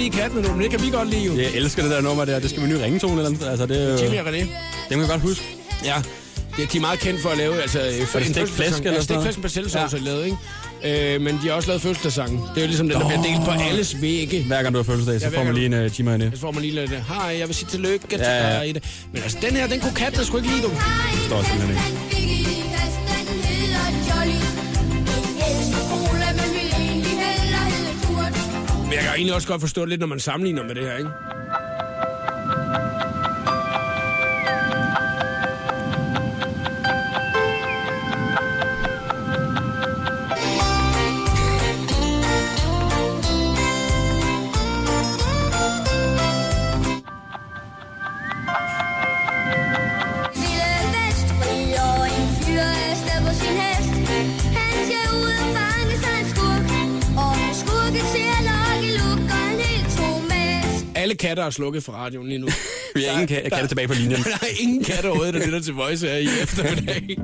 Lide 0.00 0.10
men 0.52 0.60
det 0.62 0.70
kan 0.70 0.82
vi 0.82 0.90
godt 0.90 1.10
lide 1.10 1.24
jo. 1.24 1.36
Jeg 1.36 1.50
elsker 1.54 1.82
det 1.82 1.90
der 1.90 2.00
nummer 2.00 2.24
der. 2.24 2.38
Det 2.38 2.50
skal 2.50 2.62
vi 2.62 2.68
ny 2.68 2.72
ringetone 2.74 3.12
eller 3.12 3.26
andet. 3.30 3.46
Altså, 3.48 3.66
det, 3.66 3.82
er 3.82 3.92
jo- 3.92 4.04
Jimmy 4.04 4.18
og 4.20 4.26
René. 4.26 4.38
det 4.40 4.48
kan 4.90 5.00
jeg 5.00 5.08
godt 5.08 5.20
huske. 5.20 5.44
Ja, 5.84 5.94
det, 6.56 6.72
de 6.72 6.76
er 6.76 6.80
meget 6.80 6.98
kendt 7.00 7.22
for 7.22 7.28
at 7.28 7.38
lave, 7.38 7.62
altså... 7.62 7.78
øh, 7.80 8.06
For 8.06 8.18
det 8.18 8.28
stegt 8.28 8.50
flæsk 8.50 8.78
eller 8.78 8.92
Ja, 8.92 9.00
sådan 9.00 9.14
noget? 9.16 9.34
flæsk 9.34 9.56
med 9.64 9.74
ja. 9.74 9.98
lavet, 10.04 10.24
ikke? 10.24 11.14
Øh, 11.14 11.20
men 11.20 11.40
de 11.42 11.48
har 11.48 11.54
også 11.54 11.68
lavet 11.68 11.82
fødselsdagssange. 11.82 12.38
Det 12.38 12.56
er 12.56 12.60
jo 12.60 12.66
ligesom 12.66 12.88
den, 12.88 13.00
der 13.00 13.08
bliver 13.08 13.22
delt 13.22 13.44
på 13.44 13.50
alles 13.50 14.02
vægge. 14.02 14.42
Hver 14.44 14.62
gang 14.62 14.74
du 14.74 14.78
har 14.78 14.84
fødselsdag, 14.84 15.20
så 15.20 15.28
Ja, 15.28 15.38
får 15.38 15.44
man 15.44 15.54
lige 15.54 15.66
en 15.66 15.84
uh, 15.84 15.98
Jimmy 16.00 16.10
og 16.10 16.16
René. 16.16 16.34
Så 16.34 16.40
får 16.40 16.50
man 16.52 16.62
lige 16.62 16.74
lidt, 16.74 16.90
hej, 16.90 17.36
jeg 17.38 17.46
vil 17.48 17.54
sige 17.54 17.68
tillykke 17.70 18.06
til 18.08 18.18
Ja, 18.18 18.54
ja. 18.58 18.64
dig 18.64 18.74
det. 18.74 18.84
Men 19.12 19.22
altså, 19.22 19.38
den 19.42 19.50
her, 19.56 19.66
den 19.66 19.80
kunne 19.80 19.94
kattene 19.94 20.24
sgu 20.24 20.36
ikke 20.36 20.48
lide, 20.48 20.62
du. 20.62 20.68
Forstår 20.68 21.42
simpelthen 21.42 21.70
ikke. 21.70 22.39
Men 28.90 28.96
jeg 28.96 29.04
kan 29.04 29.14
egentlig 29.14 29.34
også 29.34 29.48
godt 29.48 29.60
forstå 29.60 29.80
det 29.80 29.88
lidt, 29.88 30.00
når 30.00 30.06
man 30.06 30.20
sammenligner 30.20 30.62
med 30.62 30.74
det 30.74 30.82
her, 30.82 30.96
ikke? 30.96 31.10
Er 61.50 61.52
slukket 61.52 61.84
fra 61.84 61.92
radioen 61.92 62.28
lige 62.28 62.38
nu. 62.38 62.46
Vi 62.94 63.02
har 63.08 63.20
ingen 63.20 63.38
ka- 63.38 63.48
katte 63.48 63.68
tilbage 63.68 63.88
på 63.88 63.94
linjen. 63.94 64.22
Der 64.24 64.30
er 64.42 64.46
ingen 64.60 64.84
katte 64.84 65.06
overhovedet, 65.06 65.34
der 65.34 65.44
lytter 65.46 65.60
til 65.60 65.74
Voice 65.74 66.06
her 66.08 66.14
i 66.16 66.26
eftermiddag. 66.42 67.18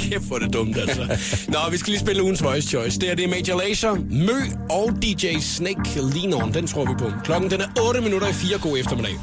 Kæft, 0.00 0.24
hvor 0.24 0.38
det 0.38 0.52
dumt, 0.52 0.76
altså. 0.76 1.18
Nå, 1.48 1.58
vi 1.70 1.76
skal 1.76 1.90
lige 1.90 2.00
spille 2.00 2.22
ugens 2.22 2.42
Voice 2.42 2.68
Choice. 2.68 3.00
Det 3.00 3.10
er 3.10 3.14
det 3.14 3.24
er 3.24 3.28
Major 3.28 3.58
Lazer, 3.58 3.94
Mø 4.10 4.38
og 4.70 4.90
DJ 5.02 5.38
Snake 5.40 5.80
Lean 6.14 6.34
On. 6.34 6.54
Den 6.54 6.66
tror 6.66 6.84
vi 6.84 6.94
på. 6.98 7.12
Klokken 7.24 7.50
den 7.50 7.60
er 7.60 7.66
8 7.88 8.00
minutter 8.00 8.28
i 8.28 8.32
4. 8.32 8.58
God 8.58 8.78
eftermiddag. 8.78 9.14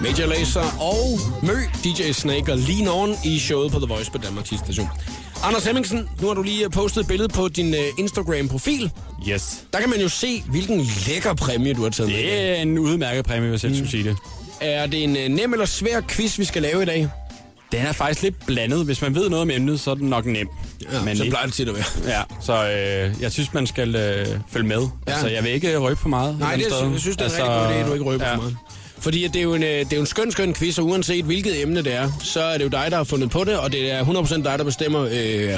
Major 0.00 0.26
Lazer 0.26 0.80
og 0.80 1.18
Mø, 1.42 1.54
DJ 1.84 2.12
Snake 2.12 2.52
og 2.52 2.58
Lean 2.58 2.88
On 2.88 3.14
i 3.24 3.38
showet 3.38 3.72
på 3.72 3.78
The 3.78 3.86
Voice 3.88 4.10
på 4.10 4.18
Danmarks 4.18 4.48
station. 4.48 4.88
Anders 5.42 5.64
Hemmingsen, 5.64 6.08
nu 6.20 6.26
har 6.26 6.34
du 6.34 6.42
lige 6.42 6.70
postet 6.70 7.00
et 7.00 7.06
billede 7.08 7.28
på 7.28 7.48
din 7.48 7.74
uh, 7.74 7.80
Instagram-profil. 7.98 8.90
Yes. 9.28 9.64
Der 9.72 9.80
kan 9.80 9.90
man 9.90 10.00
jo 10.00 10.08
se, 10.08 10.42
hvilken 10.48 10.80
lækker 11.08 11.34
præmie 11.34 11.74
du 11.74 11.82
har 11.82 11.90
taget 11.90 12.10
med. 12.10 12.18
Det 12.18 12.58
er 12.58 12.62
en 12.62 12.78
udmærket 12.78 13.24
præmie, 13.24 13.50
hvis 13.50 13.62
jeg 13.64 13.70
mm. 13.70 13.76
skulle 13.76 13.90
sige 13.90 14.04
det. 14.04 14.16
Er 14.60 14.86
det 14.86 15.04
en 15.04 15.10
uh, 15.10 15.36
nem 15.36 15.52
eller 15.52 15.66
svær 15.66 16.00
quiz, 16.08 16.38
vi 16.38 16.44
skal 16.44 16.62
lave 16.62 16.82
i 16.82 16.86
dag? 16.86 17.08
Den 17.72 17.80
er 17.80 17.92
faktisk 17.92 18.22
lidt 18.22 18.46
blandet. 18.46 18.84
Hvis 18.84 19.02
man 19.02 19.14
ved 19.14 19.28
noget 19.28 19.42
om 19.42 19.50
emnet, 19.50 19.80
så 19.80 19.90
er 19.90 19.94
den 19.94 20.08
nok 20.08 20.26
nem. 20.26 20.48
Ja, 20.92 21.02
Men 21.02 21.16
så 21.16 21.22
ikke- 21.22 21.32
plejer 21.32 21.46
det 21.46 21.54
tit 21.54 21.68
at 21.68 21.74
være. 21.74 21.84
Ja, 22.18 22.22
så 22.40 22.70
øh, 22.70 23.22
jeg 23.22 23.32
synes, 23.32 23.54
man 23.54 23.66
skal 23.66 23.96
øh, 23.96 24.26
følge 24.50 24.68
med. 24.68 24.88
Ja. 25.06 25.12
Altså, 25.12 25.28
jeg 25.28 25.44
vil 25.44 25.52
ikke 25.52 25.78
røbe 25.78 26.00
for 26.00 26.08
meget. 26.08 26.38
Nej, 26.38 26.52
et 26.54 26.58
det, 26.58 26.64
jeg 26.92 27.00
synes, 27.00 27.16
det 27.16 27.20
er 27.20 27.28
en 27.28 27.30
sted. 27.30 27.42
rigtig 27.42 27.58
god 27.60 27.70
idé, 27.70 27.74
at 27.74 27.86
du 27.86 27.92
ikke 27.92 28.04
røber 28.04 28.26
ja. 28.26 28.32
for 28.34 28.36
meget. 28.40 28.56
Fordi 29.00 29.28
det, 29.28 29.36
er 29.36 29.42
jo 29.42 29.54
en, 29.54 29.62
øh, 29.62 29.68
det 29.68 29.92
er 29.92 29.96
jo 29.96 30.00
en 30.00 30.06
skøn, 30.06 30.30
skøn 30.30 30.54
quiz, 30.54 30.78
og 30.78 30.86
uanset 30.86 31.24
hvilket 31.24 31.62
emne 31.62 31.82
det 31.82 31.94
er, 31.94 32.10
så 32.24 32.42
er 32.42 32.58
det 32.58 32.64
jo 32.64 32.68
dig, 32.68 32.86
der 32.90 32.96
har 32.96 33.04
fundet 33.04 33.30
på 33.30 33.44
det, 33.44 33.58
og 33.58 33.72
det 33.72 33.92
er 33.92 34.04
100% 34.04 34.34
dig, 34.34 34.58
der 34.58 34.64
bestemmer 34.64 35.02
øh, 35.02 35.10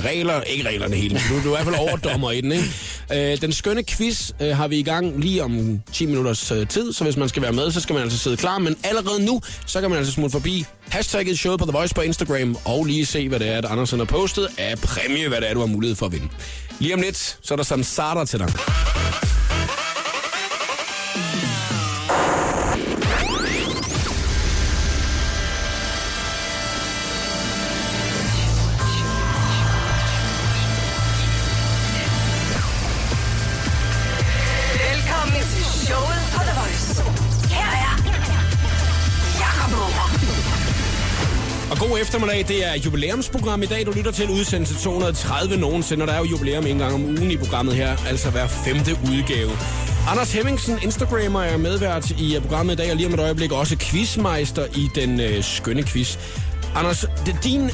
regler, 0.05 0.41
ikke 0.41 0.69
reglerne 0.69 0.97
hele, 0.97 1.15
men 1.15 1.23
du, 1.29 1.49
du 1.49 1.55
er 1.55 1.61
i 1.61 1.63
hvert 1.63 1.75
fald 1.75 1.77
overdommer 1.89 2.31
i 2.31 2.41
den, 2.41 2.53
ikke? 2.53 3.33
Øh, 3.33 3.41
den 3.41 3.53
skønne 3.53 3.83
quiz 3.85 4.31
øh, 4.41 4.57
har 4.57 4.69
vi 4.69 4.79
i 4.79 4.83
gang 4.83 5.21
lige 5.21 5.45
om 5.45 5.81
10 5.93 6.07
minutters 6.07 6.53
øh, 6.53 6.69
tid, 6.69 6.93
så 6.93 7.05
hvis 7.05 7.17
man 7.17 7.29
skal 7.29 7.43
være 7.43 7.53
med, 7.53 7.71
så 7.71 7.81
skal 7.81 7.95
man 7.95 8.03
altså 8.03 8.19
sidde 8.19 8.37
klar, 8.37 8.59
men 8.59 8.77
allerede 8.85 9.25
nu, 9.25 9.41
så 9.67 9.81
kan 9.81 9.91
man 9.91 9.99
altså 9.99 10.13
smutte 10.13 10.33
forbi 10.33 10.65
hashtagget 10.89 11.39
showet 11.39 11.61
på 11.61 11.67
The 11.67 11.73
Voice 11.73 11.95
på 11.95 12.01
Instagram, 12.01 12.57
og 12.65 12.85
lige 12.85 13.07
se, 13.07 13.29
hvad 13.29 13.39
det 13.41 13.49
er, 13.49 13.59
at 13.59 13.65
Andersen 13.65 13.99
har 13.99 14.07
postet 14.07 14.49
af 14.59 14.79
præmie, 14.79 15.29
hvad 15.29 15.41
det 15.41 15.51
er, 15.51 15.55
du 15.55 15.61
har 15.61 15.67
mulighed 15.67 15.97
for 15.97 16.07
at 16.07 16.13
vinde. 16.13 16.29
Lige 16.79 16.95
om 16.95 17.01
lidt, 17.01 17.39
så 17.43 17.55
er 17.55 17.57
der 17.57 17.65
sådan 17.65 17.85
starter 17.85 18.25
til 18.25 18.39
dig. 18.39 18.49
Eftermiddag, 42.19 42.49
det 42.49 42.67
er 42.67 42.75
jubilæumsprogram 42.85 43.63
i 43.63 43.67
dag. 43.67 43.87
Du 43.87 43.93
lytter 43.93 44.11
til 44.11 44.31
udsendelse 44.31 44.75
230 44.85 45.57
nogensinde, 45.57 46.03
og 46.03 46.09
der 46.09 46.15
er 46.15 46.19
jo 46.19 46.25
jubilæum 46.25 46.67
en 46.67 46.79
gang 46.79 46.95
om 46.95 47.05
ugen 47.05 47.31
i 47.31 47.37
programmet 47.37 47.75
her, 47.75 47.97
altså 48.09 48.31
hver 48.31 48.47
femte 48.47 48.91
udgave. 49.05 49.51
Anders 50.09 50.33
Hemmingsen, 50.33 50.79
Instagrammer, 50.83 51.41
er 51.41 51.57
medvært 51.57 52.11
i 52.11 52.37
øh, 52.37 52.43
programmet 52.43 52.73
i 52.73 52.77
dag, 52.77 52.91
og 52.91 52.97
lige 52.97 53.07
om 53.07 53.15
et 53.15 53.21
øjeblik 53.21 53.53
også 53.53 53.77
quizmeister 53.79 54.67
i 54.77 54.89
den 54.95 55.21
øh, 55.21 55.45
skønne 55.45 55.83
quiz. 55.83 56.19
Anders, 56.75 57.05
det, 57.27 57.37
din 57.45 57.71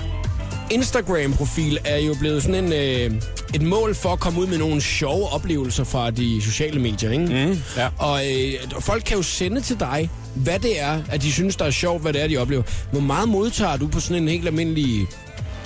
Instagram-profil 0.70 1.78
er 1.84 1.98
jo 1.98 2.14
blevet 2.20 2.42
sådan 2.42 2.64
en, 2.64 2.72
øh, 2.72 3.20
et 3.54 3.62
mål 3.62 3.94
for 3.94 4.08
at 4.12 4.20
komme 4.20 4.40
ud 4.40 4.46
med 4.46 4.58
nogle 4.58 4.80
sjove 4.80 5.32
oplevelser 5.32 5.84
fra 5.84 6.10
de 6.10 6.42
sociale 6.42 6.80
medier, 6.80 7.10
ikke? 7.10 7.24
Mm, 7.24 7.58
ja. 7.76 7.88
Og 7.98 8.20
øh, 8.26 8.80
folk 8.80 9.02
kan 9.06 9.16
jo 9.16 9.22
sende 9.22 9.60
til 9.60 9.80
dig, 9.80 10.10
hvad 10.34 10.58
det 10.58 10.80
er, 10.80 11.02
at 11.10 11.22
de 11.22 11.32
synes, 11.32 11.56
der 11.56 11.64
er 11.64 11.70
sjovt, 11.70 12.02
hvad 12.02 12.12
det 12.12 12.22
er, 12.22 12.28
de 12.28 12.36
oplever. 12.36 12.62
Hvor 12.90 13.00
meget 13.00 13.28
modtager 13.28 13.76
du 13.76 13.88
på 13.88 14.00
sådan 14.00 14.22
en 14.22 14.28
helt 14.28 14.46
almindelig... 14.46 15.06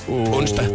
Oh, 0.08 0.32
Onsdag. 0.32 0.68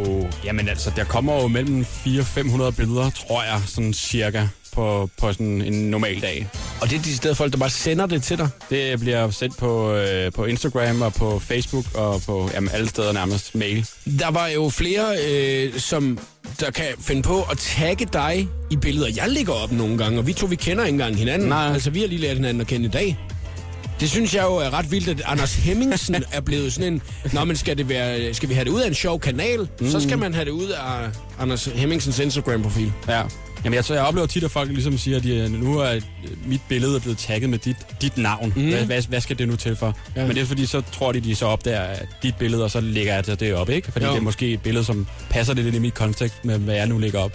Jamen 0.46 0.70
altså, 0.70 0.92
der 0.96 1.04
kommer 1.04 1.42
jo 1.42 1.48
mellem 1.48 1.82
400-500 1.82 2.70
billeder, 2.70 3.10
tror 3.10 3.44
jeg, 3.44 3.62
sådan 3.66 3.94
cirka, 3.94 4.48
på, 4.74 5.10
på 5.18 5.32
sådan 5.32 5.62
en 5.62 5.74
normal 5.74 6.22
dag. 6.22 6.48
Og 6.82 6.90
det 6.90 6.98
er 6.98 7.02
de 7.02 7.16
steder 7.16 7.36
folk, 7.36 7.52
der 7.52 7.58
bare 7.58 7.70
sender 7.70 8.06
det 8.06 8.24
til 8.24 8.38
dig. 8.38 8.50
Det 8.70 9.00
bliver 9.00 9.30
sendt 9.30 9.58
på, 9.58 9.94
øh, 9.94 10.32
på 10.32 10.46
Instagram 10.46 11.02
og 11.02 11.14
på 11.14 11.40
Facebook 11.40 11.86
og 11.96 12.22
på 12.22 12.50
jamen, 12.54 12.70
alle 12.74 12.90
steder 12.90 13.12
nærmest 13.12 13.56
mail. 13.56 13.88
Der 14.20 14.32
var 14.32 14.48
jo 14.48 14.70
flere, 14.70 15.18
øh, 15.28 15.80
som 15.80 16.20
der 16.60 16.72
kan 16.72 16.86
finde 17.00 17.22
på 17.22 17.42
at 17.52 17.58
tagge 17.58 18.08
dig 18.14 18.48
i 18.72 18.76
billeder. 18.76 19.08
Jeg 19.16 19.30
ligger 19.30 19.54
op 19.54 19.72
nogle 19.72 19.98
gange, 19.98 20.20
og 20.20 20.28
vi 20.28 20.34
to, 20.34 20.46
vi 20.46 20.56
kender 20.56 20.86
ikke 20.86 20.94
engang 20.94 21.16
hinanden. 21.16 21.50
Nej. 21.50 21.74
Altså, 21.74 21.90
vi 21.90 22.00
har 22.00 22.08
lige 22.08 22.22
lært 22.22 22.36
hinanden 22.36 22.62
at 22.62 22.68
kende 22.68 22.86
i 22.86 22.90
dag. 22.90 23.18
Det 24.04 24.12
synes 24.12 24.36
jeg 24.36 24.44
jo 24.44 24.56
er 24.56 24.74
ret 24.74 24.92
vildt, 24.92 25.10
at 25.10 25.22
Anders 25.26 25.56
Hemmingsen 25.56 26.16
er 26.32 26.42
blevet 26.42 26.74
sådan 26.74 26.94
en... 26.94 27.02
Nå, 27.34 27.46
men 27.46 27.56
skal, 27.56 27.78
det 27.78 27.90
være, 27.90 28.34
skal 28.34 28.50
vi 28.50 28.54
have 28.54 28.66
det 28.66 28.72
ud 28.72 28.82
af 28.82 28.88
en 28.88 28.94
sjov 28.94 29.20
kanal, 29.20 29.70
mm. 29.80 29.90
så 29.90 30.00
skal 30.00 30.18
man 30.18 30.34
have 30.34 30.46
det 30.46 30.52
ud 30.52 30.68
af 30.68 31.10
Anders 31.40 31.66
Hemmingsens 31.66 32.20
Instagram-profil. 32.20 32.92
Ja. 33.08 33.22
Jamen, 33.64 33.76
jeg, 33.76 33.86
så 33.86 33.94
jeg 33.94 34.04
oplever 34.04 34.28
tit, 34.28 34.44
at 34.44 34.52
folk 34.52 34.70
ligesom 34.70 34.98
siger, 34.98 35.18
at 35.18 35.24
de, 35.24 35.50
nu 35.50 35.80
er 35.80 36.00
mit 36.46 36.62
billede 36.70 36.96
er 36.96 37.00
blevet 37.00 37.18
tagget 37.18 37.50
med 37.50 37.58
dit, 37.58 37.76
dit 38.02 38.18
navn. 38.18 38.54
Mm. 38.56 38.70
Hvad, 38.70 38.86
hvad, 38.86 39.02
hvad 39.10 39.22
skal 39.22 39.38
det 39.38 39.48
nu 39.48 39.56
til 39.56 39.76
for? 39.76 39.98
Ja. 40.16 40.28
Men 40.28 40.36
det 40.36 40.42
er 40.42 40.46
fordi, 40.46 40.66
så 40.66 40.82
tror 40.92 41.12
de, 41.12 41.20
de 41.20 41.36
så 41.36 41.46
opdager 41.46 41.82
at 41.82 42.08
dit 42.24 42.36
billede, 42.36 42.64
og 42.64 42.72
så 42.72 42.82
lægger 42.82 43.14
jeg 43.14 43.40
det 43.40 43.54
op, 43.54 43.70
ikke? 43.70 43.92
Fordi 43.92 44.06
jo. 44.06 44.12
det 44.12 44.18
er 44.18 44.22
måske 44.22 44.54
et 44.54 44.62
billede, 44.62 44.86
som 44.86 45.08
passer 45.30 45.54
lidt 45.54 45.68
ind 45.68 45.76
i 45.76 45.80
mit 45.80 45.94
kontekst 45.94 46.46
med, 46.46 46.58
hvad 46.58 46.76
jeg 46.76 46.88
nu 46.88 46.98
lægger 46.98 47.20
op. 47.20 47.32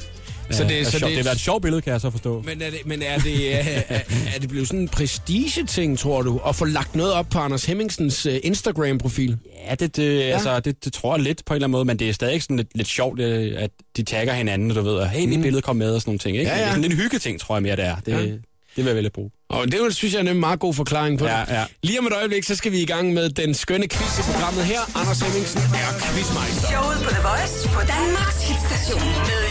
Så 0.51 0.65
det- 0.65 0.81
er 0.81 0.85
så 0.85 0.99
det- 0.99 1.07
det 1.07 1.17
har 1.17 1.23
været 1.23 1.35
et 1.35 1.41
sjovt 1.41 1.63
billede, 1.63 1.83
kan 1.83 1.93
jeg 1.93 2.01
så 2.01 2.11
forstå. 2.11 2.43
Men 2.47 2.63
er 2.63 2.71
det, 2.71 2.79
men 2.87 3.03
er 3.03 3.19
det, 3.19 3.55
er, 3.55 3.59
er, 3.89 4.01
er 4.35 4.39
det 4.41 4.49
blevet 4.49 4.67
sådan 4.69 4.81
en 4.81 4.89
prestige-ting, 4.89 5.99
tror 5.99 6.23
du, 6.23 6.41
at 6.49 6.57
få 6.57 6.65
lagt 6.65 6.95
noget 6.97 7.13
op 7.13 7.27
på 7.31 7.39
Anders 7.39 7.65
Hemmingsens 7.65 8.27
uh, 8.27 8.33
Instagram-profil? 8.43 9.37
Ja, 9.71 9.75
det, 9.75 9.97
det, 9.97 10.19
ja. 10.19 10.21
Altså, 10.23 10.61
det, 10.61 10.85
det 10.85 10.93
tror 10.93 11.17
jeg 11.17 11.23
lidt 11.25 11.45
på 11.45 11.53
en 11.53 11.57
eller 11.57 11.67
anden 11.67 11.73
måde, 11.73 11.85
men 11.85 11.99
det 11.99 12.09
er 12.09 12.13
stadig 12.13 12.43
sådan 12.43 12.57
lidt, 12.57 12.69
lidt 12.75 12.89
sjovt, 12.89 13.21
øh, 13.21 13.63
at 13.63 13.71
de 13.97 14.03
tagger 14.03 14.35
hinanden, 14.35 14.69
du 14.71 14.83
ved, 14.83 14.93
og 14.95 15.09
hey, 15.11 15.27
mit 15.29 15.43
billede 15.43 15.63
kom 15.63 15.77
med 15.77 15.95
og 15.95 16.01
sådan 16.01 16.11
nogle 16.11 16.19
ting, 16.19 16.37
ikke? 16.37 16.51
Ja, 16.51 16.57
ja. 16.57 16.63
Det 16.63 16.69
er 16.71 16.75
sådan 16.75 16.85
en 16.91 16.97
hyggeting, 16.97 17.41
tror 17.41 17.57
jeg 17.57 17.63
mere, 17.63 17.77
det 17.77 17.85
er. 17.85 17.97
Det, 18.07 18.13
Ja. 18.13 18.19
det 18.23 18.41
vil 18.77 18.87
jeg 18.87 18.97
vel 18.97 19.11
bruge. 19.11 19.31
Og 19.51 19.73
det 19.73 19.75
er, 19.81 19.91
synes 19.91 20.15
jeg 20.15 20.27
er 20.27 20.31
en 20.31 20.41
meget 20.41 20.61
god 20.61 20.75
forklaring 20.75 21.19
på 21.19 21.27
Ja, 21.27 21.41
det. 21.49 21.53
ja. 21.53 21.65
Lige 21.83 21.99
om 21.99 22.07
et 22.07 22.13
øjeblik, 22.13 22.45
så 22.45 22.55
skal 22.55 22.73
vi 22.73 22.79
i 22.83 22.87
gang 22.87 23.15
med 23.15 23.31
den 23.31 23.55
skønne 23.55 23.89
quiz 23.89 24.19
i 24.19 24.23
programmet 24.33 24.65
her. 24.65 24.81
Anders 25.01 25.21
Hemmingsen 25.21 25.61
er 25.61 25.89
quizmeister. 26.13 26.69
Showet 26.69 26.99
på 27.05 27.11
The 27.11 27.23
Voice 27.29 27.69
på 27.69 27.81
Danmarks 27.81 28.49
hitstation 28.49 29.01
med. 29.29 29.48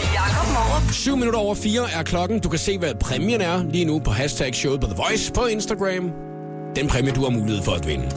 7 0.92 1.16
minutter 1.16 1.40
over 1.40 1.54
4 1.54 1.90
er 1.90 2.02
klokken. 2.02 2.40
Du 2.40 2.48
kan 2.48 2.58
se, 2.58 2.78
hvad 2.78 2.94
præmien 3.00 3.40
er 3.40 3.64
lige 3.70 3.84
nu 3.84 3.98
på 3.98 4.10
hashtag 4.10 4.54
showet 4.54 4.80
på 4.80 4.86
The 4.86 4.96
Voice 4.96 5.32
på 5.32 5.46
Instagram. 5.46 6.10
Den 6.76 6.88
præmie, 6.88 7.12
du 7.12 7.22
har 7.22 7.30
mulighed 7.30 7.62
for 7.62 7.72
at 7.72 7.86
vinde. 7.86 8.04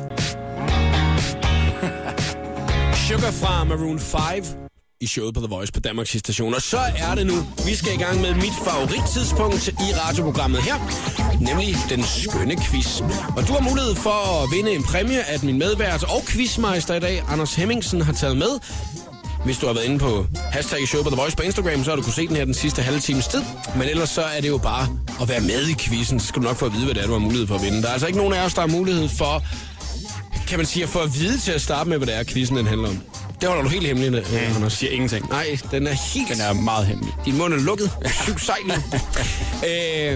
Sugar 3.07 3.31
fra 3.31 3.63
Maroon 3.63 3.99
5 3.99 4.61
i 5.01 5.07
showet 5.07 5.33
på 5.33 5.39
The 5.39 5.49
Voice 5.49 5.71
på 5.71 5.79
Danmarks 5.79 6.19
station. 6.19 6.53
Og 6.53 6.61
så 6.61 6.79
er 6.97 7.15
det 7.15 7.27
nu, 7.27 7.33
vi 7.65 7.75
skal 7.75 7.93
i 7.93 7.97
gang 7.97 8.21
med 8.21 8.33
mit 8.35 8.57
favorittidspunkt 8.65 9.67
i 9.67 9.87
radioprogrammet 10.01 10.61
her, 10.61 10.77
nemlig 11.39 11.75
den 11.89 12.03
skønne 12.03 12.55
quiz. 12.65 13.01
Og 13.37 13.47
du 13.47 13.51
har 13.53 13.69
mulighed 13.69 13.95
for 13.95 14.43
at 14.43 14.49
vinde 14.55 14.71
en 14.71 14.83
præmie, 14.83 15.21
at 15.33 15.43
min 15.43 15.57
medvært 15.57 16.03
og 16.03 16.21
quizmeister 16.27 16.95
i 16.95 16.99
dag, 16.99 17.23
Anders 17.29 17.55
Hemmingsen, 17.55 18.01
har 18.01 18.13
taget 18.13 18.37
med. 18.37 18.51
Hvis 19.45 19.57
du 19.57 19.65
har 19.65 19.73
været 19.73 19.85
inde 19.85 19.99
på 19.99 20.25
hashtag 20.35 20.87
show 20.87 21.03
på 21.03 21.09
The 21.09 21.17
Voice 21.17 21.37
på 21.37 21.43
Instagram, 21.43 21.83
så 21.83 21.89
har 21.89 21.95
du 21.95 22.01
kunne 22.03 22.13
se 22.13 22.27
den 22.27 22.35
her 22.35 22.45
den 22.45 22.53
sidste 22.53 22.81
halve 22.81 22.99
times 22.99 23.27
tid. 23.27 23.41
Men 23.75 23.89
ellers 23.89 24.09
så 24.09 24.21
er 24.21 24.41
det 24.41 24.47
jo 24.49 24.57
bare 24.57 24.87
at 25.21 25.29
være 25.29 25.41
med 25.41 25.67
i 25.67 25.73
quizzen. 25.79 26.19
Så 26.19 26.27
skal 26.27 26.41
du 26.41 26.47
nok 26.47 26.57
få 26.57 26.65
at 26.65 26.73
vide, 26.73 26.85
hvad 26.85 26.95
det 26.95 27.03
er, 27.03 27.07
du 27.07 27.13
har 27.13 27.19
mulighed 27.19 27.47
for 27.47 27.55
at 27.55 27.61
vinde. 27.61 27.81
Der 27.81 27.87
er 27.87 27.91
altså 27.93 28.07
ikke 28.07 28.19
nogen 28.19 28.33
af 28.33 28.45
os, 28.45 28.53
der 28.53 28.61
har 28.61 28.67
mulighed 28.67 29.09
for, 29.09 29.43
kan 30.47 30.59
man 30.59 30.65
sige, 30.65 30.83
at 30.83 30.89
få 30.89 30.99
at 30.99 31.19
vide 31.19 31.39
til 31.39 31.51
at 31.51 31.61
starte 31.61 31.89
med, 31.89 31.97
hvad 31.97 32.07
det 32.07 32.15
er, 32.15 32.23
quizzen 32.23 32.57
den 32.57 32.67
handler 32.67 32.89
om. 32.89 33.01
Det 33.41 33.49
holder 33.49 33.63
du 33.63 33.69
helt 33.69 33.87
hemmeligt, 33.87 34.15
øh, 34.15 34.55
Anders. 34.55 34.73
siger 34.73 34.91
ingenting. 34.91 35.29
Nej, 35.29 35.57
den 35.71 35.87
er 35.87 35.93
helt... 36.13 36.29
Den 36.29 36.41
er 36.41 36.53
meget 36.53 36.87
hemmelig. 36.87 37.13
Din 37.25 37.37
mund 37.37 37.53
er 37.53 37.57
lukket. 37.57 37.91
Syg 38.23 38.39
sejl. 38.39 38.71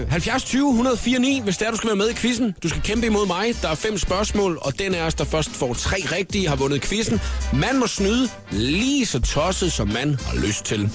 øh, 0.02 0.10
70 0.10 0.44
20 0.44 0.68
104 0.68 1.18
9, 1.18 1.40
hvis 1.44 1.56
det 1.56 1.66
er, 1.66 1.70
du 1.70 1.76
skal 1.76 1.88
være 1.88 1.96
med 1.96 2.10
i 2.10 2.14
quizzen. 2.14 2.54
Du 2.62 2.68
skal 2.68 2.82
kæmpe 2.82 3.06
imod 3.06 3.26
mig. 3.26 3.54
Der 3.62 3.68
er 3.68 3.74
fem 3.74 3.98
spørgsmål, 3.98 4.58
og 4.62 4.78
den 4.78 4.94
af 4.94 5.06
os, 5.06 5.14
der 5.14 5.24
først 5.24 5.50
får 5.50 5.74
tre 5.74 5.96
rigtige, 6.12 6.48
har 6.48 6.56
vundet 6.56 6.82
quizzen. 6.82 7.20
Man 7.52 7.78
må 7.78 7.86
snyde 7.86 8.28
lige 8.50 9.06
så 9.06 9.20
tosset, 9.20 9.72
som 9.72 9.88
man 9.88 10.18
har 10.26 10.36
lyst 10.46 10.64
til. 10.64 10.90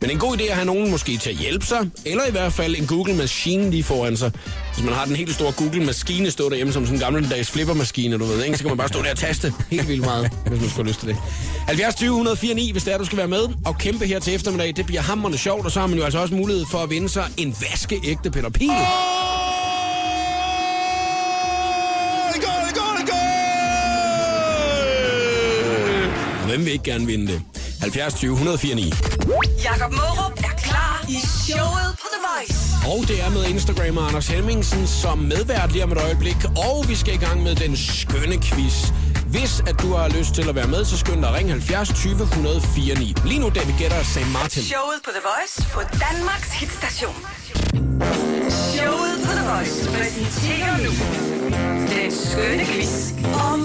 Men 0.00 0.10
en 0.10 0.18
god 0.18 0.36
idé 0.36 0.42
at 0.42 0.54
have 0.54 0.66
nogen 0.66 0.90
måske 0.90 1.16
til 1.16 1.30
at 1.30 1.36
hjælpe 1.36 1.66
sig, 1.66 1.90
eller 2.04 2.26
i 2.26 2.30
hvert 2.30 2.52
fald 2.52 2.76
en 2.78 2.86
Google-maskine 2.86 3.70
lige 3.70 3.82
foran 3.82 4.16
sig. 4.16 4.32
Hvis 4.74 4.84
man 4.84 4.94
har 4.94 5.04
den 5.04 5.16
helt 5.16 5.34
store 5.34 5.52
Google-maskine 5.52 6.30
stå 6.30 6.48
derhjemme 6.48 6.72
som 6.72 6.84
sådan 6.84 6.96
en 6.96 7.00
gammeldags 7.00 7.50
flippermaskine, 7.50 8.18
du 8.18 8.24
ved, 8.24 8.44
ikke? 8.44 8.56
så 8.58 8.64
kan 8.64 8.70
man 8.70 8.78
bare 8.78 8.88
stå 8.88 9.02
der 9.02 9.10
og 9.10 9.18
taste 9.18 9.52
helt 9.70 9.88
vildt 9.88 10.04
meget, 10.04 10.32
hvis 10.46 10.60
man 10.60 10.70
skulle 10.70 10.88
lyst 10.88 11.00
til 11.00 11.08
det. 11.08 11.16
70 11.66 11.94
20 11.94 12.08
104 12.08 12.54
9, 12.54 12.72
hvis 12.72 12.84
det 12.84 12.94
er, 12.94 12.98
du 12.98 13.04
skal 13.04 13.18
være 13.18 13.28
med 13.28 13.42
og 13.66 13.78
kæmpe 13.78 14.06
her 14.06 14.18
til 14.20 14.34
eftermiddag. 14.34 14.76
Det 14.76 14.86
bliver 14.86 15.02
hammerende 15.02 15.38
sjovt, 15.38 15.64
og 15.64 15.72
så 15.72 15.80
har 15.80 15.86
man 15.86 15.98
jo 15.98 16.04
altså 16.04 16.18
også 16.18 16.34
mulighed 16.34 16.64
for 16.70 16.78
at 16.78 16.90
vinde 16.90 17.08
sig 17.08 17.24
en 17.36 17.56
vaskeægte 17.60 18.30
Peter 18.30 18.50
Pile. 18.50 18.72
Og 26.42 26.46
Hvem 26.48 26.64
vil 26.64 26.72
ikke 26.72 26.84
gerne 26.84 27.06
vinde 27.06 27.26
det? 27.26 27.42
70 27.82 28.14
20 28.14 28.32
104 28.32 28.74
9. 28.74 28.92
Jakob 29.64 29.92
Morup 29.92 30.32
er 30.38 30.54
klar 30.64 31.04
i 31.08 31.18
showet 31.46 31.90
på 32.00 32.06
The 32.14 32.20
Voice. 32.28 32.58
Og 32.92 33.08
det 33.08 33.22
er 33.24 33.30
med 33.30 33.44
Instagrammer 33.44 34.02
Anders 34.08 34.28
Hemmingsen 34.28 34.86
som 34.86 35.18
medvært 35.18 35.72
lige 35.72 35.84
om 35.84 35.92
et 35.92 35.98
øjeblik. 35.98 36.36
Og 36.56 36.84
vi 36.88 36.94
skal 36.94 37.14
i 37.14 37.16
gang 37.16 37.42
med 37.42 37.54
den 37.54 37.76
skønne 37.76 38.38
quiz. 38.42 38.76
Hvis 39.26 39.62
at 39.66 39.82
du 39.82 39.94
har 39.94 40.08
lyst 40.08 40.34
til 40.34 40.48
at 40.48 40.54
være 40.54 40.68
med, 40.68 40.84
så 40.84 40.98
skynd 40.98 41.20
dig 41.22 41.28
at 41.28 41.34
ringe 41.34 41.50
70 41.50 41.88
20 41.94 42.12
104 42.22 42.94
9. 42.94 43.14
Lige 43.24 43.40
nu, 43.40 43.48
da 43.54 43.60
vi 43.68 43.72
gætter 43.78 44.02
St. 44.02 44.32
Martin. 44.32 44.62
Showet 44.62 44.98
på 45.04 45.10
The 45.16 45.22
Voice 45.30 45.54
på 45.74 45.80
Danmarks 46.04 46.50
hitstation. 46.60 47.16
Showet 48.74 49.14
på 49.24 49.30
The 49.38 49.44
Voice 49.50 49.76
præsenterer 49.96 50.76
nu 50.84 50.92
den 51.94 52.10
skønne 52.12 52.64
quiz 52.64 53.12
om 53.50 53.60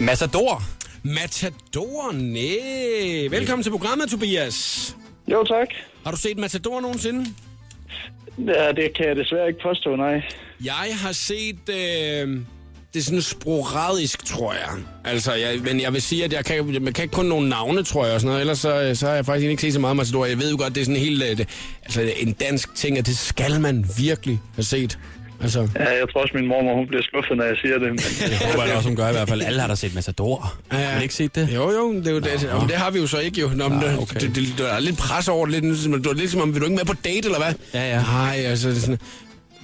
Matador. 0.00 0.62
Matador, 1.02 2.12
næh. 2.12 3.30
Velkommen 3.32 3.62
til 3.62 3.70
programmet, 3.70 4.10
Tobias. 4.10 4.96
Jo, 5.30 5.44
tak. 5.44 5.68
Har 6.04 6.10
du 6.10 6.16
set 6.16 6.38
Matador 6.38 6.80
nogensinde? 6.80 7.26
Ja, 8.38 8.72
det 8.72 8.96
kan 8.96 9.08
jeg 9.08 9.16
desværre 9.16 9.48
ikke 9.48 9.60
påstå, 9.62 9.96
nej. 9.96 10.22
Jeg 10.64 10.88
har 11.02 11.12
set... 11.12 11.68
Øh, 11.68 12.40
det 12.94 13.00
er 13.00 13.04
sådan 13.04 13.22
sporadisk, 13.22 14.24
tror 14.24 14.52
jeg. 14.52 14.68
Altså, 15.04 15.34
jeg, 15.34 15.58
men 15.64 15.80
jeg 15.80 15.92
vil 15.92 16.02
sige, 16.02 16.24
at 16.24 16.32
jeg 16.32 16.44
kan, 16.44 16.82
man 16.82 16.92
kan 16.92 17.02
ikke 17.04 17.14
kun 17.14 17.26
nogle 17.26 17.48
navne, 17.48 17.82
tror 17.82 18.04
jeg, 18.04 18.14
og 18.14 18.20
sådan 18.20 18.28
noget. 18.28 18.40
Ellers 18.40 18.58
så, 18.58 18.90
så 18.94 19.06
har 19.06 19.14
jeg 19.14 19.26
faktisk 19.26 19.48
ikke 19.50 19.62
set 19.62 19.72
så 19.72 19.80
meget 19.80 19.96
Matador. 19.96 20.24
Jeg 20.26 20.38
ved 20.38 20.50
jo 20.50 20.56
godt, 20.60 20.74
det 20.74 20.80
er 20.80 20.84
sådan 20.84 21.00
helt... 21.00 21.22
øh, 21.22 21.36
Det, 21.38 21.48
altså, 21.82 22.12
en 22.16 22.32
dansk 22.32 22.74
ting, 22.74 22.98
at 22.98 23.06
det 23.06 23.18
skal 23.18 23.60
man 23.60 23.86
virkelig 23.98 24.40
have 24.54 24.64
set. 24.64 24.98
Altså, 25.42 25.68
Ja, 25.76 25.98
jeg 25.98 26.08
tror 26.12 26.22
også, 26.22 26.34
min 26.36 26.46
mormor 26.48 26.74
hun 26.74 26.86
bliver 26.86 27.02
skuffet, 27.02 27.36
når 27.36 27.44
jeg 27.44 27.56
siger 27.56 27.78
det. 27.78 27.88
Men, 27.88 27.98
Det 28.32 28.38
håber 28.46 28.64
jeg 28.64 28.76
også, 28.76 28.88
hun 28.88 28.96
gør 28.96 29.08
i 29.08 29.12
hvert 29.12 29.28
fald. 29.28 29.42
Alle 29.42 29.60
har 29.60 29.68
da 29.68 29.74
set 29.74 29.94
Matador. 29.94 30.54
Ja, 30.72 30.78
ja. 30.78 30.84
Har 30.84 31.00
ikke 31.02 31.14
set 31.14 31.34
det? 31.34 31.48
Jo, 31.54 31.70
jo, 31.70 31.94
det, 31.94 32.06
er 32.06 32.10
jo 32.10 32.20
det, 32.20 32.48
Nå, 32.52 32.60
det 32.60 32.76
har 32.76 32.90
vi 32.90 32.98
jo 32.98 33.06
så 33.06 33.18
ikke 33.18 33.40
jo. 33.40 33.50
Nå, 33.54 33.68
men 33.68 33.80
det, 33.80 33.98
okay. 33.98 34.20
det, 34.20 34.34
det, 34.34 34.44
der 34.58 34.66
er 34.68 34.80
lidt 34.80 34.98
pres 34.98 35.28
over 35.28 35.46
det. 35.46 35.64
Lidt, 35.64 36.04
du 36.04 36.10
er 36.10 36.14
lidt 36.14 36.30
som 36.30 36.40
om, 36.40 36.54
vil 36.54 36.60
du 36.60 36.66
ikke 36.66 36.76
med 36.76 36.84
på 36.84 36.94
date, 37.04 37.24
eller 37.28 37.38
hvad? 37.38 37.54
Ja, 37.74 37.88
ja. 37.90 38.02
Nej, 38.02 38.36
altså, 38.46 38.68
det 38.68 38.76
er 38.76 38.80
sådan, 38.80 38.98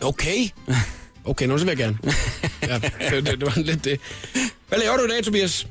okay. 0.02 0.38
Okay, 1.26 1.46
nu 1.46 1.58
så 1.58 1.64
vil 1.64 1.70
jeg 1.70 1.78
gerne. 1.78 1.98
Ja, 2.68 2.74
det, 2.74 3.26
det, 3.26 3.40
det 3.40 3.42
var 3.42 3.62
lidt 3.62 3.84
det. 3.84 4.00
Hvad 4.68 4.78
laver 4.78 4.96
du 4.96 5.04
i 5.04 5.08
dag, 5.08 5.24
Tobias? 5.24 5.66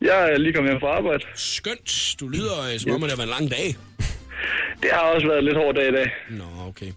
jeg 0.00 0.32
er 0.32 0.38
lige 0.38 0.52
kommet 0.52 0.72
hjem 0.72 0.80
fra 0.80 0.96
arbejde. 0.96 1.24
Skønt. 1.34 2.14
Du 2.20 2.28
lyder, 2.28 2.56
øh, 2.72 2.80
som 2.80 2.90
om, 2.92 3.00
det 3.00 3.10
har 3.10 3.16
været 3.16 3.28
en 3.28 3.34
lang 3.38 3.50
dag. 3.50 3.76
Det 4.82 4.90
har 4.92 5.00
også 5.00 5.26
været 5.26 5.38
en 5.38 5.44
lidt 5.44 5.56
hård 5.56 5.74
dag 5.74 5.88
i 5.88 5.92
dag. 5.92 6.10
Nå, 6.30 6.44
okay. 6.68 6.90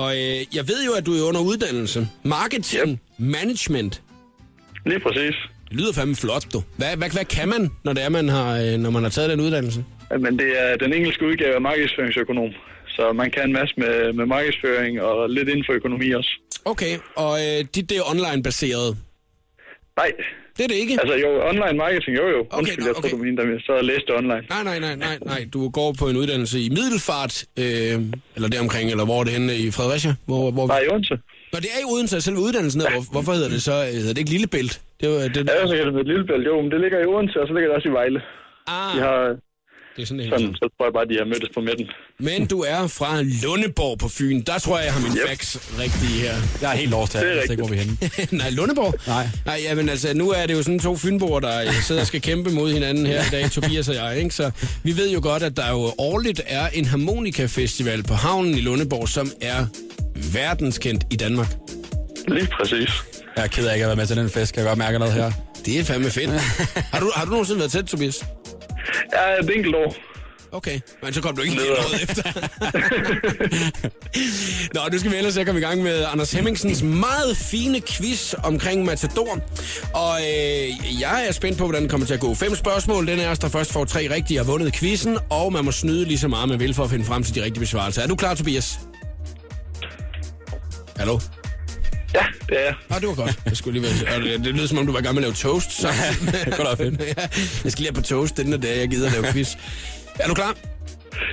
Og 0.00 0.08
øh, 0.16 0.36
jeg 0.56 0.64
ved 0.70 0.80
jo, 0.88 0.92
at 0.98 1.06
du 1.06 1.12
er 1.12 1.28
under 1.28 1.40
uddannelse. 1.40 2.08
Marketing, 2.22 2.90
yep. 2.90 2.98
management. 3.18 4.02
Lige 4.86 5.00
præcis. 5.00 5.36
Det 5.68 5.76
lyder 5.80 5.92
fandme 5.92 6.16
flot, 6.16 6.44
du. 6.52 6.62
Hvad, 6.76 6.96
hvad, 6.96 7.10
hvad 7.10 7.24
kan 7.24 7.48
man, 7.48 7.70
når 7.84 7.92
det 7.92 8.02
er, 8.04 8.08
man 8.08 8.28
har, 8.28 8.50
øh, 8.62 8.78
når 8.78 8.90
man 8.90 9.02
har 9.02 9.10
taget 9.10 9.30
den 9.30 9.40
uddannelse? 9.40 9.84
Men 10.20 10.38
det 10.38 10.50
er 10.62 10.76
den 10.76 10.92
engelske 10.92 11.26
udgave 11.26 11.54
af 11.54 11.60
markedsføringsøkonom. 11.60 12.50
Så 12.88 13.12
man 13.12 13.30
kan 13.30 13.42
en 13.42 13.52
masse 13.52 13.74
med, 13.76 14.12
med 14.12 14.26
markedsføring 14.26 15.02
og 15.02 15.30
lidt 15.30 15.48
inden 15.48 15.64
for 15.66 15.72
økonomi 15.72 16.10
også. 16.10 16.30
Okay, 16.64 16.98
og 17.16 17.32
øh, 17.44 17.64
dit 17.74 17.90
det 17.90 17.96
er 17.98 18.10
online-baseret. 18.10 18.96
Nej, 19.96 20.10
Det 20.56 20.62
er 20.64 20.68
det 20.72 20.78
ikke. 20.84 20.94
altså 21.02 21.16
jo, 21.24 21.28
online 21.50 21.76
marketing, 21.84 22.16
jo 22.20 22.26
jo. 22.34 22.40
Okay, 22.40 22.58
Undskyld, 22.58 22.80
nå, 22.84 22.86
jeg 22.86 22.94
tror, 22.94 23.04
okay. 23.04 23.10
du 23.10 23.16
mente, 23.24 23.42
at 23.42 23.48
jeg 23.48 23.60
sad 23.66 23.74
og 23.74 23.84
læste 23.84 24.10
online. 24.20 24.44
Nej, 24.54 24.62
nej, 24.70 24.78
nej, 24.86 24.94
nej, 25.06 25.16
nej. 25.32 25.40
Du 25.54 25.60
går 25.78 25.90
på 26.00 26.04
en 26.10 26.16
uddannelse 26.16 26.56
i 26.66 26.68
Middelfart, 26.78 27.34
øh, 27.62 27.96
eller 28.36 28.48
deromkring, 28.54 28.86
eller 28.90 29.04
hvor 29.08 29.18
er 29.20 29.24
det 29.24 29.32
henne 29.38 29.52
i 29.64 29.70
Fredericia? 29.70 30.12
Hvor, 30.28 30.50
hvor... 30.50 30.66
Nej, 30.66 30.80
i 30.86 30.88
Odense. 30.92 31.14
Når 31.52 31.60
det 31.64 31.70
er 31.76 31.80
i 31.84 31.86
Odense, 31.92 32.20
selve 32.20 32.40
uddannelsen, 32.46 32.80
er, 32.80 32.90
hvor, 32.94 33.02
hvorfor 33.14 33.32
hedder 33.36 33.48
det 33.54 33.62
så, 33.70 33.76
øh, 33.86 33.92
hedder 34.02 34.14
det 34.14 34.18
ikke 34.24 34.30
Lillebælt? 34.36 34.74
Det, 35.00 35.06
var, 35.12 35.18
det, 35.34 35.40
Ja, 35.50 35.66
så 35.70 35.74
kan 35.76 35.86
det 35.86 35.94
være 35.94 36.06
et 36.08 36.12
lille 36.14 36.26
bælt. 36.30 36.46
Jo, 36.50 36.54
men 36.62 36.70
det 36.72 36.80
ligger 36.84 36.98
i 37.04 37.06
Odense, 37.12 37.36
og 37.42 37.46
så 37.48 37.52
ligger 37.54 37.68
det 37.70 37.76
også 37.78 37.88
i 37.92 37.96
Vejle. 38.00 38.20
ah, 38.74 38.90
De 38.94 38.98
har 39.06 39.18
det 39.96 40.02
er 40.02 40.06
sådan 40.06 40.20
en. 40.20 40.30
sådan, 40.30 40.54
så 40.54 40.68
tror 40.76 40.86
jeg 40.86 40.92
bare, 40.92 41.04
de 41.08 41.16
har 41.18 41.24
mødtes 41.24 41.48
på 41.54 41.60
midten. 41.60 41.86
Men 42.20 42.46
du 42.46 42.60
er 42.60 42.86
fra 42.86 43.22
Lundeborg 43.42 43.98
på 43.98 44.08
Fyn. 44.08 44.42
Der 44.42 44.58
tror 44.58 44.76
jeg, 44.78 44.84
jeg 44.86 44.94
har 44.94 45.00
min 45.00 45.12
Yep. 45.16 45.28
facts 45.28 45.72
rigtige 45.78 46.20
her. 46.20 46.34
Jeg 46.62 46.72
er 46.72 46.76
helt 46.76 46.90
lost 46.90 47.12
her. 47.12 47.20
Det 47.20 47.30
er 47.30 47.34
Jeg 47.34 47.50
ikke, 47.50 47.62
hvor 47.62 47.70
vi 47.70 47.76
er 47.76 47.80
henne. 47.80 47.96
Nej, 48.42 48.50
Lundeborg? 48.50 48.94
Nej. 49.06 49.28
Nej, 49.46 49.60
jamen 49.64 49.88
altså, 49.88 50.14
nu 50.14 50.30
er 50.30 50.46
det 50.46 50.54
jo 50.54 50.62
sådan 50.62 50.78
to 50.78 50.96
fynboer, 50.96 51.40
der 51.40 51.60
øh, 51.62 51.72
sidder 51.82 52.00
og 52.00 52.06
skal 52.06 52.20
kæmpe 52.20 52.50
mod 52.50 52.72
hinanden 52.72 53.06
her 53.06 53.20
i 53.22 53.30
dag, 53.30 53.50
Tobias 53.50 53.88
og 53.88 53.94
jeg, 53.94 54.18
ikke? 54.18 54.34
Så 54.34 54.50
vi 54.82 54.96
ved 54.96 55.10
jo 55.12 55.20
godt, 55.22 55.42
at 55.42 55.56
der 55.56 55.70
jo 55.70 55.92
årligt 55.98 56.40
er 56.46 56.68
en 56.68 56.84
harmonikafestival 56.84 58.02
på 58.02 58.14
havnen 58.14 58.54
i 58.58 58.60
Lundeborg, 58.60 59.08
som 59.08 59.30
er 59.40 59.66
verdenskendt 60.32 61.04
i 61.10 61.16
Danmark. 61.16 61.48
Lige 62.28 62.48
præcis. 62.60 62.90
Jeg 63.36 63.44
er 63.44 63.48
ked 63.48 63.66
af 63.66 63.74
ikke 63.74 63.84
at 63.84 63.88
være 63.88 63.96
med 63.96 64.06
til 64.06 64.16
den 64.16 64.30
fest. 64.30 64.52
Kan 64.54 64.60
jeg 64.62 64.68
godt 64.68 64.78
mærke 64.78 64.98
noget 64.98 65.14
her? 65.14 65.32
Det 65.66 65.80
er 65.80 65.84
fandme 65.84 66.10
fedt. 66.10 66.30
har, 66.92 67.00
du, 67.00 67.10
har 67.14 67.24
du 67.24 67.30
nogensinde 67.30 67.58
været 67.58 67.72
tæt, 67.72 67.84
Tobias? 67.84 68.24
Ja, 69.12 69.38
et 69.40 69.56
enkelt 69.56 69.74
år. 69.74 69.96
Okay, 70.52 70.80
men 71.02 71.12
så 71.12 71.22
kom 71.22 71.36
du 71.36 71.42
ikke 71.42 71.54
helt 71.54 71.70
året 71.70 72.02
efter. 72.02 72.22
Nå, 74.74 74.80
nu 74.92 74.98
skal 74.98 75.12
vi 75.12 75.16
ellers 75.16 75.38
komme 75.46 75.60
i 75.60 75.64
gang 75.64 75.82
med 75.82 76.04
Anders 76.12 76.32
Hemmingsens 76.32 76.82
meget 76.82 77.36
fine 77.36 77.80
quiz 77.80 78.34
omkring 78.42 78.84
Matador. 78.84 79.38
Og 79.94 80.20
øh, 80.20 81.00
jeg 81.00 81.26
er 81.28 81.32
spændt 81.32 81.58
på, 81.58 81.64
hvordan 81.64 81.82
det 81.82 81.90
kommer 81.90 82.06
til 82.06 82.14
at 82.14 82.20
gå. 82.20 82.34
Fem 82.34 82.54
spørgsmål. 82.54 83.06
Den 83.06 83.18
er 83.18 83.30
os, 83.30 83.38
der 83.38 83.48
først 83.48 83.72
får 83.72 83.84
tre 83.84 84.14
rigtige, 84.14 84.36
har 84.38 84.44
vundet 84.44 84.74
quizzen. 84.74 85.18
Og 85.30 85.52
man 85.52 85.64
må 85.64 85.72
snyde 85.72 86.04
lige 86.04 86.18
så 86.18 86.28
meget, 86.28 86.48
man 86.48 86.60
vil 86.60 86.74
for 86.74 86.84
at 86.84 86.90
finde 86.90 87.04
frem 87.04 87.22
til 87.22 87.34
de 87.34 87.42
rigtige 87.42 87.60
besvarelser. 87.60 88.02
Er 88.02 88.06
du 88.06 88.16
klar, 88.16 88.34
Tobias? 88.34 88.78
Hallo? 90.96 91.18
Ja, 92.14 92.24
det 92.48 92.56
er 92.60 92.64
jeg. 92.64 92.74
Ah, 92.90 93.00
det 93.00 93.08
var 93.08 93.14
godt. 93.14 93.38
Jeg 93.46 93.56
skulle 93.56 93.80
lige 93.80 94.04
være... 94.06 94.16
og 94.16 94.22
Det, 94.22 94.44
det 94.44 94.54
lyder 94.54 94.66
som 94.66 94.78
om, 94.78 94.86
du 94.86 94.92
var 94.92 94.98
i 94.98 95.02
gang 95.02 95.14
med 95.14 95.22
at 95.22 95.26
lave 95.26 95.34
toast. 95.34 95.72
Så. 95.72 95.88
Det 96.44 96.54
kunne 96.56 96.70
da 96.70 96.76
være 96.76 96.76
fedt. 96.76 97.00
jeg 97.64 97.72
skal 97.72 97.82
lige 97.82 97.86
have 97.86 98.02
på 98.02 98.02
toast, 98.02 98.36
den 98.36 98.52
der 98.52 98.58
dag, 98.58 98.78
jeg 98.78 98.88
gider 98.88 99.06
at 99.06 99.12
lave 99.12 99.32
quiz. 99.32 99.54
Er 100.18 100.28
du 100.28 100.34
klar? 100.34 100.56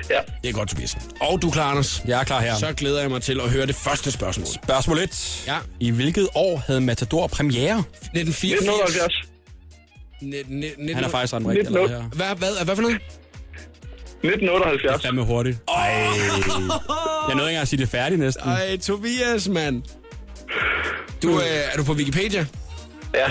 Ja. 0.10 0.20
Det 0.44 0.50
er 0.50 0.54
godt, 0.54 0.70
Tobias. 0.70 0.98
Og 1.22 1.42
du 1.42 1.48
er 1.48 1.52
klar, 1.52 1.70
Anders. 1.72 2.02
Jeg 2.08 2.20
er 2.20 2.24
klar 2.24 2.42
her. 2.42 2.56
Så 2.56 2.74
glæder 2.74 3.02
jeg 3.02 3.10
mig 3.10 3.22
til 3.22 3.40
at 3.42 3.50
høre 3.50 3.66
det 3.66 3.76
første 3.76 4.12
spørgsmål. 4.12 4.48
Spørgsmål 4.48 4.98
1. 5.00 5.44
Ja. 5.48 5.58
I 5.80 5.92
hvilket 5.92 6.28
år 6.36 6.64
havde 6.68 6.82
Matador 6.82 7.28
premiere? 7.28 7.78
1984. 7.80 8.54
1978. 8.54 9.14
19, 10.22 10.96
Han 10.96 11.04
er 11.04 11.10
faktisk 11.10 11.34
ret 11.34 11.48
rigtig 11.48 11.64
19. 11.64 11.78
allerede 11.78 12.02
her. 12.02 12.10
Hvad, 12.10 12.36
hvad, 12.36 12.66
hvad 12.66 12.76
for 12.76 12.82
noget? 12.82 12.98
1978. 14.24 15.02
Fandme 15.02 15.24
hurtigt. 15.26 15.58
Ej. 15.68 15.84
Jeg 15.84 16.04
nåede 16.08 17.32
ikke 17.32 17.40
engang 17.40 17.58
at 17.58 17.68
sige 17.68 17.80
det 17.80 17.90
færdigt 17.90 18.20
næsten. 18.20 18.50
Ej, 18.50 18.78
Tobias, 18.78 19.48
mand. 19.48 19.84
Du, 21.24 21.40
øh, 21.40 21.46
er 21.74 21.78
du 21.78 21.84
på 21.84 21.94
Wikipedia? 21.94 22.46
Ja. 23.14 23.26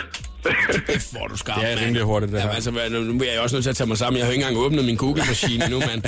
Det 0.87 1.03
får 1.13 1.27
du 1.27 1.37
skarpt, 1.37 1.61
Det 1.61 1.71
er 1.73 1.81
rimelig 1.81 2.03
hurtigt, 2.03 2.33
det 2.33 2.39
Jamen, 2.39 2.49
her. 2.49 2.55
altså, 2.55 2.71
hvad- 2.71 2.91
nu 2.91 3.21
er 3.25 3.33
jeg 3.33 3.41
også 3.41 3.57
nødt 3.57 3.63
til 3.65 3.71
at 3.71 3.77
tage 3.77 3.87
mig 3.87 3.99
sammen. 3.99 4.19
Jeg 4.19 4.27
har 4.27 4.31
jo 4.31 4.33
ikke 4.33 4.45
engang 4.47 4.65
åbnet 4.65 4.85
min 4.85 4.97
Google-maskine 4.97 5.69
nu, 5.71 5.79
mand. 5.79 6.03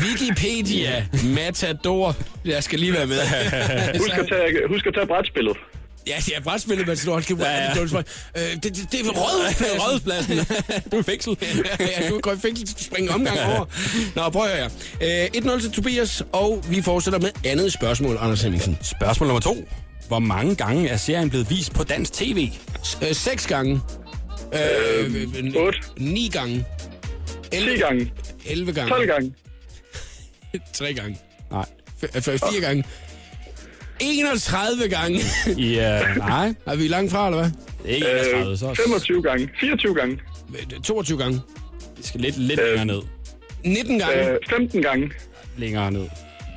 Wikipedia, 0.00 1.06
Matador. 1.24 2.16
Jeg 2.44 2.64
skal 2.64 2.78
lige 2.78 2.92
være 2.92 3.06
med. 3.06 3.18
Husk 3.98 4.18
at 4.18 4.26
tage, 4.28 4.68
husk 4.68 4.86
at 4.86 4.94
tage 4.94 5.06
brætspillet. 5.06 5.56
Ja, 6.06 6.16
ja, 6.30 6.40
brætspillet 6.40 6.86
Matador. 6.86 7.12
Hold 7.12 7.24
kæft, 7.24 7.38
hvor 7.38 7.46
er 7.46 7.62
Ja, 7.76 7.80
det 7.80 7.92
ja. 7.92 7.98
Øh, 8.36 8.52
det, 8.54 8.62
det, 8.62 8.76
det 8.92 9.00
er 9.00 9.04
rød, 9.10 9.80
rådhuspladsen. 9.80 10.36
Du 10.92 10.98
er 10.98 11.02
fængsel. 11.02 11.36
ja, 11.80 12.08
du 12.10 12.20
går 12.20 12.32
i 12.32 12.36
fængsel, 12.42 12.66
du 12.66 12.70
skal 12.70 12.84
springe 12.84 13.10
omgang 13.10 13.38
over. 13.40 13.64
Nå, 14.16 14.30
prøv 14.30 14.42
at 14.44 14.50
høre 14.56 14.68
her. 15.00 15.24
Øh, 15.34 15.54
1-0 15.56 15.60
til 15.60 15.72
Tobias, 15.72 16.22
og 16.32 16.64
vi 16.70 16.82
fortsætter 16.82 17.20
med 17.20 17.30
andet 17.44 17.72
spørgsmål, 17.72 18.16
Anders 18.20 18.42
Hemmingsen. 18.42 18.78
Spørgsmål 18.82 19.26
nummer 19.26 19.40
2. 19.40 19.68
Hvor 20.14 20.18
mange 20.20 20.54
gange 20.54 20.88
er 20.88 20.96
serien 20.96 21.30
blevet 21.30 21.50
vist 21.50 21.74
på 21.74 21.84
dansk 21.84 22.12
tv? 22.12 22.48
Øh, 23.02 23.14
seks 23.14 23.46
gange. 23.46 23.80
Øh, 24.54 25.14
øh, 25.14 25.54
otte. 25.56 25.78
Ni 25.96 26.28
gange. 26.32 26.64
10 27.52 27.58
gange. 27.78 28.12
11 28.46 28.72
gange. 28.72 28.88
12 28.90 29.06
gange. 29.06 29.34
3 30.78 30.94
gange. 30.94 31.18
Nej. 31.50 31.64
F- 32.04 32.16
f- 32.16 32.50
4 32.52 32.60
gange. 32.60 32.84
31 34.00 34.88
gange. 34.88 35.18
Ja, 35.74 36.14
nej. 36.16 36.54
er 36.66 36.76
vi 36.76 36.88
langt 36.88 37.12
fra, 37.12 37.26
eller 37.26 37.38
hvad? 37.40 37.50
Det 37.82 37.90
er 37.90 37.94
ikke 37.94 38.08
31, 38.10 38.56
så 38.58 38.68
Øh, 38.70 38.76
25 38.76 39.22
gange. 39.22 39.48
24 39.60 39.94
gange. 39.94 40.18
22 40.84 41.18
gange. 41.18 41.40
vi 41.96 42.02
skal 42.02 42.20
lidt, 42.20 42.38
lidt 42.38 42.60
længere 42.60 42.84
ned. 42.86 43.02
19 43.64 43.98
gange. 43.98 44.30
Øh, 44.30 44.38
15 44.50 44.82
gange. 44.82 45.10
Længere 45.56 45.90
ned. 45.92 46.06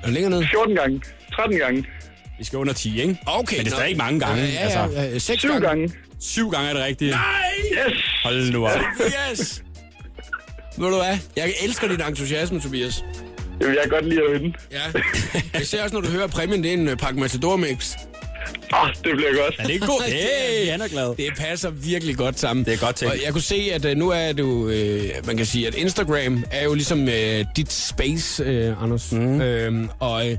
Er 0.04 0.10
længere 0.10 0.30
ned? 0.32 0.46
14 0.52 0.76
gange. 0.76 1.02
13 1.36 1.58
gange. 1.60 1.86
Vi 2.40 2.44
skal 2.46 2.60
under 2.60 2.74
10, 2.74 3.02
ikke? 3.02 3.18
Okay. 3.26 3.58
Men 3.58 3.66
det 3.66 3.72
er 3.72 3.76
stadig 3.76 3.90
ikke 3.90 3.98
mange 3.98 4.20
gange. 4.20 4.44
Ja, 4.44 4.52
ja, 4.52 4.58
Altså, 4.60 5.02
ja, 5.02 5.18
6 5.20 5.42
7 5.42 5.48
gange. 5.48 5.68
gange. 5.68 5.94
syv 6.20 6.50
gange 6.52 6.70
er 6.70 6.74
det 6.74 6.84
rigtige. 6.84 7.12
Nej! 7.12 7.22
Yes! 7.72 7.98
Hold 8.24 8.52
nu 8.52 8.68
op. 8.68 8.80
Yes! 9.32 9.64
Ved 10.78 10.88
du 10.90 10.96
hvad? 10.96 11.18
Jeg 11.36 11.54
elsker 11.64 11.88
din 11.88 12.02
entusiasme, 12.02 12.60
Tobias. 12.62 13.04
Det 13.60 13.68
vil 13.68 13.78
jeg 13.84 13.90
godt 13.90 14.06
lide 14.10 14.22
at 14.36 14.42
vinde. 14.42 14.58
Ja. 14.72 14.78
Jeg 15.54 15.68
ser 15.68 15.84
også, 15.84 15.96
når 15.96 16.02
du 16.02 16.08
hører 16.10 16.28
præmien, 16.28 16.64
det 16.64 16.70
er 16.70 16.74
en 16.74 16.88
øh, 16.88 16.98
pakke 16.98 17.20
Matador 17.20 17.56
Mix. 17.56 17.96
Ah, 18.74 18.90
det 18.94 19.02
bliver 19.16 19.44
godt. 19.44 19.56
Er 19.60 19.64
det 19.64 19.74
ikke 19.74 19.86
godt? 19.86 20.04
Hey, 20.14 20.72
han 20.72 20.82
er 20.82 20.88
glad. 20.88 21.16
Det 21.16 21.34
passer 21.38 21.70
virkelig 21.70 22.18
godt 22.18 22.40
sammen. 22.40 22.66
Det 22.66 22.74
er 22.74 22.78
godt 22.78 22.96
tænkt. 22.96 23.14
Og 23.14 23.20
jeg 23.26 23.32
kunne 23.34 23.42
se, 23.42 23.70
at 23.74 23.86
uh, 23.86 23.92
nu 23.92 24.10
er 24.10 24.34
du, 24.34 24.70
øh, 24.70 25.04
man 25.26 25.38
kan 25.38 25.46
sige, 25.46 25.68
at 25.68 25.76
Instagram 25.76 26.44
er 26.52 26.64
jo 26.64 26.74
ligesom 26.74 27.10
øh, 27.10 27.46
dit 27.56 27.72
space, 27.74 28.44
øh, 28.44 28.84
Anders. 28.84 29.12
Mm. 29.12 29.42
Øhm, 29.42 29.90
og 30.00 30.30
øh, 30.32 30.38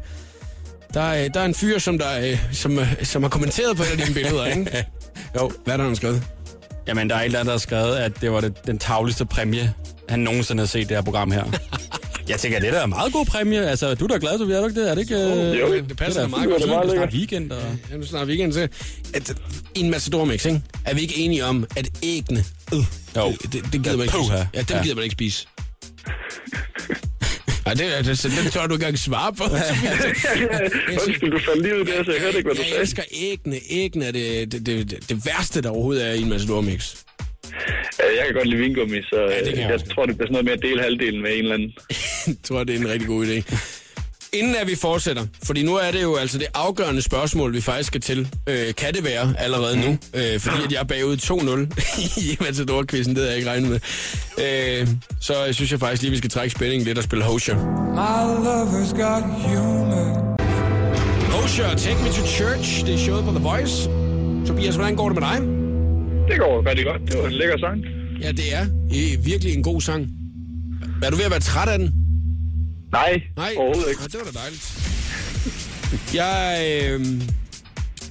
der, 0.94 1.01
er, 1.01 1.29
der 1.29 1.40
er 1.40 1.44
en 1.44 1.55
fyr, 1.55 1.79
som, 1.79 1.98
der, 1.98 2.31
øh, 2.31 2.38
som, 2.53 2.79
øh, 2.79 3.05
som 3.05 3.22
har 3.22 3.31
kommenteret 3.31 3.77
på 3.77 3.83
et 3.83 3.87
af 3.87 3.96
dine 3.98 4.14
billeder, 4.14 4.46
ikke? 4.46 4.87
Jo. 5.40 5.51
Hvad 5.64 5.74
er 5.74 5.77
der, 5.79 5.85
han 5.85 5.96
skrevet? 5.96 6.22
Jamen, 6.87 7.11
der 7.11 7.16
er 7.16 7.20
et 7.20 7.24
eller 7.24 7.38
andet, 7.38 7.46
der 7.46 7.53
har 7.53 7.59
skrevet, 7.59 7.96
at 7.96 8.20
det 8.20 8.33
var 8.33 8.40
det, 8.40 8.66
den 8.66 8.79
tavligste 8.79 9.27
præmie, 9.27 9.72
han 10.09 10.18
nogensinde 10.20 10.61
har 10.61 10.66
set 10.66 10.88
det 10.88 10.96
her 10.96 11.03
program 11.03 11.31
her. 11.31 11.44
Jeg 12.29 12.38
tænker, 12.40 12.61
det 12.61 12.68
er 12.68 12.72
da 12.72 12.85
en 12.85 12.90
meget 12.90 13.12
god 13.12 13.27
præmie. 13.27 13.66
Altså, 13.68 13.94
du 13.94 14.05
er 14.05 14.09
da 14.09 14.16
glad, 14.20 14.38
Sofie, 14.38 14.55
er 14.57 14.61
du 14.61 14.66
ikke 14.68 14.81
det? 14.81 14.90
Er 14.90 14.94
det 14.94 15.01
ikke... 15.03 15.14
øh, 15.14 15.59
Jo, 15.61 15.72
det 15.74 15.96
passer 15.96 16.20
da 16.20 16.27
meget 16.29 16.48
godt. 16.48 16.62
Det 16.62 16.68
er 16.70 16.74
meget 16.74 16.87
Det 16.90 16.94
er 16.94 16.98
snart 16.98 17.12
weekend, 17.14 17.53
og... 17.53 17.62
Ja, 17.90 17.96
nu 17.96 18.07
snart 18.07 18.27
weekend, 18.29 18.53
så 18.53 18.68
at, 19.14 19.35
i 19.74 19.81
en 19.81 19.90
Matador 19.90 20.24
Mix, 20.24 20.44
ikke? 20.44 20.62
Er 20.85 20.94
vi 20.94 21.01
ikke 21.01 21.18
enige 21.18 21.44
om, 21.44 21.66
at 21.77 21.88
æggene, 22.03 22.44
øh, 22.74 22.79
Jo. 23.16 23.31
det, 23.42 23.53
det, 23.53 23.72
det 23.72 23.83
gider 23.83 23.96
man 23.96 24.05
ikke 24.05 24.14
spise. 24.18 24.33
Ja, 24.55 24.61
dem 24.61 24.77
Ja. 24.77 24.83
gider 24.83 24.94
man 24.94 25.05
ikke 25.05 25.12
spise. 25.12 25.46
Nej, 27.68 27.74
det, 27.74 28.07
det, 28.07 28.22
det, 28.22 28.44
det 28.44 28.52
tør 28.52 28.66
du 28.66 28.74
ikke 28.74 28.85
engang 28.85 28.98
svare 28.98 29.33
på. 29.33 29.44
Undskyld, 31.07 31.31
du 31.31 31.38
faldt 31.38 31.62
lige 31.62 31.74
ud 31.81 31.85
der, 31.85 32.04
så 32.04 32.12
jeg 32.12 32.20
hørte 32.20 32.37
ikke, 32.38 32.48
hvad 32.48 32.54
du 32.57 32.61
jeg 32.61 32.68
sagde. 32.68 32.81
elsker 32.83 33.02
æggene. 33.12 33.57
Æggene 33.70 34.04
er 34.04 34.12
det, 34.12 34.52
det, 34.52 34.66
det, 34.66 35.09
det, 35.09 35.26
værste, 35.26 35.62
der 35.62 35.70
overhovedet 35.70 36.07
er 36.09 36.12
i 36.12 36.20
en 36.22 36.28
Matador 36.28 36.61
Mix. 36.61 36.94
Ja, 37.98 38.04
Jeg 38.18 38.24
kan 38.26 38.35
godt 38.35 38.48
lide 38.48 38.61
vingummi, 38.61 39.02
så 39.02 39.16
ja, 39.31 39.50
jeg 39.50 39.70
jeg 39.70 39.81
tror, 39.94 40.07
det 40.07 40.16
bliver 40.16 40.26
sådan 40.26 40.33
noget 40.33 40.44
med 40.44 40.52
at 40.52 40.62
dele 40.62 40.83
halvdelen 40.83 41.22
med 41.22 41.31
en 41.33 41.38
eller 41.38 41.54
anden. 41.54 41.72
Jeg 42.26 42.37
tror, 42.44 42.64
det 42.64 42.74
er 42.74 42.78
en 42.81 42.88
rigtig 42.88 43.09
god 43.09 43.26
idé. 43.26 43.54
Inden 44.32 44.54
at 44.54 44.68
vi 44.68 44.74
fortsætter, 44.74 45.26
fordi 45.42 45.62
nu 45.62 45.74
er 45.74 45.90
det 45.90 46.02
jo 46.02 46.16
altså 46.16 46.38
det 46.38 46.46
afgørende 46.54 47.02
spørgsmål, 47.02 47.52
vi 47.54 47.60
faktisk 47.60 47.86
skal 47.86 48.00
til. 48.00 48.28
Øh, 48.46 48.74
kan 48.74 48.94
det 48.94 49.04
være 49.04 49.34
allerede 49.38 49.76
nu? 49.76 49.98
Øh, 50.14 50.40
fordi 50.40 50.64
at 50.64 50.72
jeg 50.72 50.80
er 50.80 50.84
bagud 50.84 51.16
2-0 51.16 52.20
i 52.30 52.36
Matador-quizzen, 52.40 53.14
det 53.14 53.16
havde 53.16 53.28
jeg 53.28 53.36
ikke 53.36 53.50
regnet 53.50 53.70
med. 53.70 53.80
Øh, 54.80 54.88
så 55.20 55.44
jeg 55.44 55.55
synes 55.55 55.72
jeg 55.72 55.80
faktisk 55.80 56.03
lige, 56.03 56.11
vi 56.11 56.16
skal 56.18 56.30
trække 56.30 56.55
spændingen 56.55 56.86
lidt 56.86 56.98
og 56.98 57.05
spille 57.05 57.24
Hosier. 57.24 57.57
My 58.00 58.46
lover's 58.46 59.03
got 59.03 59.22
humor. 59.22 60.36
Hosier, 61.40 61.68
Take 61.76 62.03
Me 62.03 62.09
to 62.09 62.26
Church, 62.26 62.86
det 62.86 62.94
er 62.94 62.98
showet 62.98 63.24
på 63.24 63.30
The 63.30 63.40
Voice. 63.44 63.90
Tobias, 64.46 64.74
hvordan 64.74 64.96
går 64.96 65.09
det 65.09 65.18
med 65.20 65.28
dig? 65.28 65.38
Det 66.30 66.38
går 66.40 66.68
rigtig 66.70 66.86
godt. 66.86 67.03
Det 67.12 67.18
var 67.22 67.26
en 67.26 67.32
lækker 67.32 67.59
sang. 67.59 67.80
Ja, 68.20 68.32
det 68.32 68.55
er 68.55 68.62
øh, 68.94 69.26
virkelig 69.26 69.55
en 69.55 69.62
god 69.62 69.80
sang. 69.80 70.09
Er 71.03 71.11
du 71.11 71.16
ved 71.16 71.24
at 71.24 71.30
være 71.30 71.40
træt 71.40 71.68
af 71.68 71.78
den? 71.78 72.07
Nej, 72.93 73.22
Nej, 73.36 73.55
overhovedet 73.57 73.89
ikke. 73.91 74.01
Nå, 74.03 74.07
det 74.07 74.20
var 74.24 74.32
da 74.32 74.39
dejligt. 74.39 74.78
Jeg 76.14 76.59
øh, 76.82 77.07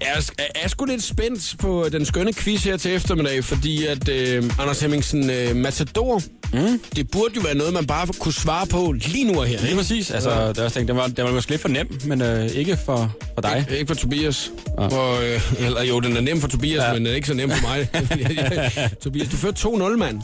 er, 0.02 0.32
er, 0.38 0.44
er 0.56 0.68
sgu 0.68 0.86
lidt 0.86 1.04
spændt 1.04 1.56
på 1.60 1.86
den 1.92 2.06
skønne 2.06 2.34
quiz 2.34 2.64
her 2.64 2.78
til 2.78 2.94
eftermiddag, 2.94 3.44
fordi 3.44 3.86
at 3.86 4.10
øh, 4.10 4.44
Anders 4.60 4.80
Hemmingsen, 4.80 5.30
øh, 5.30 5.56
Matador, 5.56 6.22
mm. 6.54 6.80
det 6.96 7.12
burde 7.12 7.34
jo 7.36 7.42
være 7.42 7.56
noget, 7.56 7.74
man 7.74 7.88
bare 7.88 8.08
kunne 8.20 8.34
svare 8.34 8.68
på 8.68 8.92
lige 8.92 9.32
nu 9.32 9.40
og 9.40 9.46
her. 9.46 9.58
Lige 9.58 9.70
Ikke, 9.70 9.78
præcis. 9.78 10.12
Altså, 10.12 10.48
det, 10.48 10.64
var, 10.64 10.70
tænkt, 10.70 10.88
det, 10.88 10.96
var, 10.96 11.08
det 11.08 11.24
var 11.24 11.32
måske 11.32 11.52
lidt 11.52 11.62
for 11.62 11.70
nem, 11.70 12.00
men 12.06 12.22
øh, 12.22 12.46
ikke 12.46 12.78
for, 12.86 13.16
for 13.34 13.42
dig. 13.42 13.66
ikke 13.72 13.88
for 13.88 13.96
Tobias. 13.96 14.52
Og, 14.78 15.24
øh, 15.24 15.42
eller 15.60 15.84
jo, 15.84 16.00
den 16.00 16.18
er 16.18 16.22
nem 16.22 16.42
for 16.42 16.48
Tobias, 16.48 16.78
ja. 16.78 16.88
Ja. 16.88 16.94
men 16.94 17.06
den 17.06 17.12
er 17.12 17.16
ikke 17.16 17.28
så 17.28 17.34
nem 17.34 17.52
for 17.52 17.68
mig. 17.68 17.90
Tobias, 19.04 19.28
du 19.30 19.36
førte 19.38 19.68
2-0, 19.68 19.96
mand. 19.98 20.22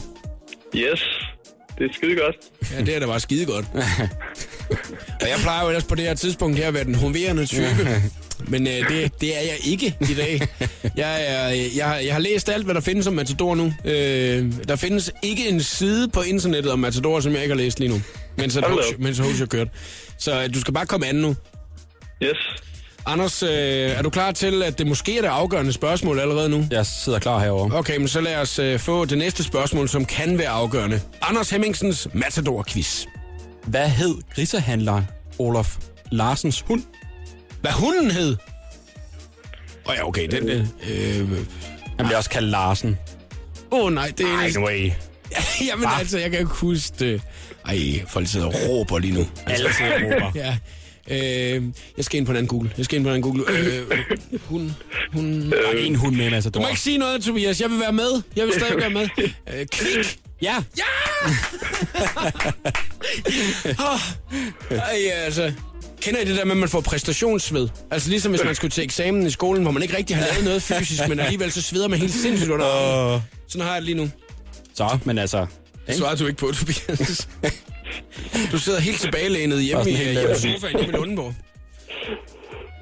Yes, 0.76 1.00
det 1.78 1.90
er 1.90 1.94
skide 1.94 2.16
godt. 2.16 2.36
Ja, 2.72 2.80
det 2.80 2.96
er 2.96 3.00
da 3.00 3.06
bare 3.06 3.20
skide 3.20 3.46
godt. 3.46 3.66
og 5.20 5.28
jeg 5.28 5.38
plejer 5.42 5.62
jo 5.62 5.68
ellers 5.68 5.84
på 5.84 5.94
det 5.94 6.04
her 6.04 6.14
tidspunkt 6.14 6.58
her 6.58 6.68
at 6.68 6.74
være 6.74 6.84
den 6.84 6.94
hoverende 6.94 7.46
type. 7.46 7.88
Men 8.48 8.66
øh, 8.66 8.72
det, 8.72 9.20
det 9.20 9.36
er 9.36 9.40
jeg 9.40 9.56
ikke 9.64 9.96
i 10.00 10.14
dag. 10.14 10.40
Jeg, 10.96 11.24
er, 11.26 11.48
jeg, 11.76 12.02
jeg 12.06 12.12
har 12.14 12.20
læst 12.20 12.48
alt, 12.48 12.64
hvad 12.64 12.74
der 12.74 12.80
findes 12.80 13.06
om 13.06 13.12
Matador 13.12 13.54
nu. 13.54 13.72
Øh, 13.84 14.52
der 14.68 14.76
findes 14.76 15.12
ikke 15.22 15.48
en 15.48 15.60
side 15.62 16.08
på 16.08 16.22
internettet 16.22 16.72
om 16.72 16.78
Matador, 16.78 17.20
som 17.20 17.32
jeg 17.32 17.42
ikke 17.42 17.54
har 17.54 17.62
læst 17.62 17.80
lige 17.80 17.88
nu. 17.88 18.00
Mens, 18.36 18.56
at 18.56 18.62
da 18.62 18.68
hos, 18.68 18.84
mens 18.98 19.18
hos 19.18 19.38
har 19.38 19.46
kørt. 19.46 19.68
Så 20.18 20.42
øh, 20.42 20.54
du 20.54 20.60
skal 20.60 20.74
bare 20.74 20.86
komme 20.86 21.06
an 21.06 21.14
nu. 21.14 21.36
Yes. 22.22 22.36
Anders, 23.06 23.42
øh, 23.42 23.50
er 23.50 24.02
du 24.02 24.10
klar 24.10 24.32
til, 24.32 24.62
at 24.62 24.78
det 24.78 24.86
måske 24.86 25.16
er 25.18 25.22
det 25.22 25.28
afgørende 25.28 25.72
spørgsmål 25.72 26.18
allerede 26.18 26.48
nu? 26.48 26.66
Jeg 26.70 26.86
sidder 26.86 27.18
klar 27.18 27.38
herovre. 27.38 27.78
Okay, 27.78 27.96
men 27.96 28.08
så 28.08 28.20
lad 28.20 28.36
os 28.36 28.58
øh, 28.58 28.78
få 28.78 29.04
det 29.04 29.18
næste 29.18 29.44
spørgsmål, 29.44 29.88
som 29.88 30.04
kan 30.04 30.38
være 30.38 30.48
afgørende. 30.48 31.00
Anders 31.22 31.50
Hemmingsens 31.50 32.08
Matador-quiz. 32.12 33.06
Hvad 33.64 33.88
hed 33.88 34.14
grisehandler 34.34 35.02
Olof 35.38 35.76
Larsens 36.10 36.60
hund? 36.60 36.82
Hvad 37.60 37.72
hunden 37.72 38.10
hed? 38.10 38.36
Åh 39.86 39.90
oh, 39.90 39.96
ja, 39.96 40.08
okay, 40.08 40.28
den... 40.28 40.48
Øh, 40.48 40.66
øh, 40.90 41.30
Han 41.96 42.06
bliver 42.06 42.16
også 42.16 42.30
kaldt 42.30 42.48
Larsen. 42.48 42.98
Åh 43.70 43.84
oh, 43.84 43.92
nej, 43.92 44.12
det 44.18 44.26
er... 44.26 44.38
Ej, 44.38 44.50
no 44.54 44.66
way. 44.66 44.90
Jamen 45.68 45.88
altså, 45.98 46.18
jeg 46.18 46.30
kan 46.30 46.40
ikke 46.40 46.52
huske 46.52 46.94
det. 46.98 47.22
Ej, 47.68 48.04
folk 48.08 48.26
sidder 48.28 48.46
og 48.46 48.54
råber 48.68 48.98
lige 48.98 49.14
nu. 49.14 49.26
Alle 49.46 49.72
sidder 49.74 49.94
og 49.94 50.00
råber. 50.02 50.32
Ja. 50.34 50.56
Øh, 51.10 51.62
jeg 51.96 52.04
skal 52.04 52.18
ind 52.18 52.26
på 52.26 52.32
en 52.32 52.36
anden 52.36 52.48
Google. 52.48 52.70
Jeg 52.76 52.84
skal 52.84 52.96
ind 52.96 53.04
på 53.04 53.10
en 53.10 53.14
anden 53.14 53.32
Google. 53.32 53.44
Øh, 53.58 53.82
hun, 54.50 54.72
hun... 55.12 55.50
Der 55.50 55.56
er 55.56 55.78
en 55.78 55.94
hund 55.94 56.16
med, 56.16 56.30
Matador. 56.30 56.50
Du 56.50 56.60
må 56.60 56.68
ikke 56.68 56.80
sige 56.80 56.98
noget, 56.98 57.22
Tobias. 57.22 57.60
Jeg 57.60 57.70
vil 57.70 57.80
være 57.80 57.92
med. 57.92 58.22
Jeg 58.36 58.46
vil 58.46 58.54
stadig 58.54 58.76
være 58.76 58.90
med. 58.90 59.08
Øh, 59.18 59.66
kvik. 59.66 60.18
Ja. 60.42 60.54
Ja! 60.78 60.82
oh, 63.90 64.00
ej, 64.70 65.10
altså. 65.24 65.52
Kender 66.00 66.20
I 66.20 66.24
det 66.24 66.36
der 66.36 66.44
med, 66.44 66.52
at 66.52 66.58
man 66.58 66.68
får 66.68 66.80
præstationsved? 66.80 67.68
Altså 67.90 68.10
ligesom 68.10 68.32
hvis 68.32 68.44
man 68.44 68.54
skulle 68.54 68.70
til 68.70 68.84
eksamen 68.84 69.26
i 69.26 69.30
skolen, 69.30 69.62
hvor 69.62 69.72
man 69.72 69.82
ikke 69.82 69.96
rigtig 69.96 70.16
har 70.16 70.26
lavet 70.26 70.44
noget 70.44 70.62
fysisk, 70.62 71.08
men 71.08 71.20
alligevel 71.20 71.52
så 71.52 71.62
sveder 71.62 71.88
man 71.88 71.98
helt 71.98 72.12
sindssygt 72.12 72.50
under. 72.50 73.20
Sådan 73.48 73.66
har 73.66 73.72
jeg 73.72 73.82
det 73.82 73.84
lige 73.84 73.96
nu. 73.96 74.10
Så, 74.74 74.98
men 75.04 75.18
altså... 75.18 75.46
Det 75.86 75.96
svarer 75.96 76.16
du 76.16 76.26
ikke 76.26 76.38
på, 76.38 76.52
Tobias. 76.52 77.28
Du 78.52 78.58
sidder 78.58 78.80
helt 78.80 79.00
tilbagelænet 79.00 79.62
hjemme 79.62 79.90
i, 79.90 79.94
helt, 79.94 80.10
hjemme 80.12 80.28
i 80.28 80.32
øh, 80.32 80.36
sofaen 80.36 80.76
hjemme 80.78 80.94
i 80.94 80.96
Lundenborg. 80.96 81.34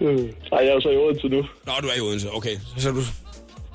Øh, 0.03 0.19
Ej, 0.53 0.59
jeg 0.59 0.69
er 0.75 0.81
så 0.81 0.89
i 0.91 0.97
Odense 0.97 1.29
nu. 1.29 1.43
Nå, 1.67 1.73
du 1.83 1.87
er 1.89 1.95
i 1.97 2.01
Odense. 2.01 2.31
Okay. 2.33 2.57
Så, 2.79 2.91
du, 2.91 3.03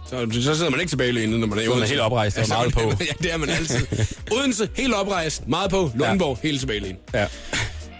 så, 0.09 0.27
så 0.41 0.55
sidder 0.55 0.71
man 0.71 0.79
ikke 0.79 0.89
tilbagelænet, 0.91 1.39
når 1.39 1.47
man 1.47 1.57
er 1.57 1.61
i 1.61 1.65
Så 1.65 1.71
er 1.71 1.75
man 1.75 1.77
Odense. 1.77 1.89
helt 1.93 2.01
oprejst 2.01 2.37
og 2.37 2.45
så 2.45 2.53
er 2.53 2.57
meget 2.57 2.75
man- 2.75 2.97
på. 2.97 3.03
Ja, 3.09 3.13
det 3.23 3.33
er 3.33 3.37
man 3.37 3.49
altid. 3.49 3.87
Odense, 4.31 4.69
helt 4.77 4.93
oprejst, 4.93 5.47
meget 5.47 5.69
på. 5.71 5.91
Lundenborg, 5.95 6.39
helt 6.43 6.59
tilbagelænet. 6.59 6.97
Ja. 7.13 7.25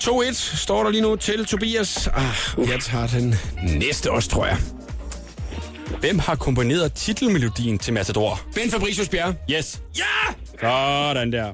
2-1 0.03 0.33
står 0.57 0.83
der 0.83 0.89
lige 0.91 1.01
nu 1.01 1.15
til 1.15 1.45
Tobias. 1.45 2.07
Ah, 2.13 2.69
jeg 2.69 2.79
tager 2.81 3.07
den 3.07 3.35
næste 3.79 4.11
også, 4.11 4.29
tror 4.29 4.45
jeg. 4.45 4.57
Hvem 5.99 6.19
har 6.19 6.35
komponeret 6.35 6.93
titelmelodien 6.93 7.77
til 7.77 7.93
Matador? 7.93 8.41
Ben 8.55 8.71
Fabricius 8.71 9.09
Bjerre. 9.09 9.35
Yes. 9.51 9.81
Ja! 9.97 10.03
Sådan 10.61 11.31
der. 11.31 11.51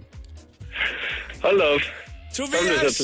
Hold 1.44 1.62
op. 1.62 1.82
Tobias! 2.36 3.02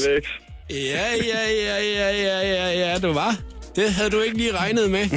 Ja, 0.69 0.75
ja, 0.75 1.49
ja, 1.65 1.77
ja, 1.79 2.09
ja, 2.11 2.39
ja, 2.47 2.91
ja, 2.91 2.97
du 2.99 3.13
var. 3.13 3.35
Det 3.75 3.93
havde 3.93 4.09
du 4.09 4.19
ikke 4.21 4.37
lige 4.37 4.57
regnet 4.57 4.91
med. 4.91 5.09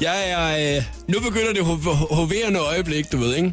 Jeg 0.00 0.30
er... 0.30 0.76
Øh, 0.76 0.82
nu 1.08 1.20
begynder 1.20 1.52
det 1.52 1.60
ho- 1.60 2.14
hoverende 2.14 2.60
øjeblik, 2.60 3.12
du 3.12 3.16
ved, 3.18 3.34
ikke? 3.36 3.52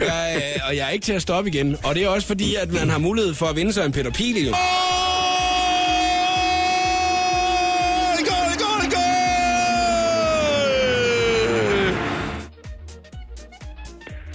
Jeg, 0.00 0.42
øh, 0.56 0.68
og 0.68 0.76
jeg 0.76 0.86
er 0.86 0.90
ikke 0.90 1.04
til 1.04 1.12
at 1.12 1.22
stoppe 1.22 1.50
igen. 1.50 1.76
Og 1.84 1.94
det 1.94 2.04
er 2.04 2.08
også 2.08 2.26
fordi, 2.26 2.54
at 2.54 2.72
man 2.72 2.90
har 2.90 2.98
mulighed 2.98 3.34
for 3.34 3.46
at 3.46 3.56
vinde 3.56 3.72
sig 3.72 3.84
en 3.86 3.92
Peter 3.92 4.10
Pili. 4.10 4.48
Oh! 4.48 4.54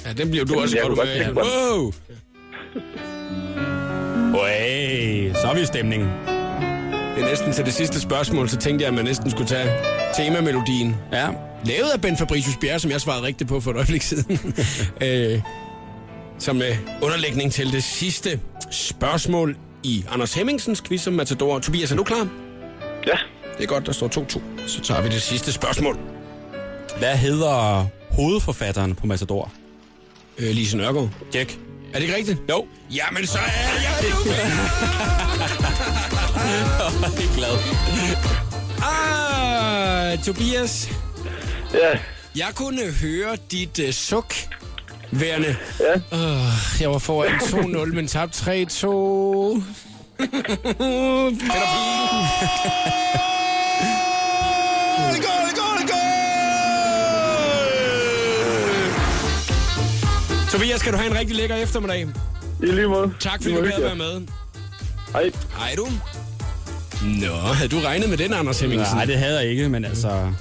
Ja, 0.06 0.14
den 0.14 0.30
bliver 0.32 0.46
du 0.46 0.60
også 0.60 0.78
godt 0.84 0.98
med. 0.98 1.44
Wow! 1.44 1.94
Hey, 4.34 5.34
så 5.34 5.48
er 5.48 5.54
vi 5.56 5.62
i 5.62 5.66
stemningen. 5.66 6.10
Det 7.16 7.24
er 7.24 7.30
næsten 7.30 7.54
til 7.54 7.66
det 7.66 7.74
sidste 7.74 8.02
spørgsmål, 8.02 8.50
så 8.50 8.58
tænkte 8.58 8.84
jeg, 8.84 8.88
at 8.88 8.94
man 8.94 9.06
næsten 9.06 9.32
skulle 9.32 9.48
tage 9.48 9.70
temamelodien. 10.16 10.96
Ja. 11.12 11.28
Lavet 11.66 11.90
af 11.94 12.02
Ben 12.02 12.18
Fabricius 12.18 12.58
Bjerre, 12.62 12.80
som 12.80 12.92
jeg 12.92 13.02
svarede 13.02 13.24
rigtigt 13.24 13.50
på 13.50 13.60
for 13.60 13.72
et 13.72 13.78
øjeblik 13.78 14.02
siden. 14.02 14.40
øh, 15.04 15.42
som 16.40 16.62
øh, 16.62 16.78
underlægning 17.02 17.52
til 17.52 17.72
det 17.72 17.84
sidste 17.84 18.40
spørgsmål 18.72 19.58
i 19.84 20.06
Anders 20.12 20.34
Hemmingsens 20.34 20.82
quiz 20.82 21.08
om 21.08 21.14
Matador. 21.14 21.60
Tobias, 21.60 21.92
er 21.92 21.96
du 21.96 22.04
klar? 22.04 22.28
Ja. 23.08 23.18
Det 23.58 23.64
er 23.64 23.68
godt, 23.68 23.86
der 23.86 23.92
står 23.92 24.08
2-2. 24.08 24.68
Så 24.68 24.82
tager 24.82 25.02
vi 25.02 25.10
det 25.10 25.22
sidste 25.22 25.52
spørgsmål. 25.52 25.98
Hvad 26.98 27.18
hedder 27.18 27.86
hovedforfatteren 28.12 28.96
på 28.96 29.08
Matador? 29.08 29.52
Øh, 30.38 30.52
Lise 30.52 30.78
Nørgaard. 30.78 31.10
Tjek. 31.32 31.60
Er 31.90 31.94
det 31.94 32.02
ikke 32.02 32.16
rigtigt? 32.16 32.40
Jo. 32.50 32.66
Jamen, 32.92 33.28
så 33.28 33.38
er 33.38 33.42
jeg 33.82 34.12
nu. 34.12 34.32
Jeg 37.02 37.26
er 37.26 37.36
glad. 37.36 37.58
Ah, 38.84 40.24
Tobias, 40.24 40.90
Ja. 41.74 42.00
jeg 42.36 42.48
kunne 42.56 42.82
høre 43.02 43.38
dit 43.52 43.80
uh, 43.88 43.94
suk 43.94 44.34
værende. 45.12 45.56
Ja. 45.80 45.96
Uh, 46.18 46.82
jeg 46.82 46.92
var 46.92 46.98
foran 46.98 47.32
2-0, 47.32 47.86
men 47.96 48.08
tabte 48.08 48.40
3-2. 48.40 48.42
Peter. 50.18 51.70
Tobias, 60.52 60.80
skal 60.80 60.92
du 60.94 60.98
have 60.98 61.12
en 61.12 61.18
rigtig 61.20 61.36
lækker 61.36 61.56
eftermiddag. 61.56 62.08
I 62.64 62.66
lige 62.66 62.88
måde. 62.88 63.14
Tak 63.20 63.34
fordi 63.44 63.50
I 63.50 63.58
du 63.58 63.62
gad 63.64 63.72
at 63.72 63.82
være 63.84 63.96
med. 63.96 64.22
Hej. 65.14 65.32
Hej 65.58 65.74
du. 65.78 65.88
Nå, 67.06 67.34
havde 67.36 67.70
du 67.70 67.80
regnet 67.80 68.10
med 68.10 68.18
den, 68.18 68.34
Anders 68.34 68.60
Hemmingsen? 68.60 68.96
Nej, 68.96 69.06
det 69.06 69.18
havde 69.18 69.40
jeg 69.40 69.50
ikke, 69.50 69.70
men 69.70 69.86
altså... 69.86 70.08
nu 70.08 70.14
er 70.16 70.32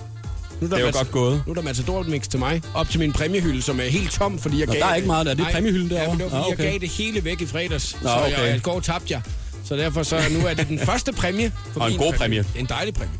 der 0.60 0.66
det 0.68 0.72
er 0.72 0.78
jo 0.80 0.86
Mat- 0.86 0.92
godt 0.94 1.10
gået. 1.10 1.42
Nu 1.46 1.50
er 1.50 1.54
der 1.54 1.62
Matador 1.62 2.02
Mix 2.02 2.28
til 2.28 2.38
mig, 2.38 2.62
op 2.74 2.88
til 2.90 3.00
min 3.00 3.12
præmiehylde, 3.12 3.62
som 3.62 3.80
er 3.80 3.84
helt 3.84 4.10
tom, 4.12 4.38
fordi 4.38 4.58
jeg 4.58 4.66
Nå, 4.66 4.72
gav... 4.72 4.80
der 4.80 4.86
er 4.86 4.94
ikke 4.94 5.06
meget 5.06 5.26
der. 5.26 5.34
Det 5.34 5.46
er 5.46 5.50
præmiehylden 5.52 5.88
Ja, 5.90 5.94
derovre. 5.96 6.14
men 6.16 6.24
det 6.24 6.32
var 6.32 6.38
fordi, 6.42 6.52
okay. 6.52 6.64
jeg 6.64 6.70
gav 6.72 6.80
det 6.80 6.88
hele 6.88 7.24
væk 7.24 7.40
i 7.40 7.46
fredags, 7.46 7.96
Nå, 8.02 8.08
så 8.08 8.14
jeg, 8.14 8.34
okay. 8.38 8.48
jeg 8.52 8.62
går 8.62 8.80
tabte 8.80 9.12
jeg. 9.12 9.20
Så 9.64 9.76
derfor 9.76 10.02
så 10.02 10.16
nu 10.30 10.46
er 10.46 10.54
det 10.54 10.68
den 10.68 10.78
første 10.78 11.12
præmie. 11.12 11.52
For 11.72 11.80
Og 11.80 11.92
en 11.92 11.98
god 11.98 12.12
præmie. 12.12 12.44
En 12.56 12.66
dejlig 12.66 12.94
præmie. 12.94 13.14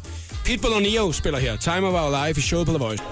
Pitbull 0.45 0.75
og 0.75 0.83
Neo 0.83 1.13
spiller 1.13 1.39
her. 1.39 1.57
Time 1.57 1.87
of 1.87 1.95
Our 2.05 2.27
Life 2.27 2.39
i 2.39 2.43
showet 2.43 2.67
på 2.67 2.73
The 2.73 2.79
Voice. 2.85 3.03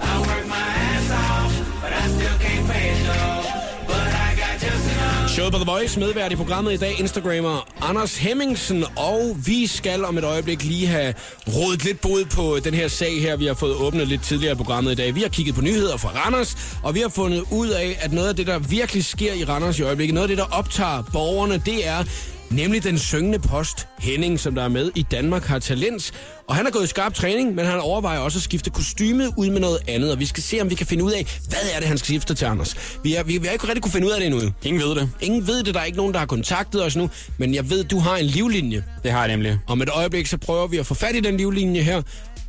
Showet 5.37 5.53
på 5.53 5.59
The 5.59 5.71
Voice, 5.71 5.99
medvært 5.99 6.31
i 6.31 6.35
programmet 6.35 6.73
i 6.73 6.77
dag, 6.77 6.99
Instagrammer 6.99 7.67
Anders 7.81 8.17
Hemmingsen, 8.17 8.85
og 8.95 9.35
vi 9.45 9.67
skal 9.67 10.05
om 10.05 10.17
et 10.17 10.23
øjeblik 10.23 10.63
lige 10.63 10.87
have 10.87 11.13
rådet 11.47 11.83
lidt 11.83 12.01
bod 12.01 12.25
på 12.25 12.59
den 12.63 12.73
her 12.73 12.87
sag 12.87 13.21
her, 13.21 13.35
vi 13.35 13.45
har 13.45 13.53
fået 13.53 13.75
åbnet 13.75 14.07
lidt 14.07 14.23
tidligere 14.23 14.53
i 14.53 14.55
programmet 14.55 14.91
i 14.91 14.95
dag. 14.95 15.15
Vi 15.15 15.21
har 15.21 15.29
kigget 15.29 15.55
på 15.55 15.61
nyheder 15.61 15.97
fra 15.97 16.09
Randers, 16.09 16.79
og 16.83 16.95
vi 16.95 16.99
har 16.99 17.09
fundet 17.09 17.43
ud 17.51 17.69
af, 17.69 17.97
at 18.01 18.13
noget 18.13 18.29
af 18.29 18.35
det, 18.35 18.47
der 18.47 18.59
virkelig 18.59 19.05
sker 19.05 19.33
i 19.33 19.43
Randers 19.43 19.79
i 19.79 19.81
øjeblikket, 19.81 20.13
noget 20.13 20.23
af 20.23 20.29
det, 20.29 20.37
der 20.37 20.57
optager 20.57 21.03
borgerne, 21.13 21.61
det 21.65 21.87
er 21.87 22.03
nemlig 22.49 22.83
den 22.83 22.97
syngende 22.99 23.39
post 23.39 23.87
Henning, 23.99 24.39
som 24.39 24.55
der 24.55 24.63
er 24.63 24.67
med 24.67 24.91
i 24.95 25.05
Danmark 25.11 25.43
har 25.43 25.59
talent. 25.59 26.11
Og 26.47 26.55
han 26.55 26.65
har 26.65 26.71
gået 26.71 26.83
i 26.83 26.87
skarp 26.87 27.13
træning, 27.13 27.55
men 27.55 27.65
han 27.65 27.79
overvejer 27.79 28.19
også 28.19 28.39
at 28.39 28.43
skifte 28.43 28.69
kostyme 28.69 29.29
ud 29.37 29.49
med 29.49 29.59
noget 29.59 29.79
andet. 29.87 30.11
Og 30.11 30.19
vi 30.19 30.25
skal 30.25 30.43
se, 30.43 30.61
om 30.61 30.69
vi 30.69 30.75
kan 30.75 30.87
finde 30.87 31.03
ud 31.03 31.11
af, 31.11 31.39
hvad 31.49 31.59
er 31.73 31.79
det, 31.79 31.87
han 31.87 31.97
skal 31.97 32.05
skifte 32.05 32.33
til, 32.33 32.45
Anders. 32.45 32.99
Vi 33.03 33.11
har, 33.11 33.23
vi, 33.23 33.37
vi 33.37 33.45
har 33.45 33.53
ikke 33.53 33.67
rigtig 33.67 33.83
kunne 33.83 33.91
finde 33.91 34.07
ud 34.07 34.11
af 34.11 34.19
det 34.19 34.27
endnu. 34.27 34.51
Ingen 34.63 34.81
ved 34.81 34.95
det. 34.95 35.09
Ingen 35.21 35.47
ved 35.47 35.63
det, 35.63 35.73
der 35.73 35.79
er 35.79 35.83
ikke 35.83 35.97
nogen, 35.97 36.13
der 36.13 36.19
har 36.19 36.25
kontaktet 36.25 36.85
os 36.85 36.95
nu, 36.95 37.09
men 37.37 37.55
jeg 37.55 37.69
ved, 37.69 37.83
du 37.83 37.99
har 37.99 38.17
en 38.17 38.25
livlinje. 38.25 38.83
Det 39.03 39.11
har 39.11 39.19
jeg 39.19 39.27
nemlig. 39.27 39.59
Om 39.67 39.81
et 39.81 39.89
øjeblik, 39.89 40.27
så 40.27 40.37
prøver 40.37 40.67
vi 40.67 40.77
at 40.77 40.85
få 40.85 40.93
fat 40.93 41.15
i 41.15 41.19
den 41.19 41.37
livlinje 41.37 41.81
her, 41.81 42.01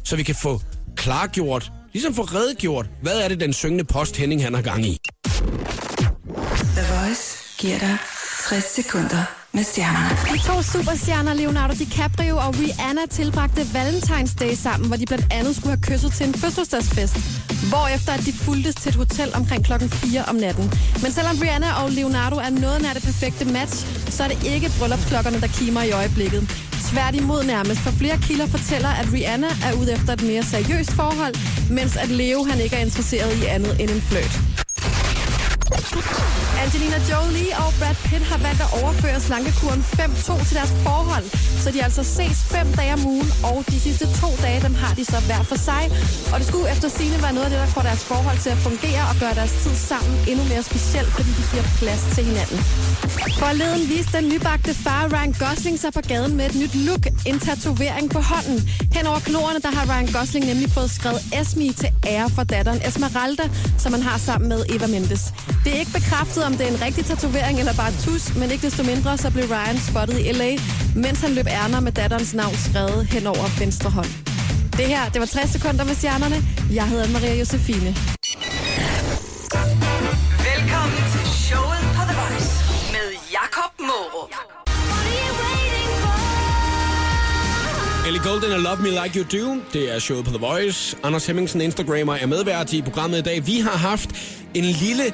så 0.05 0.17
vi 0.17 0.23
kan 0.23 0.35
få 0.35 0.61
klargjort, 0.97 1.73
ligesom 1.93 2.15
få 2.15 2.23
redegjort, 2.23 2.87
hvad 3.03 3.21
er 3.21 3.29
det, 3.29 3.41
den 3.41 3.53
syngende 3.53 3.85
post 3.85 4.17
Henning 4.17 4.45
han 4.45 4.55
har 4.55 4.63
gang 4.63 4.87
i. 4.87 4.99
The 6.77 6.95
Voice 6.95 7.39
giver 7.59 7.79
dig 7.79 7.97
60 8.49 8.65
sekunder 8.65 9.38
med 9.53 9.65
stjernerne. 9.65 10.11
De 10.33 10.39
to 10.49 10.63
superstjerner, 10.63 11.35
Leonardo 11.35 11.75
DiCaprio 11.75 12.37
og 12.37 12.55
Rihanna, 12.61 13.07
tilbragte 13.11 13.63
Valentine's 13.63 14.35
Day 14.41 14.55
sammen, 14.55 14.87
hvor 14.89 14.97
de 14.97 15.07
blandt 15.07 15.27
andet 15.31 15.57
skulle 15.57 15.73
have 15.77 15.83
kysset 15.91 16.13
til 16.13 16.27
en 16.29 16.35
fødselsdagsfest. 16.35 17.17
Hvorefter 17.69 18.13
at 18.13 18.23
de 18.27 18.33
fuldtes 18.33 18.75
til 18.75 18.89
et 18.89 18.95
hotel 18.95 19.35
omkring 19.35 19.65
klokken 19.65 19.91
4 19.91 20.25
om 20.25 20.35
natten. 20.35 20.73
Men 21.03 21.13
selvom 21.13 21.37
Rihanna 21.43 21.71
og 21.83 21.91
Leonardo 21.91 22.37
er 22.37 22.51
noget 22.51 22.83
nær 22.83 22.93
det 22.93 23.03
perfekte 23.03 23.45
match, 23.45 23.77
så 24.11 24.25
er 24.25 24.29
det 24.29 24.39
ikke 24.55 24.71
bryllupsklokkerne, 24.79 25.41
der 25.41 25.47
kimer 25.47 25.83
i 25.83 25.91
øjeblikket. 25.91 26.43
Tværtimod 26.91 27.45
nærmest, 27.45 27.81
for 27.81 27.91
flere 27.91 28.19
kilder 28.19 28.47
fortæller, 28.47 28.89
at 28.89 29.07
Rihanna 29.13 29.49
er 29.67 29.73
ude 29.81 29.93
efter 29.93 30.13
et 30.13 30.23
mere 30.23 30.43
seriøst 30.43 30.93
forhold, 30.93 31.35
mens 31.71 31.97
at 31.97 32.09
Leo 32.09 32.45
han 32.45 32.61
ikke 32.61 32.77
er 32.77 32.81
interesseret 32.81 33.43
i 33.43 33.45
andet 33.45 33.81
end 33.81 33.91
en 33.91 34.01
fløjt. 34.01 34.68
Angelina 36.65 36.99
Jolie 37.11 37.53
og 37.63 37.71
Brad 37.79 37.97
Pitt 38.05 38.25
har 38.31 38.39
valgt 38.47 38.61
at 38.67 38.71
overføre 38.83 39.21
slankekuren 39.21 39.81
5-2 39.81 40.47
til 40.49 40.57
deres 40.57 40.73
forhold, 40.87 41.27
så 41.63 41.71
de 41.71 41.85
altså 41.85 42.03
ses 42.17 42.39
fem 42.55 42.67
dage 42.79 42.93
om 42.93 43.07
ugen, 43.07 43.31
og 43.51 43.65
de 43.71 43.81
sidste 43.81 44.07
to 44.21 44.31
dage, 44.45 44.61
dem 44.67 44.75
har 44.75 44.95
de 44.95 45.05
så 45.05 45.19
hver 45.29 45.43
for 45.51 45.59
sig. 45.69 45.83
Og 46.33 46.37
det 46.41 46.47
skulle 46.51 46.67
efter 46.75 46.89
sine 46.89 47.23
være 47.25 47.33
noget 47.33 47.47
af 47.49 47.51
det, 47.51 47.61
der 47.65 47.71
får 47.77 47.83
deres 47.91 48.05
forhold 48.13 48.39
til 48.45 48.51
at 48.51 48.61
fungere 48.69 49.03
og 49.11 49.17
gøre 49.23 49.35
deres 49.41 49.55
tid 49.63 49.75
sammen 49.91 50.15
endnu 50.31 50.45
mere 50.53 50.63
specielt, 50.63 51.11
fordi 51.17 51.31
de 51.39 51.45
giver 51.53 51.67
plads 51.81 52.03
til 52.15 52.25
hinanden. 52.29 52.59
Forleden 53.41 53.83
viste 53.89 54.13
den 54.19 54.29
nybagte 54.33 54.75
far 54.85 55.03
Ryan 55.15 55.35
Gosling 55.43 55.79
sig 55.79 55.93
på 55.93 56.03
gaden 56.13 56.37
med 56.37 56.45
et 56.51 56.57
nyt 56.63 56.75
look, 56.75 57.05
en 57.31 57.39
tatovering 57.47 58.07
på 58.11 58.21
hånden. 58.31 58.59
Hen 58.97 59.07
over 59.07 59.21
knorene, 59.31 59.61
der 59.67 59.71
har 59.77 59.85
Ryan 59.93 60.11
Gosling 60.17 60.45
nemlig 60.47 60.71
fået 60.71 60.91
skrevet 60.91 61.21
Esme 61.41 61.73
til 61.73 61.91
ære 62.07 62.31
for 62.31 62.43
datteren 62.43 62.81
Esmeralda, 62.89 63.45
som 63.79 63.93
han 63.93 64.03
har 64.03 64.19
sammen 64.19 64.49
med 64.49 64.61
Eva 64.75 64.87
Mendes. 64.87 65.23
Det 65.65 65.75
er 65.75 65.79
ikke 65.79 65.93
bekræftet, 65.93 66.45
om 66.45 66.53
det 66.53 66.67
er 66.69 66.73
en 66.77 66.83
rigtig 66.83 67.05
tatovering 67.05 67.59
eller 67.59 67.75
bare 67.75 67.93
tus, 68.05 68.35
men 68.37 68.51
ikke 68.51 68.67
desto 68.67 68.83
mindre, 68.83 69.19
så 69.19 69.31
blev 69.31 69.45
Ryan 69.45 69.79
spottet 69.91 70.19
i 70.21 70.33
LA, 70.33 70.51
mens 70.97 71.21
han 71.21 71.31
løb 71.31 71.47
ærner 71.47 71.81
med 71.81 71.93
datterens 71.93 72.35
navn 72.35 72.55
skrevet 72.69 73.07
hen 73.07 73.27
over 73.27 73.59
venstre 73.59 73.91
hånd. 73.91 74.13
Det 74.79 74.87
her, 74.87 75.09
det 75.13 75.21
var 75.21 75.27
60 75.27 75.51
sekunder 75.51 75.85
med 75.85 75.95
stjernerne. 75.95 76.37
Jeg 76.75 76.89
hedder 76.89 77.09
Maria 77.09 77.35
Josefine. 77.35 77.91
Velkommen 80.51 81.03
til 81.15 81.27
showet 81.47 81.83
på 81.97 82.03
The 82.09 82.17
Voice 82.21 82.53
med 82.95 83.07
Jakob 83.37 83.73
Morup. 83.89 84.33
Ellie 88.07 88.23
Golden 88.23 88.53
og 88.53 88.61
Love 88.61 88.81
Me 88.83 88.91
Like 89.03 89.15
You 89.19 89.25
Do. 89.35 89.61
Det 89.73 89.95
er 89.95 89.99
showet 89.99 90.25
på 90.25 90.31
The 90.31 90.41
Voice. 90.41 90.97
Anders 91.03 91.27
Hemmingsen, 91.27 91.61
Instagrammer, 91.61 92.15
er 92.15 92.27
medvært 92.27 92.73
i 92.73 92.83
programmet 92.83 93.19
i 93.19 93.23
dag. 93.23 93.47
Vi 93.47 93.61
har 93.61 93.77
haft 93.91 94.11
en 94.55 94.65
lille 94.65 95.05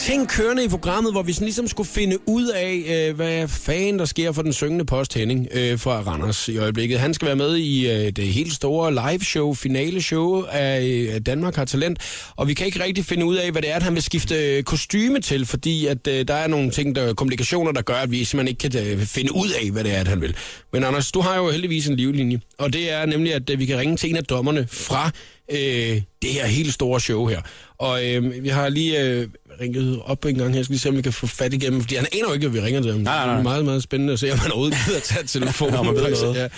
ting 0.00 0.28
kørende 0.28 0.64
i 0.64 0.68
programmet, 0.68 1.12
hvor 1.12 1.22
vi 1.22 1.32
sådan 1.32 1.44
ligesom 1.44 1.68
skulle 1.68 1.88
finde 1.88 2.28
ud 2.28 2.46
af, 2.46 3.06
øh, 3.08 3.16
hvad 3.16 3.48
fanden 3.48 3.98
der 3.98 4.04
sker 4.04 4.32
for 4.32 4.42
den 4.42 4.52
syngende 4.52 4.84
post 4.84 5.14
Henning 5.14 5.48
øh, 5.52 5.78
fra 5.78 6.00
Randers 6.00 6.48
i 6.48 6.56
øjeblikket. 6.56 7.00
Han 7.00 7.14
skal 7.14 7.26
være 7.26 7.36
med 7.36 7.56
i 7.56 7.90
øh, 7.90 8.12
det 8.12 8.24
helt 8.24 8.52
store 8.52 8.92
live 8.94 9.24
show, 9.24 9.54
finale 9.54 10.02
show 10.02 10.42
af 10.42 10.82
øh, 10.82 11.20
Danmark 11.26 11.56
har 11.56 11.64
talent, 11.64 11.98
og 12.36 12.48
vi 12.48 12.54
kan 12.54 12.66
ikke 12.66 12.84
rigtig 12.84 13.04
finde 13.04 13.24
ud 13.24 13.36
af, 13.36 13.50
hvad 13.52 13.62
det 13.62 13.70
er, 13.70 13.76
at 13.76 13.82
han 13.82 13.94
vil 13.94 14.02
skifte 14.02 14.56
øh, 14.56 14.62
kostyme 14.62 15.20
til, 15.20 15.46
fordi 15.46 15.86
at 15.86 16.06
øh, 16.06 16.28
der 16.28 16.34
er 16.34 16.46
nogle 16.46 16.70
ting, 16.70 16.96
der 16.96 17.14
komplikationer, 17.14 17.72
der 17.72 17.82
gør, 17.82 17.94
at 17.94 18.10
vi 18.10 18.24
simpelthen 18.24 18.48
ikke 18.48 18.78
kan 18.78 18.98
øh, 18.98 19.06
finde 19.06 19.34
ud 19.34 19.50
af, 19.62 19.70
hvad 19.70 19.84
det 19.84 19.94
er, 19.94 20.00
at 20.00 20.08
han 20.08 20.20
vil. 20.20 20.36
Men 20.72 20.84
Anders, 20.84 21.12
du 21.12 21.20
har 21.20 21.36
jo 21.36 21.50
heldigvis 21.50 21.86
en 21.86 21.96
livlinje, 21.96 22.40
og 22.58 22.72
det 22.72 22.92
er 22.92 23.06
nemlig, 23.06 23.34
at 23.34 23.50
øh, 23.50 23.58
vi 23.58 23.66
kan 23.66 23.78
ringe 23.78 23.96
til 23.96 24.10
en 24.10 24.16
af 24.16 24.24
dommerne 24.24 24.66
fra 24.70 25.10
øh, 25.50 26.02
det 26.22 26.30
her 26.30 26.46
helt 26.46 26.74
store 26.74 27.00
show 27.00 27.26
her. 27.26 27.40
Og 27.78 28.06
øh, 28.06 28.44
vi 28.44 28.48
har 28.48 28.68
lige 28.68 29.02
øh, 29.02 29.28
ringet 29.60 30.02
op 30.04 30.24
en 30.24 30.34
gang 30.34 30.50
her, 30.50 30.58
jeg 30.58 30.64
skal 30.64 30.72
lige 30.72 30.80
se, 30.80 30.88
om 30.88 30.96
vi 30.96 31.02
kan 31.02 31.12
få 31.12 31.26
fat 31.26 31.52
igennem, 31.54 31.80
fordi 31.80 31.94
han 31.94 32.06
aner 32.12 32.28
jo 32.28 32.32
ikke, 32.34 32.46
at 32.46 32.54
vi 32.54 32.60
ringer 32.60 32.82
til 32.82 32.92
ham. 32.92 33.00
Nej, 33.00 33.16
nej, 33.16 33.26
nej. 33.26 33.34
Det 33.34 33.40
er 33.40 33.42
meget, 33.42 33.64
meget 33.64 33.82
spændende 33.82 34.12
at 34.12 34.18
se, 34.18 34.32
om 34.32 34.38
han 34.38 34.52
overhovedet 34.52 34.78
gider 34.86 35.00
tage 35.00 35.26
telefonen. 35.26 35.74
Nå, 35.74 35.82
man 35.82 35.94
ved 35.94 36.22
noget. 36.22 36.36
Ja. 36.36 36.48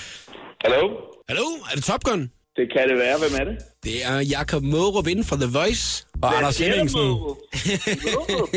Hallo? 0.65 0.89
Hallo, 1.29 1.45
er 1.71 1.75
det 1.75 1.85
Top 1.85 2.05
Gun? 2.05 2.31
Det 2.57 2.67
kan 2.77 2.89
det 2.89 2.99
være. 2.99 3.19
Hvem 3.19 3.41
er 3.41 3.45
det? 3.45 3.57
Det 3.85 4.05
er 4.05 4.21
Jakob 4.21 4.63
Mårup 4.63 5.07
inden 5.07 5.25
fra 5.25 5.37
The 5.37 5.47
Voice. 5.47 6.07
Og 6.23 6.37
Anders 6.37 6.57
Det 6.57 6.67
er 6.67 6.71
Hemmingsen. 6.71 7.01
Mårup. 7.01 7.37
Mårup. 8.29 8.49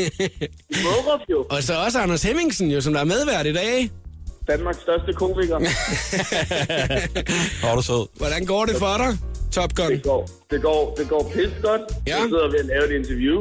Mårup 0.84 1.20
jo. 1.30 1.46
Og 1.50 1.62
så 1.62 1.74
også 1.74 1.98
Anders 1.98 2.22
Hemmingsen, 2.22 2.70
jo, 2.70 2.80
som 2.80 2.92
der 2.92 3.00
er 3.00 3.04
medvært 3.04 3.46
i 3.46 3.52
dag. 3.52 3.90
Danmarks 4.48 4.78
største 4.80 5.12
komiker. 5.12 5.58
Hvor 7.60 7.68
er 7.68 7.76
du 7.76 7.82
sød. 7.82 8.18
Hvordan 8.18 8.46
går 8.46 8.64
det 8.64 8.76
for 8.76 8.96
dig, 8.96 9.18
Top 9.52 9.74
Gun? 9.74 9.90
Det 9.90 10.02
går, 10.02 10.30
det 10.50 10.62
går, 10.62 10.94
det 10.98 11.08
går 11.08 11.32
pisse 11.34 11.56
godt. 11.62 11.80
Ja. 12.06 12.16
Jeg 12.16 12.28
sidder 12.28 12.50
ved 12.50 12.58
at 12.58 12.66
lave 12.66 12.84
et 12.90 12.94
interview. 13.00 13.36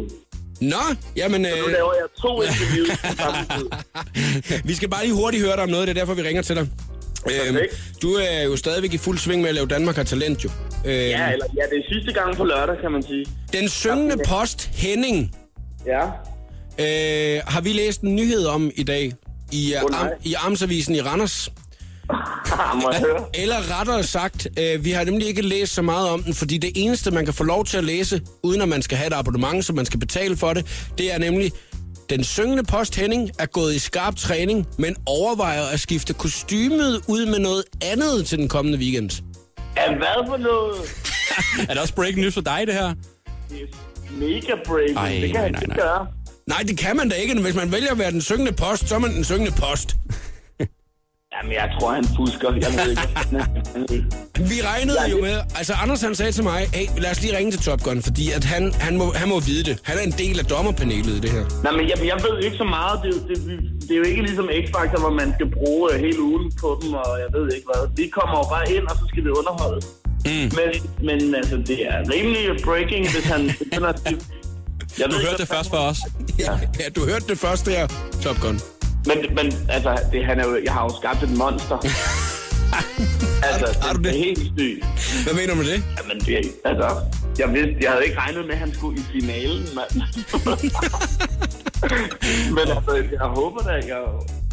Nå, 0.62 0.76
jamen, 1.16 1.42
Nu 1.42 1.48
øh, 1.48 1.54
laver 1.72 1.94
jeg 1.94 2.08
to 2.22 2.42
interviews 2.42 2.90
på 2.90 3.16
samme 3.16 3.40
tid. 3.58 3.68
vi 4.70 4.74
skal 4.76 4.90
bare 4.90 5.04
lige 5.04 5.16
hurtigt 5.16 5.44
høre 5.44 5.56
dig 5.56 5.64
om 5.64 5.70
noget, 5.70 5.88
det 5.88 5.98
er 5.98 6.02
derfor, 6.02 6.14
vi 6.14 6.22
ringer 6.22 6.42
til 6.42 6.56
dig. 6.56 6.68
Øhm, 7.32 7.58
du 8.02 8.14
er 8.14 8.44
jo 8.44 8.56
stadigvæk 8.56 8.94
i 8.94 8.98
fuld 8.98 9.18
sving 9.18 9.42
med 9.42 9.50
at 9.50 9.56
lave 9.56 9.68
Danmark 9.68 9.96
har 9.96 10.04
talent, 10.04 10.44
jo. 10.44 10.50
Øhm, 10.50 10.94
Ja, 10.96 11.32
eller, 11.32 11.46
ja, 11.58 11.62
det 11.72 11.78
er 11.80 11.94
sidste 11.94 12.14
gang 12.22 12.36
på 12.38 12.44
lørdag, 12.44 12.76
kan 12.82 12.92
man 12.92 13.04
sige. 13.04 13.26
Den 13.54 13.70
syngende 13.70 14.16
post 14.28 14.66
Henning 14.74 15.36
Ja. 15.86 16.02
øh, 16.80 17.42
har 17.48 17.62
vi 17.62 17.70
læst 17.74 18.02
en 18.02 18.16
nyhed 18.16 18.46
om 18.46 18.72
i 18.76 18.84
dag 18.84 19.14
i, 19.52 19.74
uh, 19.92 20.02
am, 20.02 20.08
i 20.24 20.34
Amtsavisen 20.38 20.96
i 20.96 21.02
Randers. 21.02 21.50
Høre? 22.12 23.26
Eller 23.42 23.80
rettere 23.80 24.04
sagt, 24.04 24.48
øh, 24.60 24.86
vi 24.86 24.92
har 24.92 25.04
nemlig 25.04 25.28
ikke 25.28 25.42
læst 25.42 25.74
så 25.74 25.82
meget 25.82 26.10
om 26.10 26.24
den, 26.24 26.34
fordi 26.34 26.58
det 26.58 26.72
eneste, 26.76 27.12
man 27.12 27.26
kan 27.26 27.34
få 27.34 27.44
lov 27.44 27.66
til 27.66 27.78
at 27.78 27.84
læse, 27.84 28.22
uden 28.44 28.62
at 28.62 28.70
man 28.70 28.82
skal 28.82 28.98
have 28.98 29.08
et 29.08 29.14
abonnement, 29.14 29.66
så 29.66 29.74
man 29.74 29.86
skal 29.86 30.00
betale 30.00 30.38
for 30.38 30.54
det, 30.54 30.90
det 30.98 31.14
er 31.14 31.18
nemlig, 31.18 31.52
den 32.10 32.24
syngende 32.24 32.64
post 32.64 32.96
Henning 32.96 33.30
er 33.40 33.46
gået 33.46 33.76
i 33.76 33.80
skarp 33.80 34.16
træning, 34.16 34.68
men 34.78 34.96
overvejer 35.06 35.64
at 35.64 35.80
skifte 35.80 36.14
kostymet 36.14 37.02
ud 37.08 37.26
med 37.26 37.40
noget 37.40 37.64
andet 37.82 38.26
til 38.26 38.38
den 38.38 38.48
kommende 38.48 38.78
weekend. 38.80 39.10
Ja, 39.78 39.96
hvad 39.96 40.28
for 40.28 40.38
noget? 40.38 40.76
Er 41.70 41.74
det 41.74 41.82
også 41.82 41.94
breaking 41.96 42.22
news 42.22 42.34
for 42.34 42.42
dig, 42.42 42.64
det 42.68 42.74
her? 42.74 42.94
Det 43.50 43.62
er 43.62 44.12
mega 44.20 44.54
breaking. 44.66 44.98
Ej, 44.98 45.10
det 45.10 45.22
kan 45.22 45.30
nej, 45.32 45.50
nej, 45.50 45.62
ikke 45.62 45.68
nej. 45.68 45.78
gøre. 45.78 46.08
Nej, 46.48 46.64
det 46.68 46.78
kan 46.78 46.98
man 46.98 47.10
da 47.10 47.16
ikke. 47.16 47.42
Hvis 47.42 47.56
man 47.56 47.72
vælger 47.72 47.92
at 47.92 48.00
være 48.00 48.12
den 48.12 48.22
syngende 48.22 48.52
post, 48.52 48.90
så 48.90 48.96
er 48.96 49.00
man 49.00 49.16
den 49.16 49.24
syngende 49.24 49.52
post. 49.52 49.96
Jamen, 51.36 51.54
jeg 51.54 51.68
tror, 51.80 51.92
han 51.94 52.06
fusker. 52.18 52.48
Jeg 52.66 52.72
ved 52.80 52.90
ikke. 52.90 54.06
Vi 54.52 54.58
regnede 54.70 54.98
jo 55.12 55.16
det- 55.16 55.24
med, 55.24 55.38
altså 55.56 55.74
Anders 55.74 56.02
han 56.02 56.16
sagde 56.16 56.32
til 56.32 56.44
mig, 56.44 56.70
hey, 56.74 56.86
lad 56.98 57.12
os 57.12 57.22
lige 57.22 57.38
ringe 57.38 57.52
til 57.52 57.62
Top 57.62 57.82
Gun, 57.84 58.02
fordi 58.02 58.32
at 58.32 58.44
han, 58.44 58.74
han, 58.74 58.98
må, 58.98 59.06
han 59.16 59.30
må 59.30 59.40
vide 59.40 59.64
det. 59.70 59.80
Han 59.84 59.98
er 59.98 60.02
en 60.02 60.12
del 60.12 60.40
af 60.40 60.46
dommerpanelet 60.46 61.14
i 61.14 61.20
det 61.20 61.32
her. 61.32 61.44
Nej, 61.64 61.72
men 61.72 61.90
jeg, 61.90 61.98
jeg 62.12 62.18
ved 62.28 62.44
ikke 62.46 62.58
så 62.58 62.64
meget. 62.64 63.00
Det, 63.04 63.10
er 63.14 63.16
jo- 63.18 63.28
det, 63.28 63.60
det 63.82 63.92
er 63.92 63.98
jo 63.98 64.04
ikke 64.04 64.22
ligesom 64.22 64.50
X-Factor, 64.64 65.00
hvor 65.00 65.10
man 65.22 65.34
skal 65.38 65.48
bruge 65.52 65.94
øh, 65.94 66.00
hele 66.00 66.22
ugen 66.22 66.52
på 66.62 66.80
dem, 66.82 66.94
og 66.94 67.08
jeg 67.24 67.30
ved 67.40 67.46
ikke 67.56 67.68
hvad. 67.74 67.84
Vi 67.96 68.06
kommer 68.18 68.38
jo 68.38 68.46
bare 68.56 68.66
ind, 68.76 68.84
og 68.92 68.96
så 69.00 69.04
skal 69.12 69.24
vi 69.24 69.30
underholde. 69.30 69.82
Mm. 70.26 70.32
Men, 70.58 70.70
men 71.08 71.36
altså, 71.36 71.56
det 71.68 71.80
er 71.88 71.98
rimelig 72.14 72.44
breaking, 72.64 73.04
hvis 73.14 73.26
han 73.26 73.42
begynder 73.60 73.90
at 73.90 74.00
skifte. 74.06 74.26
Jeg 75.00 75.06
Du 75.12 75.16
hørte 75.26 75.38
det 75.38 75.48
først 75.48 75.70
for 75.70 75.78
os. 75.78 75.98
Ja, 76.40 76.52
ja 76.80 76.86
du 76.96 77.02
hørte 77.06 77.26
det 77.28 77.38
første 77.40 77.72
her, 77.72 77.88
Top 78.24 78.38
Gun. 78.42 78.60
Men, 79.10 79.18
men 79.36 79.46
altså, 79.70 79.92
det, 80.12 80.26
han 80.26 80.40
er 80.40 80.48
jo, 80.48 80.64
jeg 80.64 80.74
har 80.74 80.84
jo 80.84 80.92
skabt 81.02 81.24
et 81.24 81.38
monster. 81.38 81.78
altså, 83.50 83.68
Har 83.82 83.94
du 83.94 84.02
det? 84.04 84.12
er 84.14 84.18
helt 84.28 84.40
sygt. 84.40 84.86
Hvad 85.26 85.34
mener 85.34 85.54
du 85.54 85.58
med 85.62 85.68
det? 85.74 85.84
Jamen, 85.98 86.18
det, 86.28 86.36
altså, 86.66 86.88
jeg, 87.40 87.48
vidste, 87.54 87.76
jeg 87.82 87.92
havde 87.92 88.06
ikke 88.06 88.18
regnet 88.20 88.46
med, 88.46 88.54
at 88.54 88.60
han 88.60 88.74
skulle 88.74 89.00
i 89.02 89.04
finalen, 89.14 89.64
mand. 89.78 89.92
Men 92.58 92.66
altså, 92.76 92.94
jeg 93.12 93.28
håber 93.40 93.62
da, 93.62 93.72
jeg, 93.72 94.02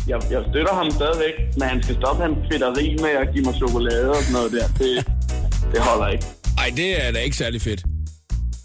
jeg, 0.09 0.21
jeg 0.31 0.43
støtter 0.51 0.75
ham 0.75 0.91
stadigvæk, 0.91 1.35
men 1.59 1.69
han 1.69 1.83
skal 1.83 1.97
stoppe 1.97 2.23
hans 2.23 2.39
fedteri 2.53 2.97
med 3.01 3.11
at 3.11 3.29
give 3.35 3.45
mig 3.45 3.55
chokolade 3.55 4.11
og 4.11 4.17
sådan 4.17 4.33
noget 4.33 4.53
der. 4.53 4.67
Det, 4.79 5.07
det 5.73 5.81
holder 5.81 6.09
ikke. 6.09 6.25
Ej, 6.59 6.73
det 6.77 7.07
er 7.07 7.13
da 7.13 7.19
ikke 7.19 7.37
særlig 7.37 7.63
fedt. 7.63 7.85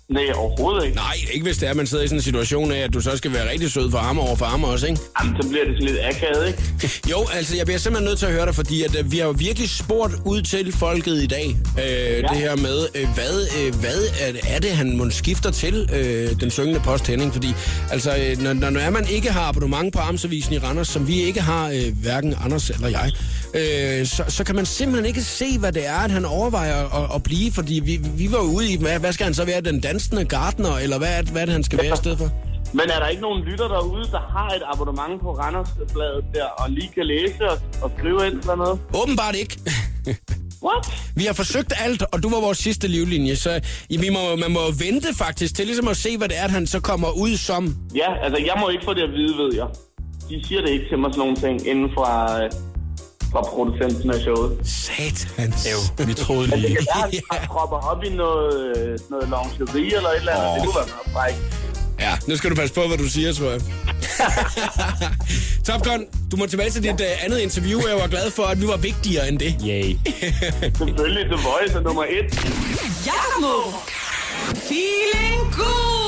Nej, 0.10 0.24
overhovedet 0.36 0.86
ikke. 0.86 0.96
Nej, 0.96 1.16
ikke 1.34 1.44
hvis 1.44 1.58
det 1.58 1.66
er, 1.66 1.70
at 1.70 1.78
man 1.78 1.88
sidder 1.88 2.04
i 2.04 2.08
sådan 2.08 2.18
en 2.18 2.22
situation 2.22 2.72
af, 2.72 2.80
at 2.80 2.94
du 2.94 3.02
så 3.02 3.18
skal 3.18 3.34
være 3.34 3.52
rigtig 3.52 3.72
sød 3.72 3.92
for 3.92 3.98
ham 3.98 4.20
over 4.20 4.36
for 4.36 4.46
ham 4.46 4.64
også, 4.64 4.88
ikke? 4.88 5.02
Jamen, 5.20 5.42
så 5.42 5.50
bliver 5.50 5.66
det 5.66 5.74
sådan 5.80 5.96
lidt 5.96 6.06
akavet, 6.06 6.48
ikke? 6.48 7.02
Jo, 7.12 7.26
altså, 7.34 7.56
jeg 7.56 7.66
bliver 7.66 7.80
simpelthen 7.80 8.06
nødt 8.10 8.20
til 8.20 8.26
at 8.26 8.32
høre 8.32 8.46
dig, 8.46 8.56
fordi 8.56 8.84
at, 8.84 8.96
øh, 8.96 9.12
vi 9.12 9.18
har 9.18 9.26
jo 9.26 9.36
virkelig 9.38 9.70
spurgt 9.70 10.14
ud 10.26 10.42
til 10.42 10.72
folket 10.72 11.24
i 11.24 11.28
dag, 11.28 11.56
øh, 11.80 11.84
ja. 11.84 12.18
det 12.18 12.38
her 12.38 12.56
med, 12.56 12.88
øh, 12.96 13.08
hvad, 13.16 13.48
øh, 13.60 13.76
hvad 13.76 14.00
er, 14.22 14.32
det, 14.32 14.42
er 14.48 14.60
det, 14.60 14.72
han 14.72 14.98
må 14.98 15.10
skifter 15.10 15.52
til, 15.52 15.90
øh, 15.94 16.40
den 16.40 16.52
syngende 16.52 16.80
post 16.80 17.08
Henning? 17.08 17.34
Fordi, 17.34 17.48
altså, 17.92 18.18
øh, 18.18 18.42
når, 18.42 18.54
når 18.54 18.70
når 18.70 18.90
man 18.90 19.08
ikke 19.10 19.32
har 19.32 19.42
abonnement 19.42 19.94
på 19.94 20.00
Amtsavisen 20.00 20.54
i 20.54 20.58
Randers, 20.58 20.88
som 20.88 21.08
vi 21.08 21.22
ikke 21.22 21.42
har, 21.42 21.70
øh, 21.70 22.02
hverken 22.02 22.36
Anders 22.44 22.70
eller 22.70 22.88
jeg, 22.90 23.12
øh, 23.54 24.06
så, 24.06 24.24
så 24.28 24.44
kan 24.44 24.56
man 24.56 24.66
simpelthen 24.66 25.06
ikke 25.06 25.22
se, 25.22 25.60
hvad 25.60 25.72
det 25.72 25.88
er, 25.88 25.98
at 25.98 26.12
han 26.12 26.26
overvejer 26.26 27.04
at, 27.04 27.16
at 27.16 27.24
blive, 27.24 27.52
fordi 27.52 27.82
vi, 27.86 28.00
vi 28.18 28.32
var 28.32 28.40
ude 28.40 28.72
i, 28.72 28.78
hvad, 28.78 29.00
hvad 29.00 29.14
skal 29.14 29.24
han 29.24 29.34
så 29.34 29.46
være, 29.46 29.62
den 29.62 29.82
dansende 29.98 30.26
gardner, 30.26 30.74
eller 30.84 30.98
hvad 30.98 31.18
er, 31.18 31.22
det- 31.22 31.32
hvad 31.32 31.42
er 31.42 31.46
det, 31.46 31.54
han 31.54 31.64
skal 31.64 31.80
være 31.84 31.94
i 31.94 31.98
stedet 31.98 32.18
for? 32.18 32.30
Men 32.74 32.86
er 32.96 33.00
der 33.00 33.08
ikke 33.08 33.22
nogen 33.22 33.44
lytter 33.44 33.68
derude, 33.68 34.04
der 34.12 34.20
har 34.38 34.50
et 34.58 34.62
abonnement 34.74 35.22
på 35.22 35.32
Randersbladet 35.42 36.24
der, 36.36 36.46
og 36.58 36.70
lige 36.70 36.90
kan 36.96 37.06
læse 37.06 37.42
og, 37.52 37.58
og 37.82 37.92
skrive 37.98 38.28
ind 38.28 38.34
eller 38.40 38.56
noget? 38.56 38.80
Åbenbart 39.02 39.36
ikke. 39.36 39.60
What? 40.68 40.84
Vi 41.16 41.24
har 41.24 41.34
forsøgt 41.34 41.74
alt, 41.86 42.04
og 42.14 42.24
du 42.24 42.30
var 42.30 42.42
vores 42.42 42.58
sidste 42.58 42.88
livlinje, 42.88 43.36
så 43.36 43.52
vi 43.90 44.10
må, 44.10 44.36
man 44.36 44.52
må 44.52 44.60
vente 44.86 45.08
faktisk 45.18 45.56
til 45.56 45.66
ligesom 45.66 45.88
at 45.88 45.98
se, 45.98 46.18
hvad 46.18 46.30
det 46.30 46.38
er, 46.40 46.44
at 46.44 46.52
han 46.52 46.68
så 46.68 46.80
kommer 46.80 47.10
ud 47.24 47.38
som. 47.38 47.76
Ja, 47.96 48.10
altså 48.24 48.38
jeg 48.46 48.56
må 48.60 48.70
ikke 48.70 48.86
få 48.86 48.94
det 48.94 49.02
at 49.02 49.12
vide, 49.20 49.34
ved 49.44 49.52
jeg. 49.56 49.68
De 50.30 50.48
siger 50.48 50.62
det 50.62 50.70
ikke 50.70 50.86
til 50.90 50.98
mig 51.00 51.10
sådan 51.14 51.20
nogle 51.20 51.36
ting 51.36 51.68
inden 51.68 51.90
fra, 51.98 52.44
øh, 52.44 52.52
fra 53.32 53.42
producenten 53.42 54.12
af 54.12 54.20
showet. 54.22 54.52
Satans. 54.66 55.68
Jo, 55.72 56.06
vi 56.06 56.14
troede 56.14 56.52
Det 56.52 56.60
lige. 56.60 56.76
kan 56.76 56.86
være, 56.96 57.08
at 57.08 57.24
han 57.32 57.48
propper 57.48 57.78
op 57.78 58.04
i 58.04 58.10
noget, 58.10 59.02
noget 59.10 59.30
lingerie 59.30 59.96
eller 59.98 60.10
et 60.10 60.18
eller 60.18 60.32
andet. 60.32 60.50
Oh. 60.50 60.56
Det 60.56 60.66
kunne 60.66 60.76
være 60.76 60.88
noget 60.96 61.14
fræk. 61.14 61.36
Ja, 62.00 62.12
nu 62.28 62.38
skal 62.38 62.50
du 62.50 62.56
passe 62.56 62.76
på, 62.76 62.88
hvad 62.88 62.98
du 62.98 63.10
siger, 63.10 63.34
tror 63.34 63.50
jeg. 63.50 63.62
Top 65.68 65.84
Gun, 65.84 66.06
du 66.32 66.38
må 66.38 66.46
tilbage 66.46 66.70
til 66.70 66.84
dit 66.84 66.92
uh, 66.92 67.24
andet 67.26 67.40
interview. 67.40 67.80
Jeg 67.88 67.96
var 68.02 68.08
glad 68.08 68.32
for, 68.32 68.44
at 68.44 68.62
vi 68.62 68.68
var 68.68 68.78
vigtigere 68.78 69.28
end 69.28 69.40
det. 69.40 69.56
Yay. 69.68 69.96
Selvfølgelig, 70.78 71.26
The 71.26 71.40
Voice 71.50 71.74
er 71.76 71.80
nummer 71.82 72.04
et. 72.04 72.26
Jakob 73.06 73.42
Morup. 73.42 73.74
Feeling 74.56 75.40
good. 75.56 76.07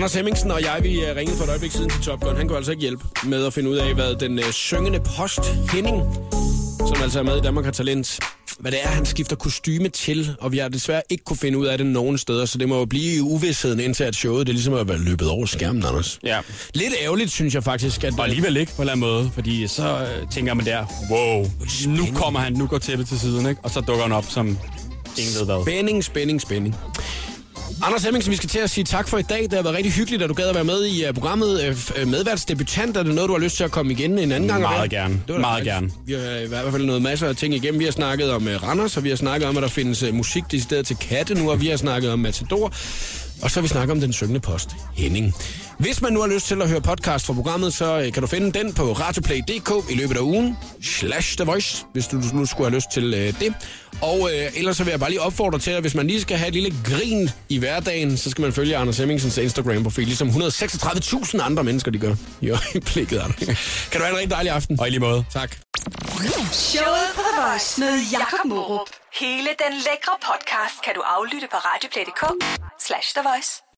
Anders 0.00 0.14
Hemmingsen 0.14 0.50
og 0.50 0.62
jeg, 0.62 0.80
vi 0.82 1.00
øh, 1.04 1.16
ringede 1.16 1.36
for 1.36 1.44
et 1.44 1.50
øjeblik 1.50 1.72
siden 1.72 1.90
til 1.90 2.02
Top 2.02 2.20
Gun. 2.20 2.36
Han 2.36 2.48
kunne 2.48 2.56
altså 2.56 2.70
ikke 2.72 2.80
hjælpe 2.80 3.04
med 3.24 3.46
at 3.46 3.52
finde 3.52 3.70
ud 3.70 3.76
af, 3.76 3.94
hvad 3.94 4.14
den 4.14 4.38
øh, 4.38 4.52
syngende 4.52 5.00
post 5.00 5.40
Henning, 5.72 6.02
som 6.78 7.02
altså 7.02 7.18
er 7.18 7.22
med 7.22 7.36
i 7.36 7.40
Danmark 7.40 7.64
har 7.64 7.72
talent, 7.72 8.20
hvad 8.60 8.72
det 8.72 8.78
er, 8.82 8.88
han 8.88 9.06
skifter 9.06 9.36
kostyme 9.36 9.88
til, 9.88 10.36
og 10.40 10.52
vi 10.52 10.58
har 10.58 10.68
desværre 10.68 11.02
ikke 11.10 11.24
kunne 11.24 11.36
finde 11.36 11.58
ud 11.58 11.66
af 11.66 11.78
det 11.78 11.86
nogen 11.86 12.18
steder, 12.18 12.44
så 12.44 12.58
det 12.58 12.68
må 12.68 12.78
jo 12.78 12.84
blive 12.84 13.16
i 13.16 13.20
uvidsheden 13.20 13.80
indtil 13.80 14.04
at 14.04 14.14
showet, 14.14 14.46
det 14.46 14.52
er 14.52 14.54
ligesom 14.54 14.74
at 14.74 14.88
være 14.88 14.98
løbet 14.98 15.28
over 15.28 15.46
skærmen, 15.46 15.84
Anders. 15.84 16.18
Ja. 16.24 16.40
Lidt 16.74 16.94
ærgerligt, 17.02 17.30
synes 17.30 17.54
jeg 17.54 17.64
faktisk, 17.64 18.04
at... 18.04 18.14
Og 18.18 18.24
alligevel 18.24 18.56
ikke 18.56 18.72
på 18.76 18.82
en 18.82 18.88
eller 18.88 18.92
anden 18.92 19.06
måde, 19.06 19.30
fordi 19.34 19.66
så 19.66 19.98
øh, 19.98 20.30
tænker 20.30 20.54
man 20.54 20.66
der, 20.66 20.86
wow, 21.10 21.46
nu 21.86 22.06
kommer 22.14 22.40
han, 22.40 22.52
nu 22.52 22.66
går 22.66 22.78
tæppet 22.78 23.08
til 23.08 23.20
siden, 23.20 23.48
ikke? 23.48 23.60
og 23.64 23.70
så 23.70 23.80
dukker 23.80 24.02
han 24.02 24.12
op 24.12 24.24
som 24.28 24.46
ingen 25.18 25.34
ved 25.38 25.44
hvad. 25.44 25.64
Spænding, 25.64 26.04
spænding, 26.04 26.40
spænding. 26.40 26.76
Anders 27.82 28.04
Hemmingsen, 28.04 28.30
vi 28.30 28.36
skal 28.36 28.48
til 28.48 28.58
at 28.58 28.70
sige 28.70 28.84
tak 28.84 29.08
for 29.08 29.18
i 29.18 29.22
dag. 29.22 29.42
Det 29.42 29.52
har 29.52 29.62
været 29.62 29.76
rigtig 29.76 29.92
hyggeligt, 29.92 30.22
at 30.22 30.28
du 30.28 30.34
gad 30.34 30.48
at 30.48 30.54
være 30.54 30.64
med 30.64 30.84
i 30.84 31.08
uh, 31.08 31.14
programmet. 31.14 31.76
Uh, 32.02 32.08
medværtsdebutant, 32.08 32.96
er 32.96 33.02
det 33.02 33.14
noget, 33.14 33.28
du 33.28 33.34
har 33.34 33.40
lyst 33.40 33.56
til 33.56 33.64
at 33.64 33.70
komme 33.70 33.92
igen 33.92 34.18
en 34.18 34.32
anden 34.32 34.48
gang? 34.48 34.60
Meget 34.62 34.90
gerne. 34.90 35.14
Det 35.26 35.34
var 35.34 35.40
Meget 35.40 35.66
dejligt. 35.66 35.94
Vi 36.06 36.12
har 36.12 36.20
i 36.44 36.46
hvert 36.48 36.72
fald 36.72 36.84
noget 36.84 37.02
masser 37.02 37.28
af 37.28 37.36
ting 37.36 37.54
igennem. 37.54 37.80
Vi 37.80 37.84
har 37.84 37.92
snakket 37.92 38.30
om 38.32 38.46
uh, 38.46 38.62
Randers, 38.68 38.96
og 38.96 39.04
vi 39.04 39.08
har 39.08 39.16
snakket 39.16 39.48
om, 39.48 39.56
at 39.56 39.62
der 39.62 39.68
findes 39.68 40.02
uh, 40.02 40.14
musik 40.14 40.44
decideret 40.50 40.86
til 40.86 40.96
katte 40.96 41.34
nu, 41.34 41.50
og 41.50 41.60
vi 41.60 41.66
har 41.66 41.76
snakket 41.76 42.12
om 42.12 42.18
Matador. 42.18 42.72
Og 43.42 43.50
så 43.50 43.60
vi 43.60 43.68
snakket 43.68 43.92
om 43.92 44.00
den 44.00 44.12
syngende 44.12 44.40
post, 44.40 44.70
Henning. 44.96 45.34
Hvis 45.78 46.02
man 46.02 46.12
nu 46.12 46.20
har 46.20 46.28
lyst 46.28 46.46
til 46.46 46.62
at 46.62 46.68
høre 46.68 46.80
podcast 46.80 47.26
fra 47.26 47.32
programmet, 47.32 47.74
så 47.74 47.98
øh, 47.98 48.12
kan 48.12 48.20
du 48.22 48.26
finde 48.26 48.58
den 48.58 48.72
på 48.72 48.92
radioplay.dk 48.92 49.90
i 49.90 49.94
løbet 49.94 50.16
af 50.16 50.20
ugen. 50.20 50.58
Slash 50.82 51.36
The 51.36 51.44
Voice, 51.44 51.84
hvis 51.92 52.06
du 52.06 52.16
nu 52.32 52.46
skulle 52.46 52.70
have 52.70 52.74
lyst 52.76 52.90
til 52.92 53.14
øh, 53.14 53.40
det. 53.40 53.54
Og 54.02 54.30
øh, 54.34 54.50
ellers 54.58 54.76
så 54.76 54.84
vil 54.84 54.90
jeg 54.90 55.00
bare 55.00 55.10
lige 55.10 55.20
opfordre 55.20 55.58
til, 55.58 55.70
at 55.70 55.80
hvis 55.80 55.94
man 55.94 56.06
lige 56.06 56.20
skal 56.20 56.36
have 56.36 56.48
et 56.48 56.54
lille 56.54 56.74
grin 56.84 57.30
i 57.48 57.58
hverdagen, 57.58 58.16
så 58.16 58.30
skal 58.30 58.42
man 58.42 58.52
følge 58.52 58.76
Anders 58.76 58.98
Hemmingsens 58.98 59.36
Instagram-profil, 59.38 60.04
ligesom 60.04 60.28
136.000 60.28 61.42
andre 61.42 61.64
mennesker, 61.64 61.90
de 61.90 61.98
gør 61.98 62.14
i 62.40 62.50
øjeblikket. 62.50 63.18
Anders. 63.18 63.38
Kan 63.90 64.00
du 64.00 64.04
have 64.04 64.10
en 64.10 64.16
rigtig 64.16 64.30
dejlig 64.30 64.52
aften. 64.52 64.80
Og 64.80 64.86
i 64.86 64.90
lige 64.90 65.00
måde. 65.00 65.24
Tak. 65.32 65.56
Showet 66.52 67.08
på 67.14 67.20
The 67.32 67.42
Voice 67.50 67.80
med 67.80 67.92
Jakob 68.12 68.44
Morup. 68.44 68.88
Hele 69.20 69.50
den 69.64 69.72
lækre 69.86 70.14
podcast 70.28 70.76
kan 70.84 70.92
du 70.94 71.02
aflytte 71.16 71.48
på 71.50 71.56
radioplay.dk 71.56 72.22
slash 72.90 73.12
The 73.12 73.22
Voice. 73.22 73.62